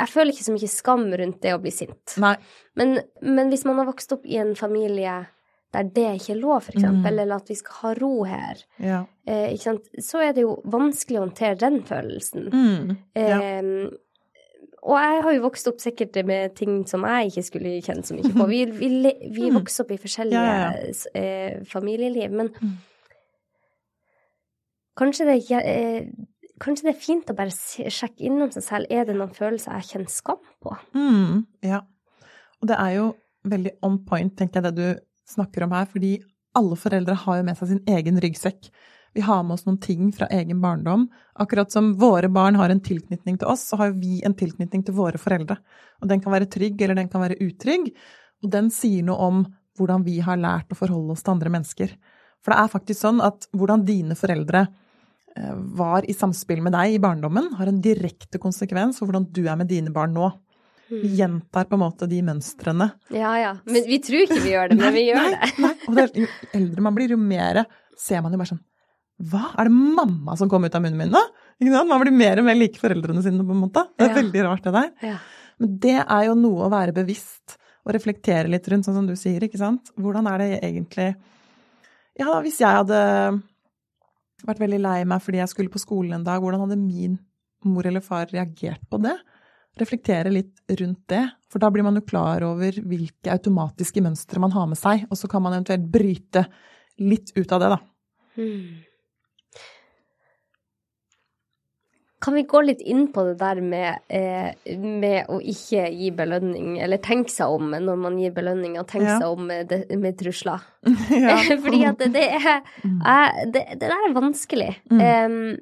jeg 0.00 0.08
føler 0.10 0.32
ikke 0.32 0.44
så 0.48 0.52
mye 0.56 0.68
skam 0.68 1.04
rundt 1.14 1.40
det 1.42 1.52
å 1.54 1.60
bli 1.62 1.70
sint. 1.70 2.16
Men, 2.74 2.98
men 3.22 3.50
hvis 3.52 3.64
man 3.64 3.76
har 3.78 3.86
vokst 3.86 4.12
opp 4.12 4.24
i 4.26 4.36
en 4.42 4.54
familie 4.58 5.26
der 5.72 5.84
det 5.94 6.08
ikke 6.18 6.32
er 6.34 6.40
lov, 6.40 6.66
eksempel, 6.72 7.12
Mm. 7.14 7.20
eller 7.22 7.36
at 7.36 7.48
vi 7.48 7.54
skal 7.54 7.72
ha 7.82 7.94
ro 7.94 8.24
her, 8.24 8.56
Ja. 8.82 9.04
eh, 9.26 9.54
så 10.02 10.18
er 10.18 10.32
det 10.34 10.42
jo 10.42 10.56
vanskelig 10.66 11.18
å 11.20 11.28
håndtere 11.28 11.58
den 11.58 11.82
følelsen. 11.86 12.48
Mm. 12.50 12.96
ja. 13.14 13.38
Eh, 13.40 13.90
og 14.82 14.96
jeg 14.98 15.22
har 15.22 15.32
jo 15.34 15.42
vokst 15.42 15.68
opp 15.68 15.78
sikkert 15.78 16.24
med 16.26 16.56
ting 16.56 16.84
som 16.88 17.02
jeg 17.04 17.28
ikke 17.30 17.44
skulle 17.44 17.82
kjenne 17.84 18.02
så 18.02 18.14
mye 18.16 18.32
på. 18.34 18.48
Vi, 18.48 18.64
vi, 18.64 18.88
vi 19.30 19.50
Mm. 19.50 19.60
vokser 19.60 19.84
opp 19.84 19.90
i 19.92 19.98
forskjellige 19.98 20.32
Ja, 20.42 20.72
eh, 21.14 21.60
familieliv, 21.64 22.30
men 22.32 22.48
Mm. 22.48 22.76
kanskje, 24.98 25.24
det, 25.26 25.50
eh, 25.64 26.06
kanskje 26.60 26.88
det 26.88 26.92
er 26.94 27.02
fint 27.02 27.30
å 27.32 27.36
bare 27.36 27.54
sjekke 27.54 28.26
innom 28.28 28.50
seg 28.54 28.66
selv. 28.66 28.92
Er 28.92 29.08
det 29.08 29.16
noen 29.16 29.32
følelser 29.36 29.78
jeg 29.78 29.88
kjenner 29.94 30.12
skam 30.12 30.40
på? 30.62 30.76
Mm. 30.96 31.46
ja. 31.66 31.82
Og 32.60 32.68
det 32.68 32.76
er 32.76 32.96
jo 32.98 33.06
veldig 33.50 33.72
on 33.86 33.98
point, 34.04 34.32
tenker 34.36 34.60
jeg, 34.60 34.68
det 34.68 34.76
du 34.76 35.00
snakker 35.30 35.64
om 35.64 35.72
her, 35.72 35.86
fordi 35.88 36.18
alle 36.58 36.76
foreldre 36.76 37.16
har 37.22 37.38
jo 37.38 37.46
med 37.46 37.58
seg 37.58 37.70
sin 37.70 37.84
egen 37.88 38.20
ryggsekk. 38.20 38.68
Vi 39.16 39.24
har 39.26 39.42
med 39.42 39.56
oss 39.56 39.64
noen 39.66 39.78
ting 39.82 40.10
fra 40.14 40.28
egen 40.30 40.60
barndom. 40.62 41.08
Akkurat 41.42 41.72
som 41.72 41.94
våre 41.98 42.28
barn 42.30 42.58
har 42.60 42.70
en 42.70 42.82
tilknytning 42.82 43.40
til 43.40 43.48
oss, 43.50 43.64
så 43.70 43.78
har 43.80 43.94
vi 43.98 44.20
en 44.26 44.36
tilknytning 44.38 44.84
til 44.86 44.94
våre 44.94 45.18
foreldre. 45.18 45.56
Og 46.02 46.10
den 46.10 46.22
kan 46.22 46.34
være 46.34 46.50
trygg, 46.50 46.78
eller 46.82 46.98
den 46.98 47.10
kan 47.10 47.24
være 47.24 47.40
utrygg. 47.42 47.90
Og 48.44 48.52
den 48.52 48.70
sier 48.74 49.06
noe 49.06 49.30
om 49.30 49.42
hvordan 49.78 50.04
vi 50.06 50.18
har 50.22 50.38
lært 50.38 50.70
å 50.70 50.78
forholde 50.78 51.16
oss 51.16 51.24
til 51.24 51.34
andre 51.34 51.52
mennesker. 51.56 51.96
For 52.44 52.52
det 52.52 52.60
er 52.60 52.72
faktisk 52.72 53.00
sånn 53.00 53.20
at 53.24 53.48
hvordan 53.56 53.82
dine 53.88 54.16
foreldre 54.18 54.66
var 55.76 56.04
i 56.10 56.14
samspill 56.16 56.60
med 56.62 56.72
deg 56.74 56.96
i 56.96 57.00
barndommen, 57.02 57.52
har 57.58 57.68
en 57.70 57.80
direkte 57.80 58.38
konsekvens 58.42 58.98
for 58.98 59.06
hvordan 59.08 59.28
du 59.32 59.44
er 59.46 59.56
med 59.60 59.68
dine 59.70 59.92
barn 59.94 60.12
nå. 60.16 60.30
Vi 60.90 61.06
gjentar 61.20 61.68
på 61.70 61.76
en 61.78 61.84
måte 61.84 62.08
de 62.10 62.18
mønstrene. 62.26 62.88
Ja, 63.14 63.30
ja. 63.38 63.52
Men 63.64 63.84
vi 63.86 64.00
tror 64.02 64.24
ikke 64.24 64.40
vi 64.42 64.50
gjør 64.56 64.72
det, 64.72 64.78
men 64.80 64.92
vi 64.96 65.04
gjør 65.06 65.20
nei, 65.22 65.30
det. 65.36 65.50
Nei, 65.62 65.70
og 65.86 65.94
det, 66.00 66.06
jo 66.18 66.26
eldre 66.58 66.82
man 66.82 66.96
blir, 66.96 67.12
jo 67.14 67.18
mer 67.20 67.60
ser 68.00 68.24
man 68.24 68.34
jo 68.34 68.40
bare 68.40 68.50
sånn 68.56 68.64
Hva? 69.30 69.44
Er 69.60 69.68
det 69.68 69.76
mamma 69.76 70.34
som 70.40 70.50
kom 70.50 70.64
ut 70.66 70.74
av 70.74 70.82
munnen 70.82 70.98
min 70.98 71.12
nå? 71.14 71.22
Man 71.86 72.00
blir 72.02 72.16
mer 72.16 72.40
og 72.40 72.46
mer 72.48 72.58
like 72.58 72.80
foreldrene 72.80 73.22
sine, 73.22 73.44
på 73.46 73.54
en 73.54 73.62
måte. 73.62 73.84
Det 73.94 74.08
er 74.08 74.10
Ja. 74.14 74.18
veldig 74.18 74.44
rart, 74.48 74.64
det 74.64 74.72
der. 74.72 74.90
Ja. 75.12 75.16
Men 75.60 75.78
det 75.78 75.98
er 76.00 76.24
jo 76.26 76.34
noe 76.40 76.66
å 76.66 76.72
være 76.72 76.94
bevisst 76.96 77.58
og 77.84 77.94
reflektere 77.94 78.48
litt 78.50 78.66
rundt, 78.72 78.84
sånn 78.88 78.96
som 78.98 79.06
du 79.06 79.14
sier, 79.14 79.44
ikke 79.44 79.60
sant. 79.60 79.92
Hvordan 79.94 80.26
er 80.26 80.38
det 80.42 80.50
egentlig 80.64 81.14
Ja, 82.18 82.40
hvis 82.42 82.58
jeg 82.58 82.68
hadde 82.80 83.42
vært 84.46 84.62
veldig 84.62 84.80
lei 84.82 84.98
meg 85.08 85.22
fordi 85.24 85.40
jeg 85.42 85.52
skulle 85.52 85.72
på 85.72 85.82
skolen 85.82 86.18
en 86.18 86.26
dag, 86.26 86.40
hvordan 86.42 86.64
hadde 86.64 86.80
min 86.80 87.18
mor 87.68 87.86
eller 87.86 88.04
far 88.04 88.30
reagert 88.32 88.82
på 88.90 89.00
det? 89.04 89.16
Reflektere 89.80 90.32
litt 90.32 90.74
rundt 90.80 91.02
det, 91.12 91.22
for 91.50 91.62
da 91.62 91.70
blir 91.72 91.86
man 91.86 91.98
jo 91.98 92.04
klar 92.06 92.44
over 92.46 92.74
hvilke 92.74 93.32
automatiske 93.32 94.02
mønstre 94.04 94.42
man 94.42 94.54
har 94.54 94.66
med 94.70 94.80
seg, 94.80 95.06
og 95.08 95.18
så 95.18 95.30
kan 95.30 95.44
man 95.44 95.56
eventuelt 95.56 95.86
bryte 95.92 96.44
litt 97.00 97.32
ut 97.36 97.52
av 97.54 97.62
det, 97.62 97.70
da. 97.76 97.78
Hmm. 98.36 98.80
Kan 102.20 102.34
vi 102.36 102.42
gå 102.44 102.60
litt 102.62 102.82
inn 102.84 103.06
på 103.14 103.22
det 103.30 103.38
der 103.40 103.60
med, 103.64 104.02
eh, 104.12 104.76
med 104.76 105.30
å 105.32 105.38
ikke 105.40 105.86
gi 105.88 106.10
belønning, 106.12 106.74
eller 106.84 107.00
tenke 107.00 107.32
seg 107.32 107.48
om 107.54 107.70
når 107.72 107.96
man 107.96 108.18
gir 108.20 108.34
belønning, 108.36 108.76
og 108.80 108.86
tenke 108.90 109.08
Ja. 109.08 109.18
seg 109.22 109.38
om 109.38 109.46
med, 109.48 109.72
med 110.02 110.18
trusler? 110.20 110.60
Ja. 111.24 111.38
Fordi 111.64 111.80
at 111.88 111.98
det, 112.02 112.12
det 112.12 112.26
er 112.36 112.60
eh, 112.60 113.42
det, 113.48 113.64
det 113.72 113.88
der 113.88 113.96
er 113.96 114.14
vanskelig. 114.16 114.70
Mm. 114.92 115.00
Em, 115.00 115.58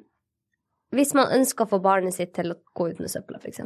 hvis 0.95 1.13
man 1.13 1.31
ønsker 1.37 1.63
å 1.63 1.69
få 1.69 1.79
barnet 1.83 2.15
sitt 2.15 2.33
til 2.35 2.51
å 2.51 2.57
gå 2.75 2.89
ut 2.89 2.99
med 2.99 3.11
søpla, 3.11 3.37
f.eks., 3.39 3.61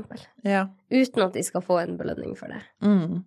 ja. 0.46 0.66
uten 0.92 1.24
at 1.24 1.34
de 1.38 1.44
skal 1.46 1.64
få 1.64 1.80
en 1.82 1.96
belønning 1.98 2.36
for 2.38 2.52
det. 2.52 2.60
Mm. 2.84 3.24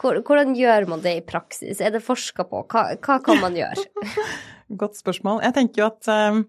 Hvordan 0.00 0.54
gjør 0.56 0.86
man 0.88 1.02
det 1.04 1.12
i 1.18 1.24
praksis? 1.28 1.82
Er 1.84 1.92
det 1.92 2.00
forska 2.02 2.46
på? 2.48 2.62
Hva, 2.72 2.86
hva 2.96 3.18
kan 3.22 3.38
man 3.42 3.58
gjøre? 3.58 3.84
Godt 4.80 4.96
spørsmål. 4.96 5.42
Jeg 5.44 5.56
tenker 5.58 5.82
jo 5.82 5.88
at 5.90 6.08
eh, 6.08 6.40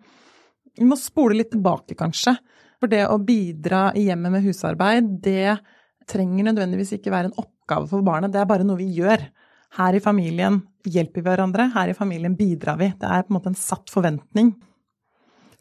vi 0.78 0.88
må 0.88 0.98
spole 1.00 1.38
litt 1.38 1.52
tilbake, 1.54 1.96
kanskje. 2.00 2.36
For 2.82 2.90
det 2.92 3.04
å 3.12 3.20
bidra 3.22 3.92
i 3.98 4.08
hjemmet 4.08 4.34
med 4.34 4.46
husarbeid, 4.46 5.10
det 5.22 5.58
trenger 6.10 6.48
nødvendigvis 6.50 6.96
ikke 6.98 7.14
være 7.14 7.30
en 7.30 7.40
oppgave 7.44 7.88
for 7.92 8.02
barnet. 8.06 8.32
Det 8.34 8.42
er 8.42 8.50
bare 8.50 8.66
noe 8.66 8.80
vi 8.80 8.90
gjør. 8.98 9.28
Her 9.78 9.96
i 9.96 10.04
familien 10.04 10.62
hjelper 10.84 11.22
vi 11.22 11.30
hverandre, 11.30 11.70
her 11.76 11.92
i 11.92 11.96
familien 11.96 12.36
bidrar 12.36 12.80
vi. 12.82 12.90
Det 13.00 13.08
er 13.08 13.24
på 13.24 13.32
en 13.32 13.38
måte 13.38 13.52
en 13.54 13.60
satt 13.60 13.92
forventning. 13.94 14.56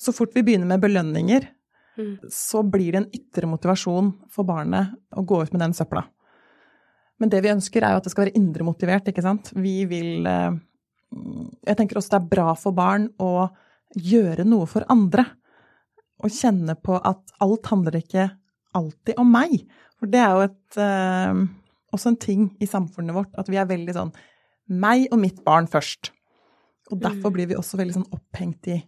Så 0.01 0.15
fort 0.17 0.33
vi 0.35 0.43
begynner 0.47 0.71
med 0.71 0.81
belønninger, 0.83 1.49
Mm. 1.99 2.19
så 2.31 2.63
blir 2.63 2.93
det 2.93 2.99
en 3.01 3.11
ytre 3.13 3.49
motivasjon 3.51 4.13
for 4.31 4.47
barnet 4.47 4.95
å 5.13 5.25
gå 5.27 5.43
ut 5.43 5.53
med 5.53 5.61
den 5.61 5.73
søpla. 5.77 6.05
Men 7.19 7.29
det 7.29 7.43
vi 7.43 7.51
ønsker, 7.53 7.83
er 7.83 7.93
jo 7.93 8.01
at 8.01 8.05
det 8.05 8.13
skal 8.15 8.25
være 8.25 8.39
indre 8.39 8.65
motivert, 8.65 9.09
ikke 9.11 9.25
sant. 9.27 9.51
Vi 9.55 9.85
vil 9.91 10.25
eh, 10.27 10.53
Jeg 11.67 11.77
tenker 11.77 11.99
også 11.99 12.15
det 12.15 12.21
er 12.23 12.29
bra 12.31 12.55
for 12.55 12.73
barn 12.73 13.09
å 13.19 13.51
gjøre 13.97 14.45
noe 14.47 14.67
for 14.71 14.85
andre. 14.93 15.25
Og 16.23 16.31
kjenne 16.31 16.75
på 16.77 16.99
at 16.99 17.33
alt 17.41 17.67
handler 17.73 17.97
ikke 18.01 18.29
alltid 18.77 19.19
om 19.19 19.31
meg. 19.33 19.55
For 19.99 20.07
det 20.11 20.21
er 20.21 20.31
jo 20.37 20.45
et, 20.47 20.77
eh, 20.79 21.41
også 21.93 22.13
en 22.13 22.17
ting 22.17 22.57
i 22.61 22.67
samfunnet 22.67 23.15
vårt 23.17 23.35
at 23.39 23.49
vi 23.49 23.57
er 23.57 23.67
veldig 23.67 23.95
sånn 23.97 24.13
meg 24.71 25.09
og 25.11 25.19
mitt 25.19 25.45
barn 25.45 25.67
først. 25.67 26.11
Og 26.93 27.01
derfor 27.01 27.31
Mm. 27.31 27.35
blir 27.35 27.47
vi 27.49 27.55
også 27.55 27.79
veldig 27.79 27.95
sånn 27.95 28.11
opphengt 28.13 28.67
i 28.69 28.83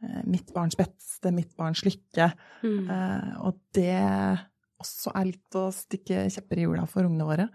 eh, 0.00 0.22
mitt 0.24 0.52
barns 0.54 0.76
beste, 0.76 1.32
mitt 1.32 1.56
barns 1.56 1.82
lykke. 1.82 2.32
Mm. 2.62 2.88
Eh, 2.88 3.40
og 3.40 3.58
det 3.74 4.38
også 4.80 5.10
er 5.16 5.24
litt 5.24 5.50
å 5.58 5.72
stikke 5.74 6.30
kjepper 6.30 6.56
i 6.58 6.62
hjula 6.62 6.86
for 6.88 7.02
ungene 7.02 7.26
våre. 7.26 7.48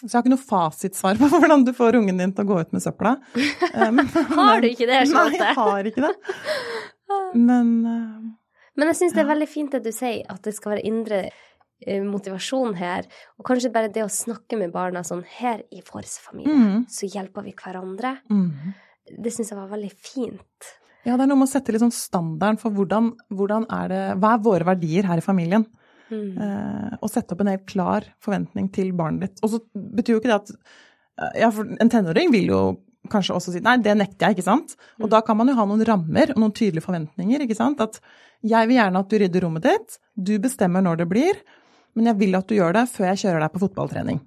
Så 0.00 0.08
jeg 0.08 0.16
har 0.16 0.24
ikke 0.24 0.32
noe 0.32 0.48
fasitsvar 0.48 1.20
på 1.20 1.28
hvordan 1.42 1.64
du 1.66 1.74
får 1.76 1.98
ungen 2.00 2.20
din 2.22 2.32
til 2.32 2.46
å 2.46 2.48
gå 2.48 2.60
ut 2.64 2.72
med 2.76 2.84
søpla. 2.84 3.16
Eh, 3.36 4.00
Har 4.38 4.64
du 4.64 4.70
ikke 4.70 4.88
det, 4.88 5.02
Nei, 5.12 5.28
jeg 5.36 5.54
har 5.58 5.90
ikke 5.90 6.06
det. 6.06 6.14
Men 7.34 7.70
uh, 7.84 8.26
Men 8.78 8.92
jeg 8.92 9.00
syns 9.00 9.14
det 9.16 9.24
er 9.24 9.30
veldig 9.32 9.48
fint 9.50 9.72
det 9.76 9.82
du 9.84 9.92
sier, 9.92 10.22
at 10.30 10.42
det 10.46 10.54
skal 10.56 10.76
være 10.76 10.86
indre 10.88 11.22
eh, 11.28 12.02
motivasjon 12.06 12.76
her. 12.80 13.08
Og 13.38 13.46
kanskje 13.48 13.72
bare 13.74 13.90
det 13.92 14.06
å 14.06 14.12
snakke 14.12 14.58
med 14.60 14.72
barna 14.72 15.02
sånn 15.06 15.24
her 15.38 15.64
i 15.74 15.82
vår 15.84 16.06
familie, 16.22 16.54
mm, 16.54 16.86
så 16.88 17.10
hjelper 17.10 17.48
vi 17.48 17.56
hverandre. 17.58 18.20
mm. 18.30 18.78
Det 19.10 19.32
syns 19.34 19.48
jeg 19.50 19.58
var 19.58 19.72
veldig 19.72 19.90
fint. 19.90 20.66
Ja, 21.02 21.16
det 21.16 21.24
er 21.24 21.30
noe 21.32 21.40
med 21.40 21.48
å 21.48 21.50
sette 21.50 21.72
litt 21.72 21.82
sånn 21.82 21.90
standarden 21.90 22.60
for 22.60 22.70
hvordan, 22.76 23.08
hvordan 23.32 23.64
er 23.72 23.88
det 23.90 24.02
Hva 24.20 24.34
er 24.36 24.42
våre 24.44 24.66
verdier 24.68 25.08
her 25.08 25.18
i 25.18 25.24
familien? 25.24 25.64
Mm. 26.10 26.30
Eh, 26.42 26.92
og 27.00 27.10
sette 27.12 27.34
opp 27.34 27.42
en 27.44 27.52
helt 27.52 27.66
klar 27.70 28.06
forventning 28.22 28.70
til 28.74 28.92
barnet 28.96 29.26
ditt. 29.26 29.42
Og 29.46 29.54
så 29.54 29.60
betyr 29.72 30.16
jo 30.16 30.22
ikke 30.22 30.32
det 30.32 30.38
at 30.40 30.54
eh, 30.54 31.42
Ja, 31.44 31.50
for 31.54 31.68
en 31.70 31.92
tenåring 31.92 32.32
vil 32.34 32.50
jo 32.50 32.62
kanskje 33.10 33.36
også 33.36 33.54
si 33.54 33.62
nei, 33.64 33.78
det 33.82 33.94
nekter 33.96 34.28
jeg, 34.28 34.38
ikke 34.38 34.46
sant? 34.46 34.74
Og 35.00 35.08
da 35.12 35.22
kan 35.24 35.38
man 35.38 35.48
jo 35.48 35.56
ha 35.56 35.64
noen 35.68 35.84
rammer 35.88 36.34
og 36.34 36.42
noen 36.42 36.52
tydelige 36.56 36.84
forventninger, 36.84 37.46
ikke 37.46 37.56
sant? 37.58 37.80
At 37.80 38.00
jeg 38.46 38.68
vil 38.68 38.76
gjerne 38.76 39.00
at 39.00 39.10
du 39.10 39.16
rydder 39.20 39.46
rommet 39.46 39.66
ditt, 39.66 39.96
du 40.14 40.34
bestemmer 40.42 40.84
når 40.84 41.02
det 41.02 41.08
blir, 41.10 41.40
men 41.96 42.10
jeg 42.10 42.20
vil 42.20 42.36
at 42.38 42.50
du 42.50 42.58
gjør 42.58 42.76
det 42.76 42.84
før 42.92 43.08
jeg 43.10 43.22
kjører 43.24 43.44
deg 43.44 43.54
på 43.54 43.62
fotballtrening. 43.64 44.20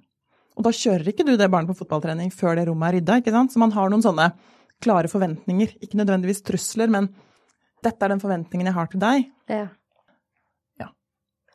Og 0.54 0.66
da 0.66 0.74
kjører 0.74 1.10
ikke 1.10 1.26
du 1.26 1.32
det 1.38 1.48
barnet 1.50 1.70
på 1.70 1.78
fotballtrening 1.80 2.34
før 2.34 2.58
det 2.58 2.66
rommet 2.68 2.90
er 2.90 2.98
rydda, 2.98 3.20
ikke 3.22 3.34
sant? 3.34 3.54
Så 3.54 3.62
man 3.62 3.74
har 3.74 3.90
noen 3.90 4.04
sånne 4.04 4.28
klare 4.84 5.10
forventninger. 5.10 5.78
Ikke 5.82 5.98
nødvendigvis 5.98 6.44
trusler, 6.46 6.90
men 6.92 7.08
dette 7.84 8.04
er 8.04 8.14
den 8.14 8.22
forventningen 8.22 8.70
jeg 8.70 8.76
har 8.76 8.90
til 8.90 9.02
deg. 9.02 9.26
Ja. 9.50 9.66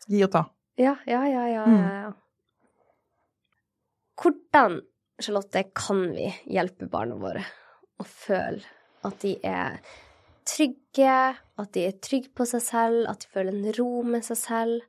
Gi 0.09 0.23
og 0.25 0.31
ta. 0.33 0.43
Ja, 0.79 0.95
ja, 1.07 1.21
ja, 1.27 1.45
ja, 1.51 1.65
Mm. 1.69 2.13
Hvordan, 4.19 4.81
Charlotte, 5.21 5.63
kan 5.75 6.01
vi 6.11 6.27
hjelpe 6.51 6.89
barna 6.91 7.15
våre 7.19 7.43
å 7.99 8.05
føle 8.07 8.63
at 9.07 9.19
de 9.23 9.37
er 9.47 9.79
trygge, 10.49 11.15
at 11.59 11.71
de 11.75 11.85
er 11.87 11.97
trygge 12.03 12.31
på 12.35 12.47
seg 12.49 12.63
selv, 12.65 13.05
at 13.11 13.23
de 13.23 13.31
føler 13.31 13.53
en 13.55 13.73
ro 13.77 14.03
med 14.03 14.25
seg 14.27 14.39
selv, 14.41 14.81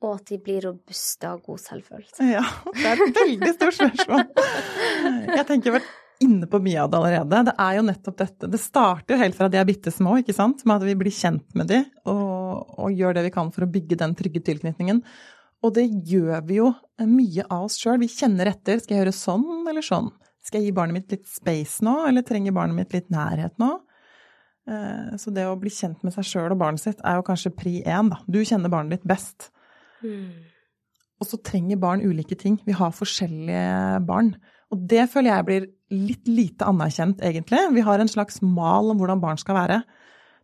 og 0.00 0.14
at 0.16 0.30
de 0.32 0.38
blir 0.42 0.64
robuste 0.64 1.28
og 1.28 1.36
har 1.36 1.46
god 1.46 1.62
selvfølelse? 1.62 2.26
Ja, 2.32 2.44
det 2.74 2.86
er 2.88 3.02
et 3.06 3.18
veldig 3.20 3.52
stort 3.58 3.76
spørsmål. 3.78 4.24
Jeg 5.36 5.46
tenker 5.50 5.76
vel 5.76 5.84
inne 6.24 6.48
på 6.50 6.58
mye 6.64 6.80
av 6.82 6.90
det 6.92 6.98
allerede. 6.98 7.42
Det 7.50 7.54
er 7.66 7.76
jo 7.78 7.84
nettopp 7.86 8.16
dette. 8.20 8.48
Det 8.52 8.60
starter 8.60 9.14
jo 9.14 9.20
helt 9.22 9.36
fra 9.38 9.48
de 9.52 9.60
er 9.60 9.68
bitte 9.68 9.92
små, 9.94 10.18
ikke 10.20 10.34
sant? 10.36 10.64
Med 10.66 10.80
at 10.80 10.88
vi 10.88 10.96
blir 11.04 11.14
kjent 11.14 11.46
med 11.56 11.70
de, 11.70 11.84
og, 12.10 12.39
og 12.60 12.96
gjør 12.96 13.16
det 13.16 13.26
vi 13.28 13.34
kan 13.34 13.50
for 13.54 13.66
å 13.66 13.70
bygge 13.70 13.98
den 14.00 14.16
trygge 14.18 14.42
tilknytningen. 14.46 15.02
Og 15.60 15.74
det 15.76 15.86
gjør 16.08 16.40
vi 16.48 16.56
jo 16.60 16.70
mye 17.04 17.44
av 17.48 17.66
oss 17.66 17.76
sjøl. 17.80 18.00
Vi 18.00 18.08
kjenner 18.08 18.48
etter. 18.48 18.80
Skal 18.80 18.96
jeg 18.96 19.04
gjøre 19.04 19.16
sånn 19.16 19.68
eller 19.68 19.84
sånn? 19.84 20.08
Skal 20.40 20.62
jeg 20.62 20.70
gi 20.70 20.76
barnet 20.78 20.96
mitt 20.96 21.12
litt 21.12 21.28
space 21.28 21.84
nå, 21.84 21.98
eller 22.08 22.24
trenger 22.24 22.54
barnet 22.56 22.78
mitt 22.78 22.94
litt 22.96 23.10
nærhet 23.12 23.58
nå? 23.60 23.74
Eh, 24.70 25.16
Så 25.20 25.32
det 25.34 25.44
å 25.48 25.58
bli 25.60 25.72
kjent 25.72 26.00
med 26.06 26.14
seg 26.16 26.24
sjøl 26.24 26.54
og 26.54 26.62
barnet 26.62 26.80
sitt 26.80 27.02
er 27.04 27.18
jo 27.18 27.26
kanskje 27.26 27.52
pri 27.56 27.80
én, 27.84 28.08
da. 28.12 28.20
Du 28.24 28.40
kjenner 28.40 28.72
barnet 28.72 28.98
ditt 28.98 29.08
best. 29.08 29.50
Mm. 30.00 30.48
Og 31.20 31.28
så 31.28 31.36
trenger 31.44 31.80
barn 31.80 32.00
ulike 32.00 32.38
ting. 32.40 32.56
Vi 32.64 32.72
har 32.72 32.96
forskjellige 32.96 34.00
barn. 34.08 34.32
Og 34.72 34.86
det 34.88 35.10
føler 35.12 35.34
jeg 35.34 35.48
blir 35.48 35.68
litt 35.90 36.28
lite 36.30 36.64
anerkjent, 36.64 37.20
egentlig. 37.20 37.60
Vi 37.74 37.84
har 37.84 38.00
en 38.00 38.08
slags 38.08 38.40
mal 38.40 38.88
om 38.92 39.00
hvordan 39.00 39.20
barn 39.20 39.40
skal 39.40 39.58
være. 39.58 39.82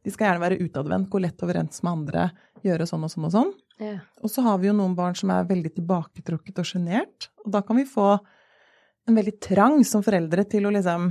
De 0.07 0.12
skal 0.14 0.29
gjerne 0.29 0.45
være 0.45 0.61
utadvendt, 0.62 1.11
gå 1.11 1.19
lett 1.19 1.42
overens 1.42 1.83
med 1.83 1.92
andre, 1.92 2.29
gjøre 2.62 2.87
sånn 2.87 3.05
og 3.07 3.11
sånn 3.11 3.27
og 3.27 3.35
sånn. 3.35 3.53
Ja. 3.83 3.97
Og 4.23 4.31
så 4.33 4.45
har 4.47 4.61
vi 4.62 4.71
jo 4.71 4.77
noen 4.79 4.95
barn 4.97 5.16
som 5.19 5.33
er 5.35 5.49
veldig 5.49 5.75
tilbaketrukket 5.77 6.62
og 6.62 6.69
sjenert. 6.69 7.29
Og 7.42 7.51
da 7.57 7.64
kan 7.66 7.81
vi 7.81 7.88
få 7.90 8.14
en 8.14 9.19
veldig 9.19 9.37
trang 9.42 9.83
som 9.87 10.05
foreldre 10.07 10.47
til 10.51 10.66
å 10.66 10.73
liksom 10.75 11.11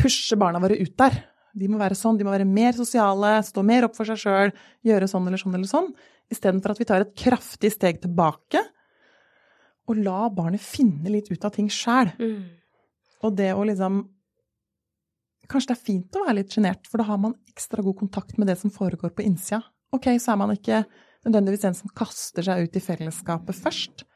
pushe 0.00 0.36
barna 0.40 0.60
våre 0.62 0.76
ut 0.76 0.94
der. 1.00 1.18
De 1.56 1.68
må 1.68 1.80
være 1.80 1.96
sånn, 1.98 2.16
de 2.20 2.24
må 2.24 2.32
være 2.32 2.48
mer 2.48 2.76
sosiale, 2.76 3.34
stå 3.44 3.64
mer 3.66 3.88
opp 3.88 3.96
for 3.96 4.08
seg 4.08 4.20
sjøl, 4.20 4.54
gjøre 4.86 5.08
sånn 5.10 5.26
eller 5.28 5.40
sånn 5.40 5.56
eller 5.58 5.68
sånn. 5.68 5.90
Istedenfor 6.32 6.72
at 6.72 6.80
vi 6.80 6.88
tar 6.88 7.04
et 7.04 7.16
kraftig 7.18 7.74
steg 7.74 8.00
tilbake 8.04 8.62
og 9.90 9.98
la 9.98 10.28
barnet 10.32 10.62
finne 10.62 11.10
litt 11.10 11.28
ut 11.32 11.44
av 11.44 11.52
ting 11.56 11.68
sjæl. 11.72 12.12
Mm. 12.20 12.42
Og 13.26 13.36
det 13.38 13.50
å 13.54 13.64
liksom 13.66 14.02
Kanskje 15.52 15.72
det 15.72 15.76
er 15.76 15.84
fint 15.84 16.16
å 16.16 16.24
være 16.24 16.38
litt 16.40 16.54
sjenert, 16.54 16.86
for 16.88 17.02
da 17.02 17.04
har 17.10 17.18
man 17.20 17.34
ekstra 17.52 17.84
god 17.84 17.98
kontakt 18.00 18.38
med 18.40 18.48
det 18.48 18.56
som 18.60 18.72
foregår 18.72 19.12
på 19.12 19.24
innsida. 19.26 19.60
Ok, 19.92 20.06
så 20.22 20.32
er 20.32 20.38
man 20.40 20.54
ikke 20.54 20.84
nødvendigvis 21.26 21.66
den 21.66 21.76
som 21.76 21.92
kaster 21.94 22.46
seg 22.46 22.64
ut 22.64 22.78
i 22.78 22.82
fellesskapet 22.82 23.58
først. 23.58 24.06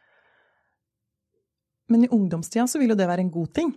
Men 1.93 2.05
i 2.07 2.09
ungdomstida 2.11 2.65
så 2.67 2.81
vil 2.81 2.95
jo 2.95 2.99
det 2.99 3.07
være 3.09 3.23
en 3.27 3.31
god 3.35 3.53
ting. 3.55 3.75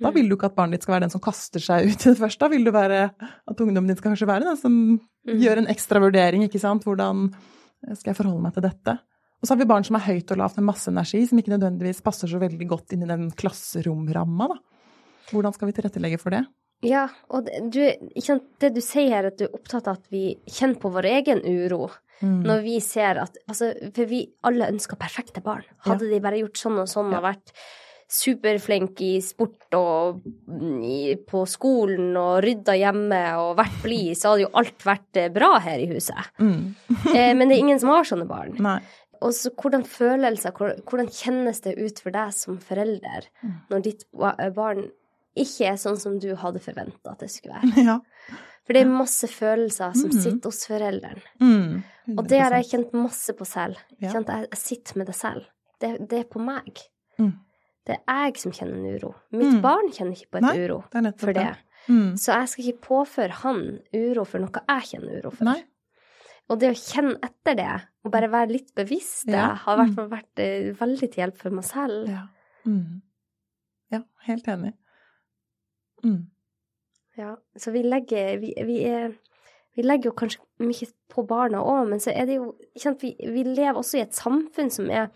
Da 0.00 0.10
vil 0.14 0.26
du 0.30 0.34
ikke 0.34 0.48
at 0.50 0.56
barnet 0.56 0.78
ditt 0.78 0.86
skal 0.86 0.96
være 0.96 1.04
den 1.06 1.12
som 1.12 1.22
kaster 1.22 1.62
seg 1.62 1.86
ut 1.90 2.06
i 2.06 2.12
det 2.12 2.18
først. 2.18 2.40
Da 2.40 2.48
vil 2.50 2.64
du 2.66 2.70
være 2.74 3.02
at 3.14 3.60
ungdommen 3.62 3.90
din 3.90 3.98
skal 3.98 4.10
kanskje 4.14 4.30
være 4.30 4.48
den 4.48 4.56
som 4.60 4.78
Mm. 5.24 5.38
gjør 5.40 5.56
en 5.62 5.66
ekstra 5.72 6.00
vurdering, 6.02 6.42
ikke 6.44 6.60
sant. 6.60 6.82
Hvordan 6.84 7.30
skal 7.96 8.10
jeg 8.10 8.16
forholde 8.18 8.42
meg 8.44 8.52
til 8.52 8.62
dette? 8.66 8.98
Og 9.40 9.46
så 9.48 9.54
har 9.54 9.56
vi 9.56 9.64
barn 9.70 9.84
som 9.84 9.96
er 9.96 10.04
høyt 10.04 10.30
og 10.32 10.36
lavt 10.36 10.56
med 10.58 10.66
masse 10.66 10.88
energi, 10.90 11.22
som 11.26 11.38
ikke 11.40 11.52
nødvendigvis 11.58 12.02
passer 12.04 12.28
så 12.28 12.38
veldig 12.38 12.66
godt 12.68 12.92
inn 12.92 13.04
i 13.04 13.08
den 13.08 13.30
klasseromramma, 13.30 14.48
da. 14.52 14.58
Hvordan 15.30 15.54
skal 15.54 15.68
vi 15.70 15.72
tilrettelegge 15.78 16.20
for 16.20 16.30
det? 16.36 16.42
Ja, 16.84 17.08
og 17.30 17.46
det, 17.46 17.60
du, 17.72 17.80
sant, 18.20 18.44
det 18.60 18.74
du 18.76 18.80
sier 18.84 19.08
her, 19.10 19.26
at 19.32 19.38
du 19.40 19.46
er 19.46 19.54
opptatt 19.56 19.88
av 19.88 19.96
at 19.98 20.10
vi 20.12 20.36
kjenner 20.46 20.78
på 20.82 20.92
vår 20.92 21.10
egen 21.18 21.40
uro 21.44 21.90
Mm. 22.22 22.44
når 22.46 22.60
vi 22.62 22.76
ser 22.80 23.18
at 23.18 23.34
Altså, 23.50 23.72
for 23.92 24.06
vi 24.06 24.20
alle 24.46 24.68
ønsker 24.70 24.96
perfekte 24.96 25.42
barn. 25.42 25.64
Hadde 25.84 26.06
de 26.08 26.20
bare 26.22 26.38
gjort 26.38 26.56
sånn 26.56 26.78
og 26.78 26.86
sånn 26.88 27.10
Ja. 27.10 27.18
og 27.18 27.24
vært 27.26 27.50
superflinke 28.14 29.02
i 29.16 29.20
sport 29.24 29.74
og 29.76 30.22
i, 30.84 31.16
på 31.26 31.42
skolen 31.50 32.14
og 32.20 32.42
rydda 32.44 32.76
hjemme 32.78 33.20
og 33.42 33.56
vært 33.58 33.78
blid, 33.82 34.14
så 34.16 34.30
hadde 34.32 34.44
jo 34.46 34.52
alt 34.60 34.84
vært 34.86 35.20
eh, 35.20 35.28
bra 35.34 35.58
her 35.64 35.82
i 35.82 35.88
huset. 35.90 36.30
Mm. 36.38 36.74
Eh, 37.14 37.32
men 37.34 37.48
det 37.50 37.56
er 37.58 37.62
ingen 37.66 37.80
som 37.82 37.90
har 37.92 38.06
sånne 38.08 38.26
barn. 38.30 38.54
Nei. 38.62 38.78
Og 39.24 39.32
så 39.36 39.50
hvordan 39.54 39.84
følelser, 39.86 40.52
hvor- 40.56 40.78
hvordan 40.84 41.08
kjennes 41.10 41.60
det 41.62 41.76
ut 41.78 41.98
for 42.02 42.10
deg 42.14 42.32
som 42.32 42.58
forelder 42.58 43.26
Mm. 43.42 43.54
når 43.70 43.82
ditt 43.82 44.04
barn 44.54 44.90
ikke 45.36 45.70
er 45.72 45.76
sånn 45.80 45.98
som 46.00 46.18
du 46.22 46.34
hadde 46.38 46.60
forventa 46.62 47.12
at 47.14 47.24
det 47.24 47.30
skulle 47.30 47.60
være? 47.60 47.84
Ja. 47.90 47.98
For 48.64 48.72
det 48.72 48.80
er 48.80 48.88
masse 48.88 49.28
følelser 49.28 49.92
som 49.92 50.08
mm. 50.08 50.20
sitter 50.24 50.48
hos 50.48 50.62
forelderen. 50.70 51.20
Mm. 51.42 51.82
Og 52.16 52.28
det 52.30 52.38
har 52.40 52.54
jeg 52.56 52.70
kjent 52.70 52.94
masse 52.96 53.34
på 53.36 53.44
selv. 53.44 53.76
Ja. 54.00 54.08
Kjent 54.14 54.30
jeg, 54.32 54.46
jeg 54.54 54.60
sitter 54.62 55.00
med 55.02 55.06
det 55.10 55.16
selv. 55.18 55.44
Det, 55.82 55.90
det 56.08 56.20
er 56.22 56.30
på 56.32 56.40
meg. 56.40 56.80
Mm. 57.20 57.34
Det 57.84 57.98
er 58.08 58.22
jeg 58.30 58.38
som 58.40 58.54
kjenner 58.56 58.78
en 58.80 58.94
uro. 58.96 59.10
Mitt 59.36 59.52
Mm. 59.52 59.60
barn 59.66 59.90
kjenner 59.92 60.16
ikke 60.16 60.30
på 60.32 60.40
et 60.40 60.46
Nei, 60.46 60.54
uro 60.64 60.78
Det 60.94 61.12
for 61.20 61.36
det. 61.36 61.50
Mm. 61.92 62.14
Så 62.16 62.32
jeg 62.32 62.48
skal 62.48 62.64
ikke 62.70 62.86
påføre 62.86 63.36
han 63.42 63.60
uro 63.92 64.24
for 64.24 64.40
noe 64.40 64.62
jeg 64.64 64.88
kjenner 64.94 65.18
uro 65.20 65.30
for. 65.36 65.44
Nei. 65.44 65.58
Og 66.48 66.60
det 66.60 66.70
å 66.72 66.78
kjenne 66.80 67.18
etter 67.24 67.58
det, 67.60 67.68
og 68.04 68.12
bare 68.16 68.30
være 68.32 68.52
litt 68.52 68.72
bevisst 68.76 69.26
det, 69.28 69.36
Ja. 69.36 69.50
har 69.60 69.76
i 69.76 69.82
hvert 69.82 69.90
Mm. 69.92 69.94
fall 69.96 70.08
vært 70.08 70.40
eh, 70.40 70.72
veldig 70.72 71.10
til 71.12 71.20
hjelp 71.20 71.36
for 71.36 71.50
meg 71.50 71.64
selv. 71.68 72.08
Ja. 72.08 72.24
Mm. 72.64 73.02
ja, 73.92 74.00
helt 74.24 74.48
enig. 74.48 74.72
Mm. 76.04 76.26
Ja, 77.16 77.36
så 77.56 77.70
vi 77.74 77.82
legger 77.86 78.38
vi, 78.42 78.52
vi, 78.66 78.78
er, 78.90 79.12
vi 79.76 79.82
legger 79.86 80.10
jo 80.10 80.16
kanskje 80.18 80.40
mye 80.66 80.88
på 81.14 81.22
barna 81.30 81.60
òg, 81.62 81.88
men 81.88 82.00
så 82.02 82.10
er 82.14 82.26
det 82.26 82.36
jo 82.40 82.54
sant, 82.76 83.02
vi, 83.02 83.14
vi 83.20 83.44
lever 83.46 83.78
også 83.78 83.98
i 84.00 84.02
et 84.06 84.14
samfunn 84.18 84.70
som 84.74 84.90
er 84.90 85.08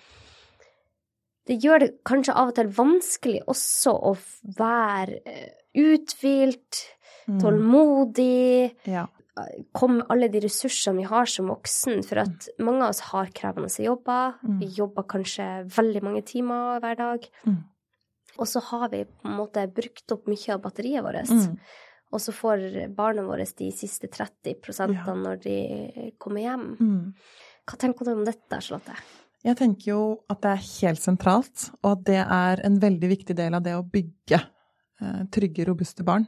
Det 1.48 1.56
gjør 1.64 1.78
det 1.80 1.90
kanskje 2.04 2.34
av 2.36 2.50
og 2.50 2.54
til 2.58 2.68
vanskelig 2.76 3.38
også 3.48 3.92
å 4.10 4.14
være 4.58 5.20
eh, 5.24 5.50
uthvilt, 5.80 6.84
Mm. 7.28 7.40
tålmodig, 7.42 8.74
Ja. 8.88 9.02
komme 9.76 9.98
med 9.98 10.06
alle 10.08 10.28
de 10.32 10.40
ressursene 10.40 10.96
vi 10.96 11.02
har 11.04 11.26
som 11.26 11.46
voksen, 11.48 12.02
for 12.02 12.18
at 12.22 12.48
mange 12.58 12.82
av 12.82 12.88
oss 12.94 13.00
har 13.12 13.26
krevende 13.26 13.68
jobber. 13.84 14.34
Mm. 14.42 14.58
Vi 14.60 14.66
jobber 14.78 15.02
kanskje 15.04 15.44
veldig 15.68 16.02
mange 16.02 16.22
timer 16.24 16.80
hver 16.80 16.96
dag. 16.96 17.28
Mm. 17.44 17.58
Og 18.38 18.48
så 18.48 18.62
har 18.62 18.88
vi 18.92 19.04
på 19.04 19.28
en 19.28 19.38
måte 19.38 19.66
brukt 19.74 20.14
opp 20.14 20.28
mye 20.30 20.54
av 20.54 20.62
batteriet 20.62 21.04
vårt. 21.04 21.30
Mm. 21.30 21.58
Og 22.14 22.22
så 22.24 22.32
får 22.32 22.64
barna 22.96 23.24
våre 23.26 23.44
de 23.58 23.70
siste 23.74 24.08
30 24.08 24.94
Ja. 24.94 25.14
når 25.14 25.42
de 25.42 26.12
kommer 26.18 26.40
hjem. 26.40 26.76
Mm. 26.80 27.14
Hva 27.68 27.76
tenker 27.76 28.04
du 28.04 28.12
om 28.12 28.24
dette, 28.24 28.60
Charlotte? 28.62 28.96
Jeg 29.44 29.56
tenker 29.56 29.90
jo 29.92 30.00
at 30.30 30.40
det 30.42 30.50
er 30.50 30.64
helt 30.66 31.02
sentralt, 31.02 31.70
og 31.82 31.92
at 31.92 32.04
det 32.08 32.22
er 32.24 32.62
en 32.66 32.80
veldig 32.80 33.10
viktig 33.12 33.36
del 33.36 33.54
av 33.54 33.62
det 33.62 33.76
å 33.76 33.84
bygge 33.86 34.40
eh, 34.40 35.20
trygge, 35.30 35.66
robuste 35.68 36.02
barn. 36.06 36.26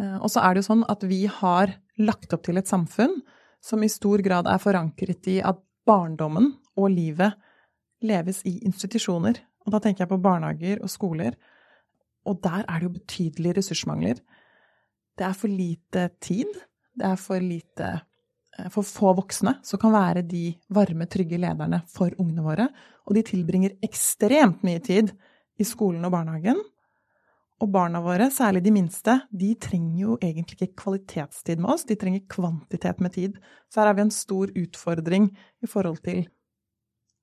Eh, 0.00 0.18
og 0.18 0.28
så 0.32 0.42
er 0.42 0.54
det 0.54 0.64
jo 0.64 0.72
sånn 0.74 0.84
at 0.90 1.06
vi 1.08 1.24
har 1.30 1.72
lagt 1.98 2.34
opp 2.34 2.44
til 2.44 2.58
et 2.58 2.68
samfunn 2.68 3.22
som 3.64 3.82
i 3.82 3.88
stor 3.88 4.20
grad 4.24 4.50
er 4.50 4.60
forankret 4.60 5.30
i 5.32 5.38
at 5.40 5.62
barndommen 5.88 6.52
og 6.76 6.90
livet 6.92 7.38
leves 8.04 8.42
i 8.44 8.58
institusjoner. 8.66 9.38
Og 9.64 9.74
da 9.74 9.80
tenker 9.80 10.04
jeg 10.04 10.12
på 10.12 10.20
barnehager 10.22 10.82
og 10.84 10.92
skoler. 10.92 11.36
Og 12.28 12.40
der 12.44 12.64
er 12.64 12.80
det 12.80 12.88
jo 12.88 12.96
betydelige 12.96 13.58
ressursmangler. 13.58 14.20
Det 15.18 15.26
er 15.26 15.36
for 15.38 15.52
lite 15.52 16.08
tid. 16.20 16.50
Det 16.94 17.06
er 17.06 17.16
for 17.20 17.42
lite 17.42 17.88
eh, 18.58 18.68
for 18.72 18.86
få 18.86 19.14
voksne 19.18 19.56
som 19.66 19.80
kan 19.82 19.94
være 19.94 20.22
de 20.28 20.52
varme, 20.74 21.08
trygge 21.10 21.40
lederne 21.40 21.82
for 21.90 22.14
ungene 22.18 22.44
våre. 22.44 22.68
Og 23.06 23.16
de 23.16 23.24
tilbringer 23.26 23.76
ekstremt 23.84 24.62
mye 24.66 24.82
tid 24.84 25.12
i 25.58 25.66
skolen 25.66 26.04
og 26.06 26.14
barnehagen. 26.14 26.60
Og 27.62 27.70
barna 27.70 28.00
våre, 28.02 28.28
særlig 28.34 28.64
de 28.64 28.72
minste, 28.74 29.14
de 29.30 29.52
trenger 29.62 30.00
jo 30.00 30.16
egentlig 30.18 30.58
ikke 30.58 30.82
kvalitetstid 30.82 31.60
med 31.62 31.70
oss, 31.70 31.84
de 31.86 31.96
trenger 31.96 32.24
kvantitet 32.28 33.00
med 33.00 33.14
tid. 33.14 33.36
Så 33.70 33.80
her 33.80 33.92
har 33.92 33.96
vi 33.96 34.02
en 34.04 34.10
stor 34.14 34.50
utfordring 34.50 35.30
i 35.62 35.70
forhold 35.70 36.02
til 36.04 36.26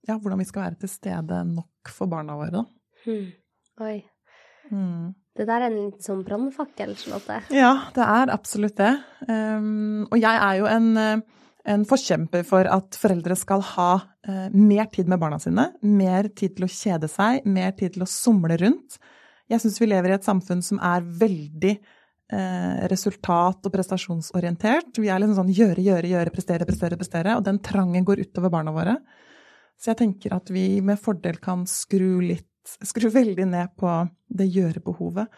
ja, 0.07 0.17
hvordan 0.17 0.41
vi 0.41 0.47
skal 0.49 0.65
være 0.65 0.79
til 0.81 0.91
stede 0.91 1.41
nok 1.51 1.91
for 1.93 2.11
barna 2.11 2.37
våre. 2.39 2.51
Da. 2.53 2.63
Hmm. 3.05 3.27
Oi. 3.85 3.97
Mm. 4.71 5.11
Det 5.37 5.47
der 5.47 5.63
er 5.63 5.69
en 5.69 5.77
litt 5.77 6.03
sånn 6.05 6.23
brannfakkel, 6.27 6.95
Charlotte. 6.99 7.37
Ja, 7.55 7.71
det 7.95 8.03
er 8.03 8.33
absolutt 8.33 8.75
det. 8.79 8.91
Um, 9.27 10.03
og 10.09 10.17
jeg 10.19 10.41
er 10.47 10.57
jo 10.59 10.67
en, 10.67 10.89
en 11.71 11.85
forkjemper 11.87 12.43
for 12.47 12.67
at 12.67 12.99
foreldre 12.99 13.37
skal 13.39 13.63
ha 13.73 13.91
uh, 14.01 14.47
mer 14.51 14.91
tid 14.91 15.09
med 15.11 15.21
barna 15.23 15.39
sine. 15.41 15.69
Mer 15.87 16.29
tid 16.35 16.57
til 16.57 16.67
å 16.67 16.71
kjede 16.71 17.09
seg, 17.11 17.47
mer 17.47 17.71
tid 17.79 17.95
til 17.95 18.05
å 18.05 18.11
somle 18.11 18.59
rundt. 18.59 18.99
Jeg 19.51 19.63
syns 19.63 19.79
vi 19.81 19.89
lever 19.89 20.11
i 20.11 20.17
et 20.19 20.27
samfunn 20.27 20.61
som 20.63 20.79
er 20.83 21.03
veldig 21.03 21.73
eh, 22.31 22.87
resultat- 22.91 23.65
og 23.67 23.73
prestasjonsorientert. 23.73 24.95
Vi 24.95 25.09
er 25.11 25.19
liksom 25.19 25.41
sånn 25.41 25.51
gjøre, 25.51 25.83
gjøre, 25.83 26.11
gjøre, 26.13 26.31
prestere, 26.31 26.67
prestere, 26.67 26.99
prestere. 26.99 27.35
Og 27.35 27.43
den 27.43 27.59
trangen 27.63 28.07
går 28.07 28.23
utover 28.23 28.53
barna 28.53 28.71
våre. 28.75 28.95
Så 29.81 29.91
jeg 29.91 30.01
tenker 30.03 30.35
at 30.35 30.51
vi 30.53 30.65
med 30.85 30.99
fordel 31.01 31.41
kan 31.41 31.65
skru 31.69 32.21
litt 32.21 32.47
Skru 32.61 33.07
veldig 33.09 33.47
ned 33.49 33.71
på 33.73 33.89
det 34.29 34.45
gjøre-behovet. 34.53 35.31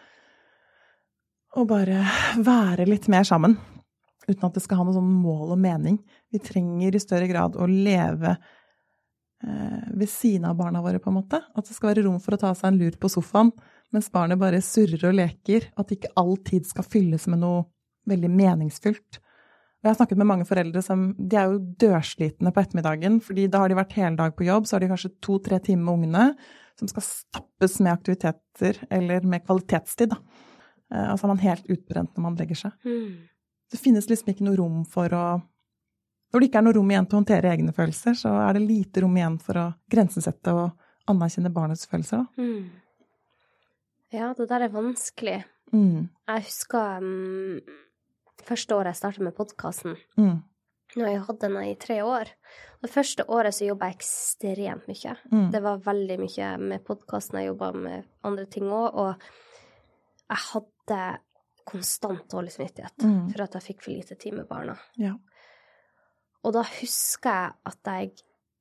Og 1.56 1.64
bare 1.70 2.02
være 2.44 2.84
litt 2.84 3.08
mer 3.08 3.24
sammen. 3.24 3.54
Uten 4.28 4.44
at 4.44 4.58
det 4.58 4.62
skal 4.64 4.82
ha 4.82 4.84
noe 4.84 4.92
sånn 4.92 5.14
mål 5.22 5.54
og 5.54 5.60
mening. 5.60 5.96
Vi 6.28 6.42
trenger 6.44 6.92
i 6.92 7.00
større 7.00 7.28
grad 7.30 7.56
å 7.56 7.64
leve 7.68 8.34
eh, 8.34 9.88
ved 9.88 10.12
siden 10.12 10.44
av 10.50 10.58
barna 10.60 10.84
våre, 10.84 11.00
på 11.00 11.08
en 11.08 11.16
måte. 11.16 11.40
At 11.56 11.64
det 11.64 11.76
skal 11.78 11.94
være 11.94 12.04
rom 12.04 12.20
for 12.20 12.36
å 12.36 12.42
ta 12.44 12.52
seg 12.52 12.74
en 12.74 12.82
lur 12.84 13.00
på 13.00 13.10
sofaen 13.12 13.54
mens 13.94 14.12
barnet 14.12 14.40
bare 14.40 14.62
surrer 14.64 15.08
og 15.08 15.16
leker. 15.16 15.70
At 15.80 15.96
ikke 15.96 16.12
all 16.20 16.36
tid 16.44 16.68
skal 16.68 16.86
fylles 16.88 17.24
med 17.32 17.40
noe 17.40 17.64
veldig 18.10 18.32
meningsfylt. 18.36 19.20
Jeg 19.84 19.90
har 19.90 19.98
snakket 19.98 20.16
med 20.16 20.26
mange 20.30 20.46
foreldre 20.48 20.80
som 20.80 21.10
de 21.18 21.36
er 21.36 21.50
jo 21.52 21.58
dørslitne 21.82 22.50
på 22.56 22.62
ettermiddagen, 22.62 23.18
fordi 23.20 23.44
da 23.52 23.60
har 23.60 23.68
de 23.68 23.76
vært 23.76 23.92
hele 23.98 24.16
dag 24.16 24.32
på 24.36 24.46
jobb, 24.46 24.64
så 24.64 24.78
har 24.78 24.84
de 24.84 24.88
kanskje 24.88 25.10
to-tre 25.20 25.58
timer 25.60 25.84
med 25.84 25.94
ungene 26.08 26.24
som 26.80 26.88
skal 26.88 27.04
stappes 27.04 27.76
med 27.84 27.92
aktiviteter 27.92 28.80
eller 28.90 29.26
med 29.28 29.44
kvalitetstid. 29.44 30.14
Da. 30.14 30.16
Eh, 30.90 31.10
Og 31.12 31.18
så 31.20 31.26
er 31.28 31.32
man 31.34 31.42
helt 31.44 31.68
utbrent 31.70 32.16
når 32.16 32.22
man 32.24 32.38
legger 32.40 32.56
seg. 32.64 32.72
Mm. 32.88 33.28
Det 33.70 33.80
finnes 33.82 34.08
liksom 34.08 34.32
ikke 34.32 34.46
noe 34.48 34.56
rom 34.56 34.84
for 34.88 35.12
å 35.12 35.24
Når 36.32 36.40
det 36.40 36.48
ikke 36.48 36.58
er 36.58 36.64
noe 36.66 36.74
rom 36.74 36.88
igjen 36.90 37.06
til 37.06 37.14
å 37.14 37.20
håndtere 37.20 37.50
egne 37.52 37.72
følelser, 37.76 38.16
så 38.18 38.32
er 38.48 38.56
det 38.56 38.64
lite 38.66 39.04
rom 39.04 39.14
igjen 39.20 39.36
for 39.38 39.54
å 39.60 39.66
grensesette 39.92 40.50
og 40.50 40.72
anerkjenne 41.06 41.52
barnets 41.54 41.86
følelser. 41.86 42.24
Da. 42.24 42.42
Mm. 42.42 42.64
Ja, 44.16 44.32
det 44.34 44.48
der 44.50 44.64
er 44.66 44.72
vanskelig. 44.74 45.44
Mm, 45.72 46.08
Jeg 46.26 46.42
husker 46.48 47.04
um, 47.06 47.60
første 48.46 48.74
året 48.76 48.92
jeg 48.92 49.00
startet 49.02 49.20
med 49.26 49.34
podkasten. 49.36 49.96
mm, 50.18 50.42
Nå 50.96 51.02
har 51.04 51.10
jeg 51.14 51.22
hatt 51.26 51.40
den 51.40 51.56
i 51.64 51.74
tre 51.80 51.96
år. 52.04 52.28
Det 52.82 52.90
første 52.92 53.24
året 53.28 53.54
så 53.56 53.66
jobba 53.66 53.86
jeg 53.90 53.96
ekstremt 53.96 54.86
mye. 54.86 55.16
mm. 55.32 55.50
Det 55.50 55.62
var 55.62 55.78
veldig 55.78 56.18
mye 56.20 56.48
med 56.60 56.84
podkasten. 56.84 57.38
Jeg 57.40 57.48
jobba 57.48 57.72
med 57.74 58.04
andre 58.22 58.44
ting 58.46 58.64
òg, 58.64 58.94
og 58.94 59.14
jeg 60.30 60.38
hadde 60.52 61.18
konstant 61.66 62.28
dårlig 62.30 62.52
samvittighet 62.52 62.98
Mm. 63.02 63.32
for 63.32 63.42
at 63.42 63.52
jeg 63.54 63.62
fikk 63.62 63.82
for 63.82 63.90
lite 63.92 64.14
tid 64.20 64.34
med 64.34 64.46
barna. 64.48 64.76
Ja. 64.96 65.14
Og 66.44 66.52
da 66.52 66.62
husker 66.62 67.30
jeg 67.30 67.52
at 67.66 67.78
jeg 67.86 68.10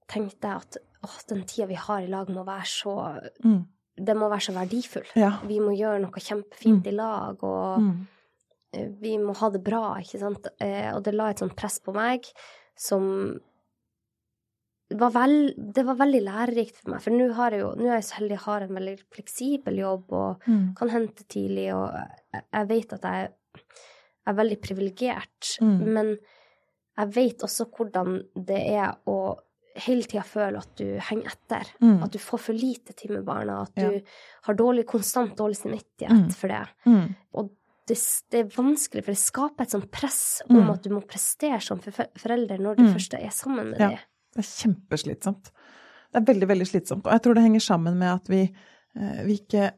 tenkte 0.08 0.56
at 0.56 0.78
åh, 1.04 1.18
den 1.28 1.44
tida 1.44 1.68
vi 1.68 1.76
har 1.76 2.02
i 2.02 2.08
lag 2.08 2.30
må 2.30 2.44
være 2.46 2.66
så 2.66 2.96
Mm, 3.44 3.66
Det 3.96 4.16
må 4.18 4.28
være 4.30 4.42
så 4.42 4.54
verdifull. 4.54 5.06
ja. 5.16 5.40
Vi 5.46 5.60
må 5.60 5.76
gjøre 5.78 6.00
noe 6.02 6.12
kjempefint 6.12 6.88
i 6.88 6.92
lag, 6.92 7.44
og 7.44 7.80
Mm, 7.80 8.08
vi 9.02 9.18
må 9.22 9.36
ha 9.38 9.50
det 9.54 9.64
bra, 9.64 9.96
ikke 10.02 10.20
sant. 10.20 10.48
Eh, 10.60 10.92
Og 10.96 11.04
det 11.04 11.14
la 11.14 11.30
et 11.30 11.40
sånt 11.44 11.56
press 11.56 11.80
på 11.80 11.94
meg 11.94 12.26
som 12.76 13.40
var 14.94 15.10
vel, 15.16 15.54
det 15.58 15.84
var 15.88 15.96
veldig 15.98 16.20
lærerikt 16.22 16.82
for 16.84 16.94
meg. 16.94 17.02
For 17.02 17.16
nå 17.16 17.30
har 17.38 17.56
jeg 17.56 17.64
jo, 17.64 17.70
nå 17.80 17.88
er 17.90 17.96
jeg 17.98 18.06
så 18.10 18.18
heldig 18.20 18.36
jeg 18.36 18.44
har 18.46 18.66
en 18.66 18.76
veldig 18.78 18.96
fleksibel 19.16 19.80
jobb 19.80 20.12
og 20.14 20.44
mm, 20.46 20.66
kan 20.78 20.92
hente 20.94 21.26
tidlig, 21.32 21.70
og 21.74 21.96
jeg, 22.36 22.68
vet 22.70 22.94
at 23.00 23.08
jeg 23.10 23.32
er 24.30 24.38
veldig 24.38 24.60
privilegert. 24.62 25.56
Mm. 25.66 25.80
Men 25.98 26.12
jeg 27.00 27.14
vet 27.16 27.48
også 27.48 27.66
hvordan 27.74 28.20
det 28.36 28.60
er 28.76 28.94
å 29.10 29.18
hele 29.82 30.06
tida 30.06 30.22
føle 30.30 30.62
at 30.62 30.76
du 30.78 30.86
henger 31.02 31.32
etter. 31.34 31.72
mm, 31.82 32.04
At 32.06 32.14
du 32.14 32.20
får 32.22 32.44
for 32.44 32.54
lite 32.54 32.94
tid 32.94 33.16
med 33.16 33.26
barna, 33.26 33.64
at 33.64 33.72
Ja. 33.82 33.90
du 33.90 34.02
har 34.46 34.54
dårlig, 34.60 34.86
konstant 34.86 35.34
dårlig 35.40 35.58
samvittighet 35.58 36.28
Mm. 36.28 36.32
for 36.38 36.48
det. 36.54 36.68
mm, 36.86 37.16
Og 37.34 37.50
det, 37.88 37.98
det 38.32 38.40
er 38.40 38.50
vanskelig, 38.56 39.04
for 39.04 39.12
det 39.12 39.20
skaper 39.20 39.62
et 39.66 39.72
sånt 39.76 39.92
press 39.92 40.42
om 40.50 40.56
Mm. 40.62 40.70
at 40.74 40.84
du 40.84 40.90
må 40.90 41.02
prestere 41.08 41.62
som 41.62 41.80
for- 41.80 42.08
forelder 42.18 42.58
når 42.60 42.76
du 42.78 42.84
Mm. 42.84 42.94
først 42.94 43.14
er 43.20 43.30
sammen 43.30 43.70
med 43.72 43.80
Ja. 43.80 43.90
dem. 43.90 43.98
Det 44.36 44.40
er 44.46 44.68
kjempeslitsomt. 44.68 45.52
Det 46.14 46.22
er 46.22 46.34
veldig, 46.34 46.48
veldig 46.48 46.68
slitsomt. 46.68 47.06
Og 47.06 47.12
jeg 47.12 47.22
tror 47.22 47.34
det 47.36 47.44
henger 47.44 47.60
sammen 47.62 47.98
med 47.98 48.08
at 48.14 48.28
vi, 48.30 48.42
eh, 48.96 49.24
vi 49.26 49.38
ikke 49.40 49.72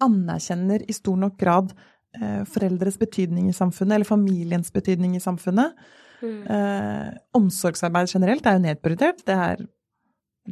anerkjenner 0.00 0.84
i 0.88 0.92
stor 0.92 1.16
nok 1.16 1.36
grad 1.38 1.72
eh, 2.20 2.42
foreldres 2.44 2.96
betydning 2.98 3.48
i 3.48 3.52
samfunnet, 3.52 3.94
eller 3.94 4.04
familiens 4.04 4.70
betydning 4.72 5.14
i 5.14 5.20
samfunnet. 5.20 5.72
Mm. 6.20 6.40
Eh, 6.50 7.12
omsorgsarbeid 7.38 8.08
generelt 8.10 8.44
er 8.46 8.56
jo 8.58 8.64
nedprioritert. 8.64 9.24
Det 9.24 9.36
er 9.36 9.56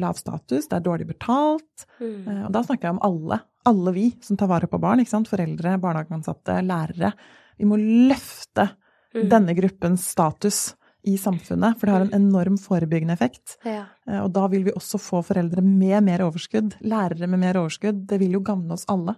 lav 0.00 0.14
status, 0.18 0.68
det 0.68 0.76
er 0.78 0.84
dårlig 0.86 1.06
betalt. 1.08 1.86
Mm. 2.00 2.28
Eh, 2.28 2.42
og 2.46 2.52
da 2.52 2.62
snakker 2.62 2.88
jeg 2.88 2.96
om 2.96 3.02
alle. 3.02 3.40
Alle 3.68 3.92
vi 3.92 4.06
som 4.24 4.36
tar 4.36 4.48
vare 4.50 4.66
på 4.70 4.80
barn. 4.80 5.00
ikke 5.00 5.10
sant? 5.14 5.28
Foreldre, 5.28 5.76
barnehageansatte, 5.82 6.58
lærere. 6.66 7.12
Vi 7.58 7.64
må 7.66 7.76
løfte 7.78 8.70
Mm. 9.14 9.28
denne 9.30 9.54
gruppens 9.56 10.02
status 10.04 10.74
i 11.06 11.14
samfunnet, 11.16 11.78
for 11.78 11.86
det 11.86 11.94
har 11.94 12.00
en 12.02 12.12
enorm 12.28 12.58
forebyggende 12.60 13.14
effekt. 13.16 13.56
Ja. 13.64 13.86
Eh, 14.06 14.20
Og 14.22 14.32
da 14.32 14.46
vil 14.48 14.64
vi 14.64 14.70
også 14.72 14.98
få 15.00 15.22
foreldre 15.24 15.62
med 15.62 16.02
mer 16.04 16.18
overskudd, 16.18 16.74
lærere 16.82 17.26
med 17.26 17.38
mer 17.40 17.54
overskudd. 17.54 18.06
Det 18.06 18.18
vil 18.20 18.32
jo 18.32 18.40
gagne 18.40 18.70
oss 18.72 18.84
alle. 18.88 19.14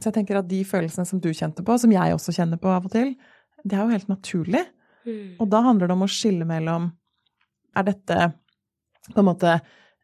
Så 0.00 0.04
jeg 0.12 0.14
tenker 0.14 0.38
at 0.38 0.48
de 0.48 0.62
følelsene 0.64 1.06
som 1.06 1.18
du 1.20 1.28
kjente 1.30 1.64
på, 1.64 1.78
som 1.78 1.90
jeg 1.90 2.14
også 2.14 2.32
kjenner 2.32 2.58
på 2.60 2.68
av 2.68 2.84
og 2.86 2.90
til, 2.92 3.16
det 3.64 3.72
er 3.74 3.82
jo 3.82 3.90
helt 3.90 4.08
naturlig. 4.08 4.64
Mm. 5.04 5.36
Og 5.40 5.50
da 5.50 5.62
handler 5.62 5.88
det 5.88 5.96
om 5.96 6.02
å 6.02 6.08
skille 6.10 6.44
mellom 6.46 6.92
Er 7.74 7.82
dette 7.84 8.34
på 9.14 9.18
en 9.18 9.24
måte 9.24 9.60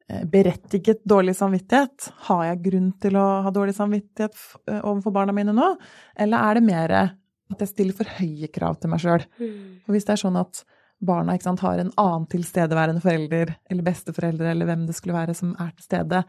berettiget 0.09 1.05
dårlig 1.05 1.37
samvittighet? 1.37 2.11
Har 2.31 2.45
jeg 2.49 2.63
grunn 2.65 2.91
til 3.03 3.19
å 3.21 3.27
ha 3.45 3.53
dårlig 3.55 3.77
samvittighet 3.77 4.37
eh, 4.71 4.81
overfor 4.81 5.15
barna 5.15 5.35
mine 5.37 5.55
nå? 5.57 5.75
Eller 6.17 6.49
er 6.49 6.59
det 6.59 6.65
mer 6.69 6.97
at 6.99 7.63
jeg 7.65 7.73
stiller 7.75 7.97
for 7.97 8.19
høye 8.19 8.49
krav 8.53 8.81
til 8.81 8.93
meg 8.93 9.05
sjøl? 9.05 9.25
Mm. 9.41 9.85
For 9.85 9.97
hvis 9.97 10.09
det 10.09 10.17
er 10.17 10.23
sånn 10.25 10.41
at 10.41 10.65
barna 10.99 11.37
ikke 11.37 11.51
sant, 11.51 11.63
har 11.63 11.79
en 11.79 11.93
annen 11.95 12.27
tilstedeværende 12.33 13.03
forelder 13.05 13.55
eller 13.71 13.87
besteforeldre 13.87 14.51
eller 14.51 14.67
hvem 14.69 14.89
det 14.89 14.97
skulle 14.99 15.15
være 15.15 15.37
som 15.37 15.53
er 15.61 15.71
til 15.77 15.87
stede 15.87 16.25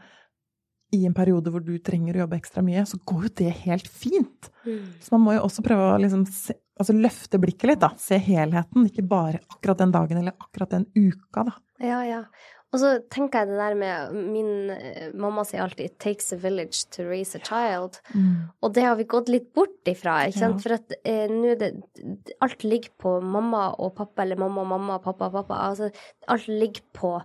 i 0.94 1.04
en 1.06 1.14
periode 1.14 1.52
hvor 1.52 1.62
du 1.62 1.76
trenger 1.82 2.16
å 2.16 2.24
jobbe 2.24 2.38
ekstra 2.40 2.62
mye, 2.66 2.82
så 2.86 2.98
går 3.06 3.28
jo 3.28 3.32
det 3.42 3.50
helt 3.62 3.86
fint. 3.88 4.50
Mm. 4.66 4.86
Så 5.02 5.14
man 5.14 5.24
må 5.24 5.36
jo 5.36 5.44
også 5.46 5.62
prøve 5.66 5.86
å 5.92 5.98
liksom 6.02 6.24
se, 6.26 6.56
altså 6.80 6.96
løfte 6.96 7.38
blikket 7.42 7.70
litt, 7.70 7.82
da. 7.82 7.92
Se 8.00 8.18
helheten, 8.18 8.88
ikke 8.90 9.06
bare 9.06 9.42
akkurat 9.46 9.84
den 9.84 9.94
dagen 9.94 10.22
eller 10.22 10.34
akkurat 10.34 10.74
den 10.74 10.88
uka, 10.96 11.46
da. 11.46 11.54
Ja, 11.80 12.00
ja. 12.04 12.24
Og 12.70 12.78
så 12.78 12.90
tenker 13.10 13.40
jeg 13.40 13.48
det 13.50 13.58
der 13.58 13.74
med 13.74 14.12
Min 14.30 14.70
eh, 14.70 15.10
mamma 15.18 15.42
sier 15.44 15.64
alltid 15.64 15.90
'it 15.90 15.98
takes 15.98 16.32
a 16.32 16.36
village 16.36 16.84
to 16.94 17.02
raise 17.02 17.34
a 17.34 17.40
child'. 17.42 17.98
Og 18.62 18.72
det 18.74 18.84
har 18.84 18.96
vi 18.96 19.04
gått 19.04 19.28
litt 19.28 19.52
bort 19.52 19.84
ifra, 19.90 20.26
ikke 20.28 20.38
sant. 20.38 20.60
Ja. 20.60 20.62
For 20.62 20.72
at 20.78 20.92
eh, 21.04 21.26
nå 21.28 21.58
det 21.58 21.72
Alt 22.40 22.62
ligger 22.64 22.90
på 22.98 23.20
mamma 23.22 23.74
og 23.78 23.94
pappa, 23.96 24.22
eller 24.22 24.36
mamma 24.36 24.60
og 24.62 24.68
mamma, 24.68 24.98
pappa 24.98 25.26
og 25.26 25.32
pappa. 25.32 25.54
Altså, 25.68 25.90
alt 26.28 26.46
ligger 26.48 26.82
på 26.94 27.20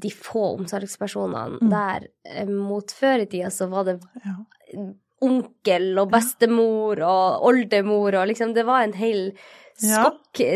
de 0.00 0.10
få 0.10 0.56
omsorgspersonene. 0.58 1.58
Mm. 1.60 1.70
Der 1.70 2.06
eh, 2.24 2.46
mot 2.48 2.90
før 2.90 3.20
i 3.22 3.26
tida 3.26 3.50
så 3.50 3.68
var 3.70 3.84
det 3.84 4.00
Ja. 4.24 4.34
onkel 5.20 5.98
og 5.98 6.10
bestemor 6.10 7.00
og 7.02 7.42
oldemor 7.48 8.14
og 8.14 8.28
liksom 8.28 8.54
Det 8.54 8.64
var 8.66 8.82
en 8.82 8.92
hel 8.92 9.32
Ja. 9.82 10.10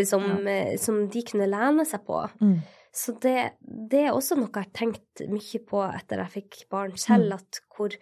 som, 0.05 0.47
eh, 0.47 0.77
som 0.77 1.09
de 1.09 1.23
kunne 1.23 1.47
lene 1.47 1.85
seg 1.87 2.05
på. 2.05 2.29
Mm. 2.41 2.63
Så 2.93 3.15
det, 3.25 3.53
det 3.65 4.03
er 4.07 4.13
også 4.13 4.37
noe 4.37 4.51
jeg 4.53 4.67
har 4.67 4.73
tenkt 4.77 5.23
mye 5.33 5.61
på 5.65 5.81
etter 5.95 6.21
jeg 6.21 6.35
fikk 6.43 6.59
barn 6.71 6.93
selv, 7.01 7.31
Mm. 7.33 7.39
at 7.41 7.61
hvor 7.77 7.95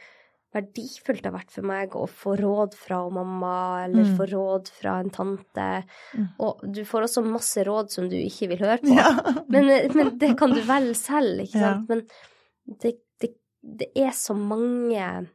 verdifullt 0.52 1.22
det 1.22 1.28
har 1.30 1.36
vært 1.36 1.52
for 1.54 1.62
meg 1.62 1.92
å 1.94 2.08
få 2.10 2.32
råd 2.40 2.74
fra 2.74 2.96
mamma, 3.14 3.84
eller 3.84 4.02
Mm. 4.02 4.16
få 4.18 4.26
råd 4.32 4.70
fra 4.74 4.96
en 4.98 5.10
tante. 5.14 5.66
Mm. 6.18 6.26
Og 6.42 6.64
du 6.74 6.82
får 6.84 7.06
også 7.06 7.22
masse 7.24 7.62
råd 7.64 7.90
som 7.94 8.08
du 8.10 8.16
ikke 8.16 8.48
vil 8.50 8.58
høre 8.64 8.80
på. 8.82 8.90
Ja. 8.96 9.12
Men, 9.48 9.70
men 9.94 10.18
det 10.18 10.32
kan 10.38 10.50
du 10.50 10.60
velge 10.66 10.96
selv, 10.98 11.38
ikke 11.46 11.60
Ja. 11.60 11.74
sant? 11.74 11.88
Men 11.88 12.02
det, 12.82 12.96
det, 13.22 13.30
det 13.62 13.90
er 13.94 14.10
så 14.10 14.34
mange 14.34 15.28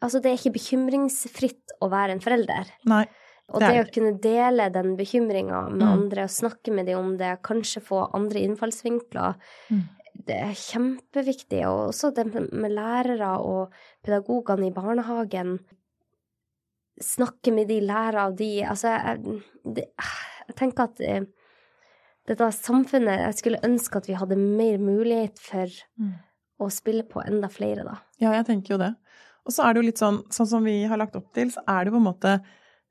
Altså, 0.00 0.20
det 0.22 0.30
er 0.30 0.36
ikke 0.38 0.54
bekymringsfritt 0.54 1.72
å 1.82 1.88
være 1.90 2.12
en 2.14 2.20
forelder. 2.22 2.68
Nei. 2.86 3.00
Og 3.48 3.60
Det 3.60 3.68
det, 3.72 3.80
å 3.86 3.92
kunne 3.94 4.20
dele 4.20 4.70
den 4.72 4.96
bekymringa 4.96 5.70
med 5.70 5.80
Mm. 5.80 5.88
andre 5.92 6.22
og 6.24 6.28
snakke 6.30 6.70
med 6.74 6.86
dem 6.86 6.98
om 6.98 7.16
det, 7.16 7.38
kanskje 7.42 7.80
få 7.82 8.10
andre 8.14 8.40
innfallsvinkler, 8.44 9.34
Mm. 9.70 9.82
det 10.26 10.36
er 10.36 10.52
kjempeviktig. 10.52 11.62
Og 11.66 11.88
også 11.94 12.14
det 12.14 12.26
med 12.52 12.70
lærere 12.72 13.38
og 13.40 13.72
pedagogene 14.04 14.66
i 14.66 14.70
barnehagen. 14.70 15.60
Snakke 17.00 17.52
med 17.54 17.68
de, 17.68 17.80
lære 17.80 18.18
av 18.26 18.36
de. 18.36 18.50
Altså, 18.66 18.88
jeg, 18.90 19.42
det, 19.76 19.84
jeg 20.48 20.56
tenker 20.58 20.88
at 20.88 21.00
eh, 21.00 21.20
dette 22.26 22.48
samfunnet 22.52 23.20
Jeg 23.22 23.34
skulle 23.38 23.60
ønske 23.64 23.96
at 24.02 24.08
vi 24.10 24.16
hadde 24.18 24.36
mer 24.36 24.78
mulighet 24.82 25.38
for 25.38 25.66
Mm. 25.98 26.14
å 26.60 26.66
spille 26.74 27.04
på 27.06 27.22
enda 27.24 27.48
flere, 27.48 27.84
da. 27.84 27.98
Ja, 28.18 28.32
jeg 28.32 28.46
tenker 28.46 28.74
jo 28.74 28.78
det. 28.78 28.94
Og 29.46 29.52
så 29.54 29.64
er 29.64 29.72
det 29.74 29.80
jo 29.82 29.86
litt 29.86 29.98
sånn, 30.02 30.24
sånn 30.28 30.46
som 30.50 30.64
vi 30.64 30.84
har 30.84 30.98
lagt 30.98 31.14
opp 31.16 31.32
til, 31.32 31.48
så 31.54 31.62
er 31.68 31.84
det 31.84 31.92
på 31.92 31.96
en 31.96 32.02
måte 32.12 32.40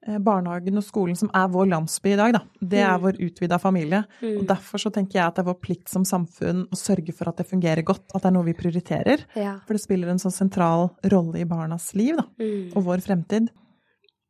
barnehagen 0.05 0.77
og 0.77 0.83
skolen 0.83 1.17
som 1.17 1.29
er 1.33 1.47
vår 1.51 1.67
landsby 1.67 2.13
i 2.13 2.15
dag, 2.15 2.33
da. 2.33 2.39
Det 2.61 2.79
er 2.79 2.97
Mm. 2.97 3.01
vår 3.01 3.17
utvida 3.27 3.57
familie. 3.59 4.03
Mm. 4.21 4.37
Og 4.39 4.45
derfor 4.47 4.77
så 4.79 4.91
tenker 4.91 5.13
jeg 5.19 5.25
at 5.27 5.35
det 5.35 5.41
er 5.45 5.51
vår 5.53 5.59
plikt 5.61 5.89
som 5.89 6.03
samfunn 6.03 6.67
å 6.69 6.75
sørge 6.77 7.13
for 7.13 7.27
at 7.29 7.37
det 7.37 7.47
fungerer 7.49 7.83
godt, 7.83 8.05
at 8.15 8.21
det 8.21 8.25
er 8.25 8.31
noe 8.31 8.43
vi 8.45 8.53
prioriterer. 8.53 9.25
Ja. 9.35 9.59
For 9.65 9.73
det 9.73 9.81
spiller 9.81 10.07
en 10.09 10.17
sånn 10.19 10.31
sentral 10.31 10.91
rolle 11.11 11.39
i 11.41 11.45
barnas 11.45 11.93
liv, 11.95 12.15
da. 12.15 12.23
Mm. 12.39 12.75
Og 12.75 12.83
vår 12.83 13.01
fremtid. 13.01 13.49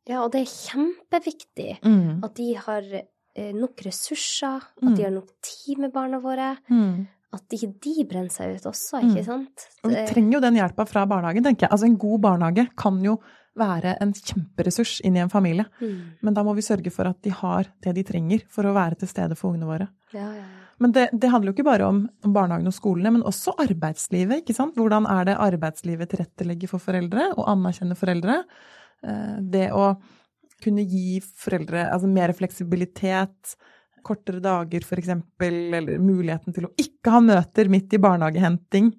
ja, 0.08 0.22
og 0.24 0.32
det 0.32 0.40
er 0.40 0.92
kjempeviktig 1.12 1.80
Mm. 1.84 2.24
at 2.24 2.34
de 2.34 2.54
har 2.54 2.82
eh, 3.36 3.52
nok 3.52 3.76
ressurser, 3.84 4.60
Mm. 4.82 4.88
at 4.90 4.96
de 4.96 5.02
har 5.04 5.10
nok 5.12 5.28
tid 5.42 5.78
med 5.78 5.92
barna 5.92 6.18
våre. 6.18 6.56
Mm. 6.70 7.06
At 7.32 7.42
ikke 7.50 7.78
de 7.80 8.04
brenner 8.04 8.30
seg 8.30 8.56
ut 8.56 8.62
også, 8.64 9.00
Mm. 9.02 9.10
ikke 9.14 9.24
sant? 9.24 9.66
Og 9.84 9.90
vi 9.90 9.96
trenger 10.06 10.32
jo 10.32 10.40
den 10.40 10.54
hjelpa 10.56 10.88
fra 10.88 11.06
barnehagen, 11.06 11.44
tenker 11.44 11.60
jeg. 11.68 11.70
Altså 11.70 11.84
en 11.84 11.96
god 11.98 12.20
barnehage 12.20 12.68
kan 12.76 13.00
jo 13.04 13.20
være 13.58 13.96
en 14.02 14.12
kjemperessurs 14.14 14.98
inn 15.06 15.16
i 15.16 15.22
en 15.22 15.32
familie. 15.32 15.66
Mm. 15.80 16.18
Men 16.24 16.36
da 16.36 16.44
må 16.46 16.54
vi 16.56 16.64
sørge 16.66 16.92
for 16.94 17.08
at 17.10 17.20
de 17.24 17.32
har 17.34 17.70
det 17.84 17.94
de 17.96 18.04
trenger 18.06 18.44
for 18.52 18.68
å 18.68 18.74
være 18.76 19.00
til 19.00 19.10
stede 19.10 19.38
for 19.38 19.52
ungene 19.52 19.68
våre. 19.68 19.88
Ja, 20.14 20.28
ja. 20.36 20.46
Men 20.78 20.92
det, 20.94 21.08
det 21.12 21.30
handler 21.32 21.50
jo 21.50 21.56
ikke 21.56 21.66
bare 21.66 21.88
om, 21.90 22.04
om 22.24 22.34
barnehagen 22.34 22.70
og 22.70 22.76
skolene, 22.76 23.10
men 23.16 23.24
også 23.26 23.56
arbeidslivet. 23.58 24.44
ikke 24.44 24.54
sant? 24.54 24.76
Hvordan 24.78 25.08
er 25.10 25.26
det 25.26 25.38
arbeidslivet 25.42 26.12
tilrettelegger 26.12 26.70
for 26.70 26.82
foreldre, 26.82 27.32
og 27.34 27.48
anerkjenner 27.50 27.98
foreldre? 27.98 28.38
Eh, 29.02 29.34
Det 29.42 29.66
å 29.74 29.88
kunne 30.62 30.84
gi 30.86 31.18
foreldre 31.22 31.88
altså 31.90 32.10
mer 32.10 32.32
fleksibilitet, 32.34 33.56
kortere 34.06 34.40
dager 34.42 34.86
f.eks., 34.86 35.10
eller 35.42 35.98
muligheten 35.98 36.54
til 36.54 36.68
å 36.68 36.72
ikke 36.78 37.12
ha 37.14 37.20
møter 37.22 37.70
midt 37.70 37.94
i 37.94 38.02
barnehagehenting, 38.02 38.92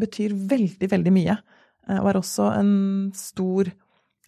betyr 0.00 0.32
veldig, 0.32 0.88
veldig 0.88 1.12
mye. 1.14 1.36
Eh, 1.90 1.98
er 1.98 2.18
også 2.18 2.50
en 2.54 2.74
stor, 3.16 3.70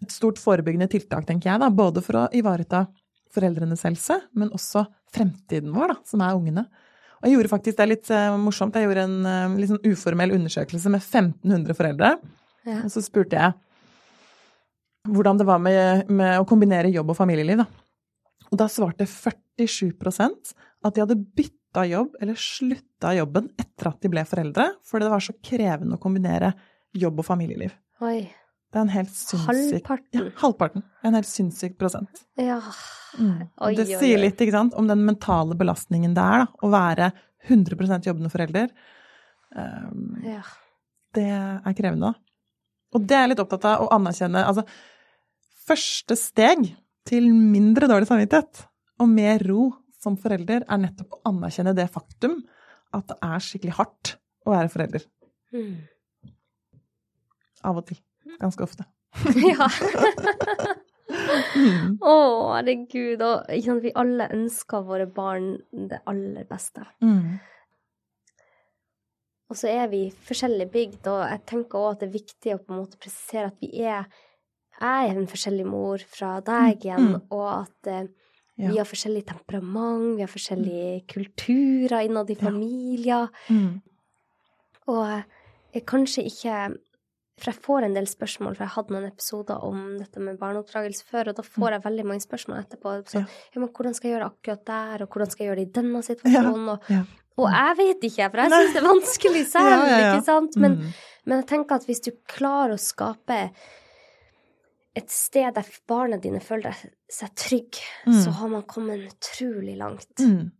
et 0.03 0.15
stort 0.15 0.41
forebyggende 0.43 0.91
tiltak, 0.91 1.27
tenker 1.29 1.53
jeg, 1.53 1.63
da, 1.63 1.71
både 1.71 2.03
for 2.05 2.25
å 2.25 2.29
ivareta 2.35 2.87
foreldrenes 3.33 3.85
helse, 3.87 4.19
men 4.37 4.53
også 4.53 4.85
fremtiden 5.13 5.73
vår, 5.73 5.95
da, 5.95 5.99
som 6.09 6.25
er 6.25 6.37
ungene. 6.37 6.67
Og 7.21 7.29
jeg 7.29 7.37
gjorde 7.37 7.53
faktisk, 7.53 7.77
det 7.79 7.85
er 7.85 7.93
litt 7.93 8.11
uh, 8.11 8.39
morsomt, 8.41 8.77
jeg 8.77 8.89
gjorde 8.89 9.07
en 9.07 9.29
uh, 9.29 9.55
litt 9.57 9.71
sånn 9.71 9.85
uformell 9.87 10.35
undersøkelse 10.35 10.91
med 10.91 11.05
1500 11.05 11.79
foreldre. 11.79 12.11
Ja. 12.67 12.81
Og 12.83 12.91
så 12.93 13.03
spurte 13.05 13.39
jeg 13.39 13.55
hvordan 15.13 15.39
det 15.39 15.47
var 15.49 15.63
med, 15.63 16.11
med 16.13 16.37
å 16.39 16.47
kombinere 16.47 16.91
jobb 16.93 17.15
og 17.15 17.19
familieliv. 17.19 17.63
Da. 17.63 17.67
Og 18.51 18.59
da 18.61 18.69
svarte 18.71 19.07
47 19.09 19.95
at 20.03 20.95
de 20.95 21.03
hadde 21.03 21.19
bytta 21.39 21.87
jobb 21.89 22.19
eller 22.21 22.39
slutta 22.39 23.15
jobben 23.17 23.49
etter 23.59 23.91
at 23.91 24.03
de 24.03 24.11
ble 24.13 24.27
foreldre, 24.29 24.69
fordi 24.87 25.07
det 25.07 25.15
var 25.15 25.25
så 25.25 25.35
krevende 25.43 25.99
å 25.99 26.03
kombinere 26.03 26.53
jobb 26.97 27.23
og 27.23 27.27
familieliv. 27.27 27.75
Oi. 28.05 28.23
Det 28.73 28.81
er 28.81 28.87
en 28.87 28.95
helt 28.95 29.13
sinnssyk 29.13 29.49
Halvparten. 29.91 30.17
Ja, 30.17 30.33
halvparten. 30.41 30.85
En 31.05 31.17
helt 31.19 31.29
sinnssyk 31.29 31.75
prosent. 31.81 32.23
Ja. 32.41 32.59
Mm. 33.19 33.49
Oi, 33.67 33.75
det 33.77 33.85
sier 33.91 34.21
litt 34.21 34.41
ikke 34.41 34.55
sant, 34.55 34.77
om 34.81 34.89
den 34.89 35.05
mentale 35.05 35.57
belastningen 35.59 36.15
det 36.17 36.25
er 36.25 36.47
da, 36.47 36.49
å 36.65 36.71
være 36.73 37.11
100 37.51 38.01
jobbende 38.07 38.33
forelder. 38.33 38.73
Um, 39.53 40.23
ja. 40.25 40.41
det 41.13 41.29
er 41.29 41.77
krevende. 41.77 42.13
da. 42.15 42.33
Og 42.97 43.05
det 43.05 43.17
er 43.17 43.27
jeg 43.27 43.35
litt 43.35 43.45
opptatt 43.45 43.69
av 43.69 43.85
å 43.85 43.93
anerkjenne. 43.93 44.45
Altså, 44.49 44.65
første 45.69 46.17
steg 46.17 46.71
til 47.09 47.29
mindre 47.35 47.89
dårlig 47.91 48.09
samvittighet 48.09 48.65
og 49.03 49.11
mer 49.11 49.43
ro 49.49 49.69
som 50.03 50.17
forelder 50.19 50.65
er 50.67 50.81
nettopp 50.83 51.17
å 51.17 51.23
anerkjenne 51.31 51.75
det 51.77 51.89
faktum 51.93 52.41
at 52.97 53.09
det 53.09 53.19
er 53.25 53.45
skikkelig 53.45 53.77
hardt 53.79 54.17
å 54.47 54.55
være 54.55 54.73
forelder. 54.73 55.05
Mm. 55.55 55.75
Av 57.65 57.77
og 57.79 57.87
til. 57.87 57.99
Ganske 58.41 58.63
ofte. 58.65 58.85
ja. 59.53 59.69
Mm. 61.13 61.99
Å, 62.01 62.13
herregud. 62.57 63.23
Og 63.27 63.81
vi 63.85 63.93
alle 63.99 64.29
ønsker 64.33 64.85
våre 64.87 65.07
barn 65.07 65.57
det 65.91 66.01
aller 66.09 66.47
beste. 66.49 66.85
Mm. 67.05 67.39
Og 69.53 69.59
så 69.61 69.69
er 69.69 69.91
vi 69.93 70.07
forskjellig 70.25 70.71
bygd, 70.73 71.07
og 71.13 71.27
jeg 71.29 71.43
tenker 71.51 71.77
også 71.83 71.93
at 71.93 72.01
det 72.01 72.07
er 72.09 72.15
viktig 72.15 72.55
å 72.55 72.61
på 72.63 72.73
en 72.73 72.79
måte 72.81 73.01
presisere 73.03 73.51
at 73.53 73.59
vi 73.61 73.73
er 73.85 74.07
Jeg 74.83 75.11
er 75.13 75.19
en 75.21 75.29
forskjellig 75.29 75.67
mor 75.69 76.01
fra 76.11 76.39
deg 76.43 76.81
igjen, 76.87 77.11
Mm. 77.13 77.21
og 77.31 77.49
at 77.69 77.87
eh, 77.93 78.07
Ja. 78.57 78.71
vi 78.71 78.79
har 78.79 78.85
forskjellig 78.89 79.27
temperament, 79.27 80.17
vi 80.17 80.23
har 80.25 80.29
forskjellige 80.33 81.05
kulturer 81.07 82.01
innad 82.09 82.31
i 82.31 82.35
Ja. 82.35 82.41
familier. 82.41 83.29
Mm. 83.51 83.83
Og 84.89 85.23
jeg 85.75 85.85
kanskje 85.87 86.25
ikke 86.25 86.77
For 87.41 87.51
jeg 87.51 87.63
får 87.65 87.85
en 87.87 87.95
del 87.97 88.07
spørsmål, 88.07 88.55
for 88.57 88.65
jeg 88.67 88.75
hadde 88.75 88.93
noen 88.93 89.07
episoder 89.09 89.63
om 89.65 89.79
dette 89.99 90.21
med 90.21 90.39
barneoppdragelse 90.39 91.05
før, 91.09 91.29
og 91.33 91.37
da 91.37 91.43
får 91.43 91.71
jeg 91.73 91.83
veldig 91.87 92.05
mange 92.05 92.21
spørsmål 92.21 92.59
etterpå. 92.61 92.93
Så, 93.09 93.23
Ja. 93.55 93.67
hvordan 93.67 93.95
skal 93.95 94.11
jeg 94.11 94.19
gjøre 94.19 94.29
det 94.29 94.33
akkurat 94.33 94.65
der, 94.67 95.03
og 95.03 95.09
hvordan 95.09 95.31
skal 95.31 95.47
jeg 95.47 95.49
gjøre 95.51 95.61
det 95.65 95.69
i 95.69 95.81
denne 95.81 96.03
situasjonen? 96.05 96.69
Og, 96.69 96.83
Ja. 96.91 97.03
og 97.39 97.49
jeg 97.51 97.77
vet 97.79 98.01
ikke, 98.11 98.31
for 98.31 98.37
jeg 98.37 98.51
syns 98.53 98.73
det 98.75 98.83
er 98.83 98.89
vanskelig 98.93 99.47
selv, 99.57 99.89
Ja, 99.89 100.15
ikke 100.15 100.25
sant? 100.25 100.57
Men, 100.57 100.77
Mm. 100.77 100.93
men 101.27 101.39
jeg 101.41 101.47
tenker 101.49 101.75
at 101.75 101.87
hvis 101.87 102.03
du 102.05 102.11
klarer 102.29 102.73
å 102.75 102.79
skape 102.79 103.51
et 104.95 105.09
sted 105.11 105.55
der 105.55 105.65
barna 105.89 106.19
dine 106.21 106.39
føler 106.41 106.75
seg 107.11 107.35
trygge, 107.35 107.81
Mm. 108.07 108.13
så 108.25 108.31
har 108.31 108.49
man 108.49 108.63
kommet 108.63 109.09
utrolig 109.11 109.77
langt. 109.79 110.15
Mm. 110.19 110.51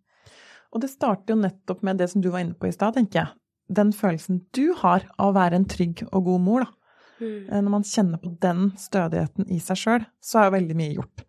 Og 0.73 0.81
det 0.81 0.89
starter 0.89 1.35
jo 1.35 1.37
nettopp 1.37 1.83
med 1.83 1.99
det 1.99 2.09
som 2.09 2.23
du 2.23 2.31
var 2.31 2.41
inne 2.41 2.55
på 2.55 2.67
i 2.67 2.73
stad, 2.73 2.95
tenker 2.95 3.13
jeg. 3.13 3.29
Den 3.73 3.93
følelsen 3.97 4.43
du 4.57 4.73
har 4.79 5.07
av 5.17 5.31
å 5.31 5.37
være 5.37 5.61
en 5.61 5.69
trygg 5.69 6.05
og 6.11 6.27
god 6.29 6.45
mor, 6.45 6.67
da. 6.67 6.79
Mm. 7.23 7.49
Eh, 7.49 7.61
Når 7.63 7.73
man 7.77 7.87
kjenner 7.87 8.23
på 8.23 8.33
den 8.43 8.71
stødigheten 8.81 9.51
i 9.53 9.61
seg 9.63 9.79
sjøl, 9.79 10.07
så 10.21 10.41
er 10.41 10.49
jo 10.49 10.57
veldig 10.57 10.79
mye 10.79 10.95
gjort. 10.97 11.25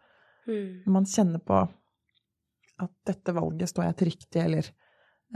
Mm. 0.48 0.70
Når 0.86 0.96
man 0.98 1.10
kjenner 1.10 1.44
på 1.44 1.62
at 2.84 2.94
dette 3.08 3.36
valget 3.36 3.72
står 3.72 3.88
jeg 3.88 4.00
trygt 4.02 4.36
i, 4.36 4.44
eller 4.44 4.70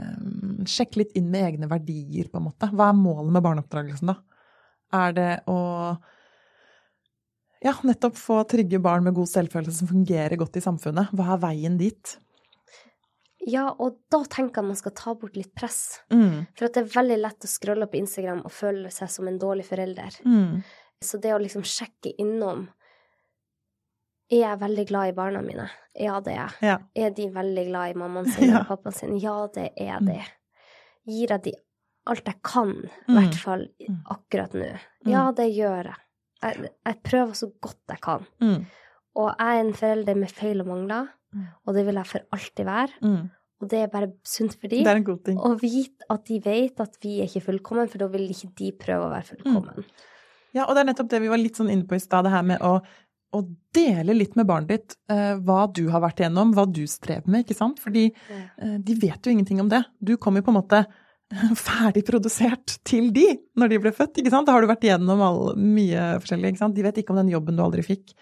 um, 0.02 0.64
Sjekk 0.68 0.98
litt 1.00 1.14
inn 1.16 1.30
med 1.32 1.46
egne 1.46 1.68
verdier, 1.70 2.28
på 2.28 2.40
en 2.40 2.48
måte. 2.50 2.68
Hva 2.74 2.90
er 2.90 2.98
målet 2.98 3.32
med 3.36 3.44
barneoppdragelsen, 3.46 4.10
da? 4.10 4.18
Er 4.98 5.14
det 5.16 5.32
å 5.48 5.58
ja, 7.64 7.74
nettopp 7.82 8.16
få 8.18 8.42
trygge 8.48 8.80
barn 8.82 9.04
med 9.06 9.16
god 9.16 9.30
selvfølelse 9.30 9.80
som 9.80 9.90
fungerer 9.90 10.38
godt 10.40 10.58
i 10.60 10.64
samfunnet? 10.64 11.12
Hva 11.16 11.34
er 11.34 11.42
veien 11.42 11.78
dit? 11.80 12.16
Ja, 13.48 13.68
og 13.80 13.96
da 14.12 14.18
tenker 14.28 14.60
jeg 14.60 14.68
man 14.68 14.76
skal 14.76 14.92
ta 14.98 15.14
bort 15.16 15.36
litt 15.38 15.54
press. 15.56 16.00
Mm. 16.12 16.46
For 16.58 16.68
det 16.68 16.82
er 16.82 16.90
veldig 16.92 17.16
lett 17.22 17.46
å 17.46 17.48
scrolle 17.50 17.86
på 17.88 17.96
Instagram 18.02 18.42
og 18.44 18.52
føle 18.52 18.90
seg 18.92 19.08
som 19.14 19.28
en 19.30 19.38
dårlig 19.40 19.64
forelder. 19.68 20.18
Mm. 20.26 20.58
Så 21.00 21.20
det 21.22 21.32
å 21.32 21.38
liksom 21.40 21.62
sjekke 21.64 22.12
innom 22.18 22.66
Er 24.30 24.42
jeg 24.42 24.58
veldig 24.60 24.82
glad 24.90 25.08
i 25.08 25.12
barna 25.16 25.40
mine? 25.40 25.70
Ja, 25.96 26.18
det 26.20 26.34
er 26.34 26.40
jeg. 26.42 26.56
Ja. 26.68 26.74
Er 27.00 27.12
de 27.16 27.28
veldig 27.32 27.62
glad 27.70 27.94
i 27.94 27.98
mammaen 27.98 28.26
sin 28.34 28.50
Ja. 28.50 28.58
og 28.60 28.66
pappaen 28.68 28.92
sin? 28.94 29.14
Ja, 29.22 29.46
det 29.54 29.70
er 29.80 30.00
Mm. 30.02 30.06
de. 30.10 30.18
Gir 31.08 31.28
jeg 31.32 31.42
de 31.46 31.52
alt 32.06 32.24
jeg 32.28 32.42
kan, 32.42 32.68
i 32.84 32.90
Mm. 33.12 33.16
hvert 33.16 33.34
fall 33.40 33.68
Mm. 33.88 34.02
akkurat 34.10 34.52
nå? 34.52 34.78
Ja, 35.06 35.30
det 35.32 35.46
gjør 35.56 35.84
jeg. 35.84 35.96
jeg. 36.42 36.70
Jeg 36.86 37.02
prøver 37.02 37.32
så 37.34 37.48
godt 37.60 37.80
jeg 37.88 38.00
kan. 38.00 38.26
Mm. 38.42 38.66
Og 39.16 39.34
jeg 39.38 39.56
er 39.56 39.60
en 39.64 39.72
forelder 39.72 40.14
med 40.16 40.30
feil 40.30 40.60
og 40.60 40.66
mangler, 40.66 41.08
og 41.66 41.74
det 41.74 41.86
vil 41.86 41.94
jeg 41.94 42.06
for 42.06 42.20
alltid 42.32 42.66
være. 42.66 42.92
Mm. 43.02 43.30
Og 43.58 43.70
det 43.70 43.80
er 43.82 43.90
bare 43.90 44.12
sunt 44.26 44.54
for 44.54 44.70
dem. 44.70 44.84
Det 44.86 44.92
er 44.92 45.00
en 45.00 45.08
god 45.08 45.24
ting. 45.26 45.40
Og 45.42 45.58
vite 45.62 46.06
at 46.14 46.22
de 46.28 46.38
vet 46.44 46.80
at 46.84 46.94
vi 47.02 47.16
er 47.18 47.26
ikke 47.26 47.48
fullkommen, 47.48 47.90
for 47.90 48.02
da 48.02 48.06
vil 48.12 48.28
ikke 48.30 48.52
de 48.60 48.70
prøve 48.78 49.08
å 49.08 49.10
være 49.10 49.28
fullkommen. 49.32 49.88
Ja, 50.56 50.64
og 50.64 50.74
det 50.74 50.82
er 50.82 50.88
nettopp 50.92 51.10
det 51.12 51.20
vi 51.24 51.30
var 51.32 51.40
litt 51.40 51.58
sånn 51.58 51.72
inne 51.72 51.86
på 51.88 51.98
i 51.98 52.02
stad, 52.02 52.24
det 52.26 52.32
her 52.32 52.46
med 52.46 52.62
å, 52.64 52.78
å 53.34 53.42
dele 53.76 54.14
litt 54.16 54.38
med 54.38 54.48
barnet 54.48 54.70
ditt 54.70 54.96
eh, 55.12 55.34
hva 55.44 55.66
du 55.74 55.84
har 55.92 56.02
vært 56.06 56.22
igjennom, 56.22 56.54
hva 56.56 56.64
du 56.70 56.84
strever 56.88 57.28
med, 57.28 57.44
ikke 57.44 57.58
sant? 57.58 57.82
Fordi 57.82 58.06
eh, 58.08 58.78
de 58.78 58.96
vet 59.02 59.26
jo 59.26 59.34
ingenting 59.34 59.60
om 59.64 59.70
det. 59.72 59.82
Du 59.98 60.14
kom 60.22 60.38
jo 60.38 60.46
på 60.46 60.54
en 60.54 60.60
måte 60.60 60.84
ferdig 61.68 62.06
produsert 62.08 62.78
til 62.88 63.10
de 63.14 63.26
når 63.58 63.74
de 63.74 63.80
ble 63.82 63.92
født, 63.96 64.22
ikke 64.22 64.32
sant? 64.32 64.48
Da 64.48 64.54
har 64.56 64.64
du 64.64 64.70
vært 64.70 64.86
igjennom 64.86 65.24
all, 65.24 65.42
mye 65.58 66.14
forskjellig, 66.22 66.54
ikke 66.54 66.62
sant? 66.62 66.78
De 66.78 66.86
vet 66.86 67.02
ikke 67.02 67.16
om 67.16 67.20
den 67.20 67.34
jobben 67.34 67.58
du 67.58 67.66
aldri 67.66 67.84
fikk, 67.86 68.14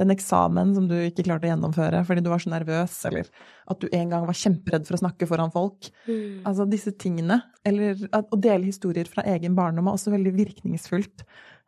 den 0.00 0.12
eksamen 0.14 0.72
som 0.76 0.86
du 0.88 0.94
ikke 0.96 1.24
klarte 1.26 1.44
å 1.46 1.50
gjennomføre 1.50 2.00
fordi 2.08 2.22
du 2.24 2.30
var 2.32 2.40
så 2.42 2.52
nervøs, 2.52 2.94
eller 3.10 3.28
at 3.72 3.82
du 3.82 3.88
en 3.92 4.12
gang 4.12 4.26
var 4.28 4.38
kjemperedd 4.38 4.86
for 4.88 4.96
å 4.96 5.02
snakke 5.02 5.28
foran 5.28 5.52
folk. 5.52 5.90
Mm. 6.06 6.42
Altså 6.48 6.66
disse 6.70 6.94
tingene, 6.96 7.42
eller 7.68 8.00
at, 8.10 8.30
å 8.32 8.40
dele 8.40 8.70
historier 8.70 9.08
fra 9.10 9.26
egen 9.34 9.56
barndom 9.58 9.90
er 9.90 9.98
også 9.98 10.14
veldig 10.14 10.32
virkningsfullt. 10.38 11.26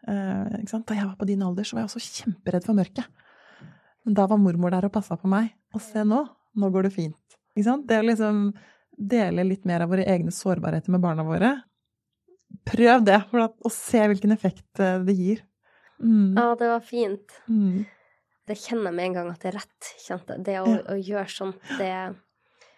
Eh? 0.09 0.57
Da 0.73 0.97
jeg 0.97 1.09
var 1.11 1.19
på 1.21 1.29
din 1.29 1.45
alder, 1.45 1.69
så 1.69 1.77
var 1.77 1.85
jeg 1.85 1.93
også 1.93 2.23
kjemperedd 2.23 2.67
for 2.67 2.81
mørket. 2.81 3.25
Men 4.05 4.17
da 4.17 4.27
var 4.29 4.41
mormor 4.41 4.75
der 4.75 4.89
og 4.89 4.95
passa 4.95 5.17
på 5.21 5.31
meg. 5.31 5.53
Og 5.77 5.83
se 5.83 6.05
nå, 6.07 6.25
nå 6.61 6.71
går 6.73 6.89
det 6.89 6.95
fint. 6.97 7.39
Det 7.55 7.99
å 7.99 8.05
liksom 8.05 8.47
dele 8.95 9.47
litt 9.47 9.65
mer 9.67 9.85
av 9.85 9.93
våre 9.93 10.05
egne 10.11 10.33
sårbarheter 10.35 10.93
med 10.93 11.03
barna 11.03 11.25
våre. 11.27 11.57
Prøv 12.69 13.03
det, 13.07 13.19
for 13.31 13.49
at, 13.49 13.55
og 13.65 13.73
se 13.75 14.05
hvilken 14.11 14.35
effekt 14.35 14.81
eh, 14.83 15.01
det 15.07 15.17
gir. 15.19 15.43
Mm. 16.03 16.37
Ja, 16.37 16.53
det 16.59 16.69
var 16.71 16.85
fint. 16.85 17.35
Mm. 17.49 17.85
Det 18.47 18.57
kjenner 18.61 18.91
jeg 18.91 18.97
med 18.99 19.05
en 19.09 19.15
gang 19.19 19.29
at 19.33 19.41
det 19.45 19.51
er 19.55 19.59
rett. 19.61 19.91
Kjente. 20.05 20.37
Det 20.45 20.57
å, 20.61 20.67
Ja. 20.69 20.81
å 20.93 20.97
gjøre 21.01 21.31
sånt, 21.33 21.61
det 21.79 21.93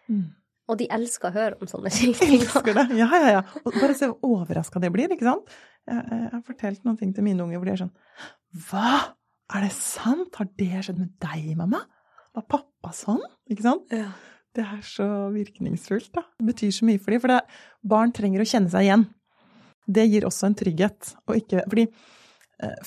Mm. 0.08 0.28
Og 0.68 0.78
de 0.78 0.86
elsker 0.90 1.30
å 1.30 1.34
høre 1.34 1.56
om 1.60 1.66
sånne 1.66 1.90
ting. 1.94 2.12
Elsker 2.14 2.74
det. 2.74 2.84
Ja, 2.98 3.08
ja, 3.10 3.30
ja. 3.36 3.42
Og 3.64 3.72
bare 3.74 3.94
se 3.98 4.06
hvor 4.06 4.18
overraska 4.22 4.78
de 4.82 4.90
blir, 4.94 5.10
ikke 5.10 5.26
sant? 5.26 5.48
Jeg, 5.86 6.02
jeg 6.10 6.30
har 6.32 6.42
fortalt 6.46 6.84
noen 6.86 6.98
ting 6.98 7.12
til 7.14 7.22
mine 7.26 7.42
unger 7.42 7.58
hvor 7.58 7.66
de 7.66 7.72
er 7.74 7.80
sånn 7.84 7.92
Hva? 8.68 8.92
Er 9.54 9.62
det 9.66 9.72
sant? 9.74 10.34
Har 10.38 10.48
det 10.58 10.70
skjedd 10.86 10.98
med 10.98 11.12
deg, 11.22 11.52
mamma? 11.58 11.80
Var 12.34 12.46
pappa 12.50 12.90
sånn? 12.94 13.22
Ikke 13.50 13.62
sant? 13.66 13.90
Ja. 13.94 14.08
Det 14.54 14.64
er 14.64 14.80
så 14.86 15.06
virkningsfullt, 15.34 16.10
da. 16.16 16.22
Det 16.40 16.46
betyr 16.54 16.72
så 16.74 16.86
mye 16.88 16.98
for 17.02 17.10
dem. 17.14 17.20
For 17.22 17.28
det, 17.34 17.40
barn 17.84 18.14
trenger 18.16 18.42
å 18.42 18.46
kjenne 18.48 18.70
seg 18.72 18.86
igjen. 18.86 19.04
Det 19.86 20.06
gir 20.10 20.26
også 20.26 20.48
en 20.48 20.56
trygghet. 20.58 21.12
Og 21.28 21.36
ikke, 21.42 21.62
fordi 21.68 21.84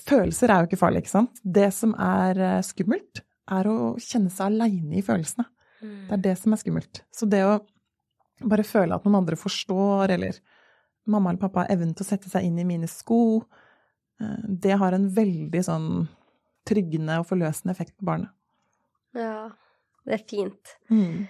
følelser 0.01 0.49
er 0.49 0.63
jo 0.63 0.67
ikke 0.70 0.80
farlig, 0.82 1.03
ikke 1.03 1.11
sant? 1.13 1.39
Det 1.43 1.67
som 1.76 1.93
er 2.01 2.39
eh, 2.39 2.61
skummelt, 2.65 3.22
er 3.49 3.70
å 3.70 3.95
kjenne 4.01 4.30
seg 4.34 4.47
aleine 4.51 4.97
i 4.99 5.01
følelsene. 5.05 5.45
Det 5.80 6.11
er 6.11 6.17
Mm. 6.17 6.22
det 6.22 6.38
som 6.38 6.53
er 6.53 6.57
skummelt. 6.59 7.01
Så 7.15 7.28
det 7.30 7.39
å 7.45 7.59
bare 8.43 8.63
føle 8.67 8.95
at 8.95 9.05
noen 9.05 9.15
andre 9.22 9.36
forstår, 9.39 10.09
eller 10.11 10.39
mamma 11.07 11.30
eller 11.32 11.39
pappa 11.39 11.61
har 11.63 11.72
evnen 11.76 11.93
til 11.95 12.03
å 12.05 12.09
sette 12.09 12.30
seg 12.30 12.43
inn 12.43 12.59
i 12.59 12.65
mine 12.67 12.88
sko, 12.88 13.45
eh, 14.22 14.43
det 14.47 14.78
har 14.78 14.91
en 14.93 15.09
veldig 15.09 15.61
sånn 15.63 16.07
tryggende 16.67 17.20
og 17.22 17.28
forløsende 17.30 17.72
effekt 17.72 17.95
på 17.97 18.05
barnet. 18.05 18.30
ja. 19.15 19.49
Det 20.05 20.13
er 20.15 20.24
fint. 20.28 20.70
Mm. 20.89 21.28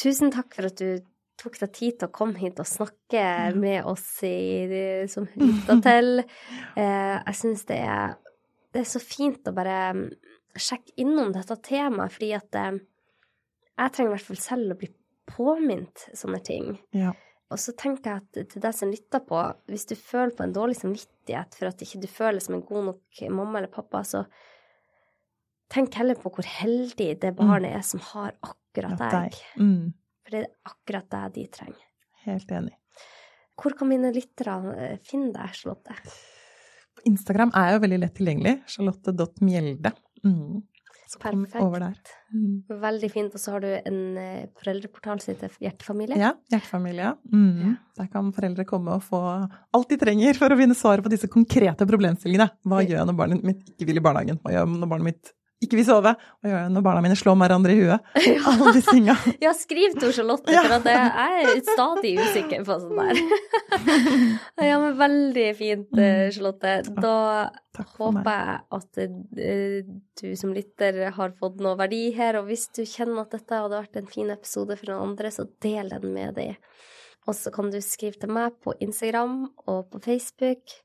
Tusen 0.00 0.30
takk 0.32 0.54
for 0.54 0.66
at 0.70 0.76
du 0.80 1.00
tok 1.40 1.58
deg 1.60 1.72
tid 1.74 1.98
til 1.98 2.08
å 2.08 2.14
komme 2.14 2.38
hit 2.40 2.60
og 2.62 2.68
snakke 2.68 3.24
med 3.58 3.86
oss 3.90 4.06
i, 4.26 5.06
som 5.10 5.28
lytta 5.34 5.80
til. 5.84 6.12
Eh, 6.74 7.16
jeg 7.20 7.36
syns 7.38 7.60
det 7.68 7.78
det 8.74 8.82
er 8.82 8.88
så 8.90 8.98
fint 8.98 9.46
å 9.46 9.54
bare 9.54 9.76
mm, 9.94 10.06
sjekke 10.58 10.96
innom 11.04 11.30
dette 11.34 11.54
temaet, 11.62 12.10
fordi 12.16 12.32
at 12.34 12.58
eh, 12.58 12.80
jeg 13.78 13.94
trenger 13.94 14.10
i 14.10 14.14
hvert 14.16 14.26
fall 14.26 14.40
selv 14.42 14.74
å 14.74 14.78
bli 14.80 14.88
påminnet 15.30 16.08
sånne 16.18 16.40
ting. 16.44 16.72
Ja. 16.96 17.12
Og 17.54 17.60
så 17.62 17.74
tenker 17.78 18.10
jeg 18.10 18.24
at 18.24 18.50
til 18.50 18.64
deg 18.64 18.74
som 18.74 18.90
lytter 18.90 19.22
på, 19.22 19.38
hvis 19.70 19.86
du 19.90 19.94
føler 19.94 20.34
på 20.34 20.42
en 20.46 20.56
dårlig 20.56 20.80
samvittighet 20.80 21.54
for 21.54 21.70
at 21.70 21.86
ikke 21.86 22.02
du 22.02 22.08
føler 22.10 22.42
som 22.42 22.56
en 22.56 22.66
god 22.66 22.88
nok 22.90 23.22
mamma 23.30 23.60
eller 23.60 23.70
pappa, 23.70 24.02
så 24.02 24.24
tenk 25.70 25.94
heller 25.98 26.18
på 26.18 26.32
hvor 26.34 26.48
heldig 26.48 27.12
det 27.22 27.34
barnet 27.38 27.76
er 27.78 27.84
som 27.86 28.02
har 28.10 28.34
akkurat 28.42 28.98
deg. 28.98 29.38
Mm. 29.60 29.92
For 30.24 30.34
det 30.34 30.44
er 30.44 30.72
akkurat 30.72 31.10
det 31.12 31.24
de 31.36 31.46
trenger. 31.52 31.88
Helt 32.24 32.54
enig. 32.56 32.76
Hvor 33.60 33.74
kan 33.78 33.90
mine 33.90 34.10
lyttere 34.14 34.54
eh, 34.74 34.94
finne 35.04 35.30
deg, 35.34 35.56
Charlotte? 35.56 35.96
På 36.94 37.04
Instagram 37.10 37.52
er 37.58 37.74
jo 37.74 37.82
veldig 37.84 37.98
lett 38.02 38.16
tilgjengelig. 38.16 38.54
Charlotte.mjelde. 38.72 39.92
Mm. 40.24 40.62
Så 41.04 41.20
kom 41.20 41.44
Perfekt. 41.44 41.62
over 41.62 41.82
der. 41.84 41.98
Mm. 42.32 42.80
Veldig 42.82 43.10
fint. 43.12 43.36
Og 43.36 43.42
så 43.42 43.54
har 43.54 43.62
du 43.62 43.68
en 43.76 44.00
eh, 44.18 44.48
foreldreportal 44.58 45.20
som 45.22 45.34
heter 45.34 45.54
Hjertefamilie. 45.62 46.18
Ja, 46.18 46.32
hjertefamilie. 46.50 47.12
Mm. 47.30 47.76
Der 48.00 48.10
kan 48.10 48.32
foreldre 48.34 48.66
komme 48.66 48.96
og 48.96 49.04
få 49.06 49.20
alt 49.28 49.92
de 49.92 50.00
trenger 50.00 50.40
for 50.40 50.50
å 50.50 50.58
finne 50.58 50.76
svaret 50.78 51.04
på 51.04 51.12
disse 51.12 51.30
konkrete 51.30 51.86
problemstillingene. 51.90 52.48
Hva 52.64 52.82
gjør 52.82 53.02
jeg 53.02 53.10
når 53.10 53.20
barnet 53.20 53.46
mitt 53.46 53.74
ikke 53.74 53.90
vil 53.92 54.00
i 54.00 54.06
barnehagen? 54.08 54.40
Hva 54.42 54.56
gjør 54.56 54.64
jeg 54.64 54.80
når 54.80 54.94
barnet 54.96 55.10
mitt 55.12 55.34
ikke 55.62 55.78
vil 55.78 55.86
sove? 55.86 56.12
Hva 56.14 56.50
gjør 56.50 56.58
jeg 56.58 56.72
når 56.74 56.84
barna 56.84 57.02
mine 57.04 57.16
slår 57.18 57.36
hverandre 57.40 57.74
i 57.74 57.80
huet? 57.80 58.08
Alle 58.50 58.72
disse 58.76 58.94
tinga. 58.94 59.16
Ja, 59.44 59.52
skriv 59.56 59.94
til 60.00 60.12
Charlotte, 60.16 60.50
for 60.50 60.76
at 60.76 60.88
jeg 60.88 61.10
er 61.24 61.60
stadig 61.68 62.12
usikker 62.20 62.64
på 62.66 62.78
sånn 62.82 63.00
der. 63.00 63.20
ja, 64.70 64.78
men 64.82 64.96
veldig 64.98 65.46
fint, 65.58 65.94
eh, 66.00 66.26
Charlotte. 66.34 66.74
Da 66.98 67.16
Takk 67.74 67.96
håper 67.98 68.28
jeg 68.30 68.58
at 68.78 69.00
eh, 69.02 69.92
du 70.20 70.26
som 70.38 70.54
lytter 70.54 71.00
har 71.16 71.36
fått 71.40 71.62
noe 71.64 71.78
verdi 71.80 72.04
her, 72.16 72.38
og 72.40 72.50
hvis 72.50 72.68
du 72.76 72.84
kjenner 72.84 73.24
at 73.24 73.34
dette 73.34 73.62
hadde 73.64 73.80
vært 73.80 74.00
en 74.00 74.10
fin 74.10 74.30
episode 74.34 74.78
for 74.80 74.92
noen 74.92 75.10
andre, 75.10 75.32
så 75.34 75.46
del 75.64 75.92
den 75.94 76.14
med 76.14 76.38
dem. 76.38 76.58
Og 77.24 77.36
så 77.38 77.52
kan 77.54 77.70
du 77.72 77.80
skrive 77.80 78.20
til 78.20 78.32
meg 78.36 78.58
på 78.62 78.74
Instagram 78.84 79.46
og 79.64 79.86
på 79.92 80.02
Facebook. 80.04 80.76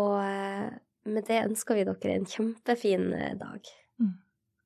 Og 0.00 0.14
eh, 0.22 0.70
med 1.06 1.28
det 1.28 1.42
ønsker 1.44 1.78
vi 1.78 1.84
dere 1.88 2.16
en 2.16 2.30
kjempefin 2.30 3.10
dag. 3.40 3.76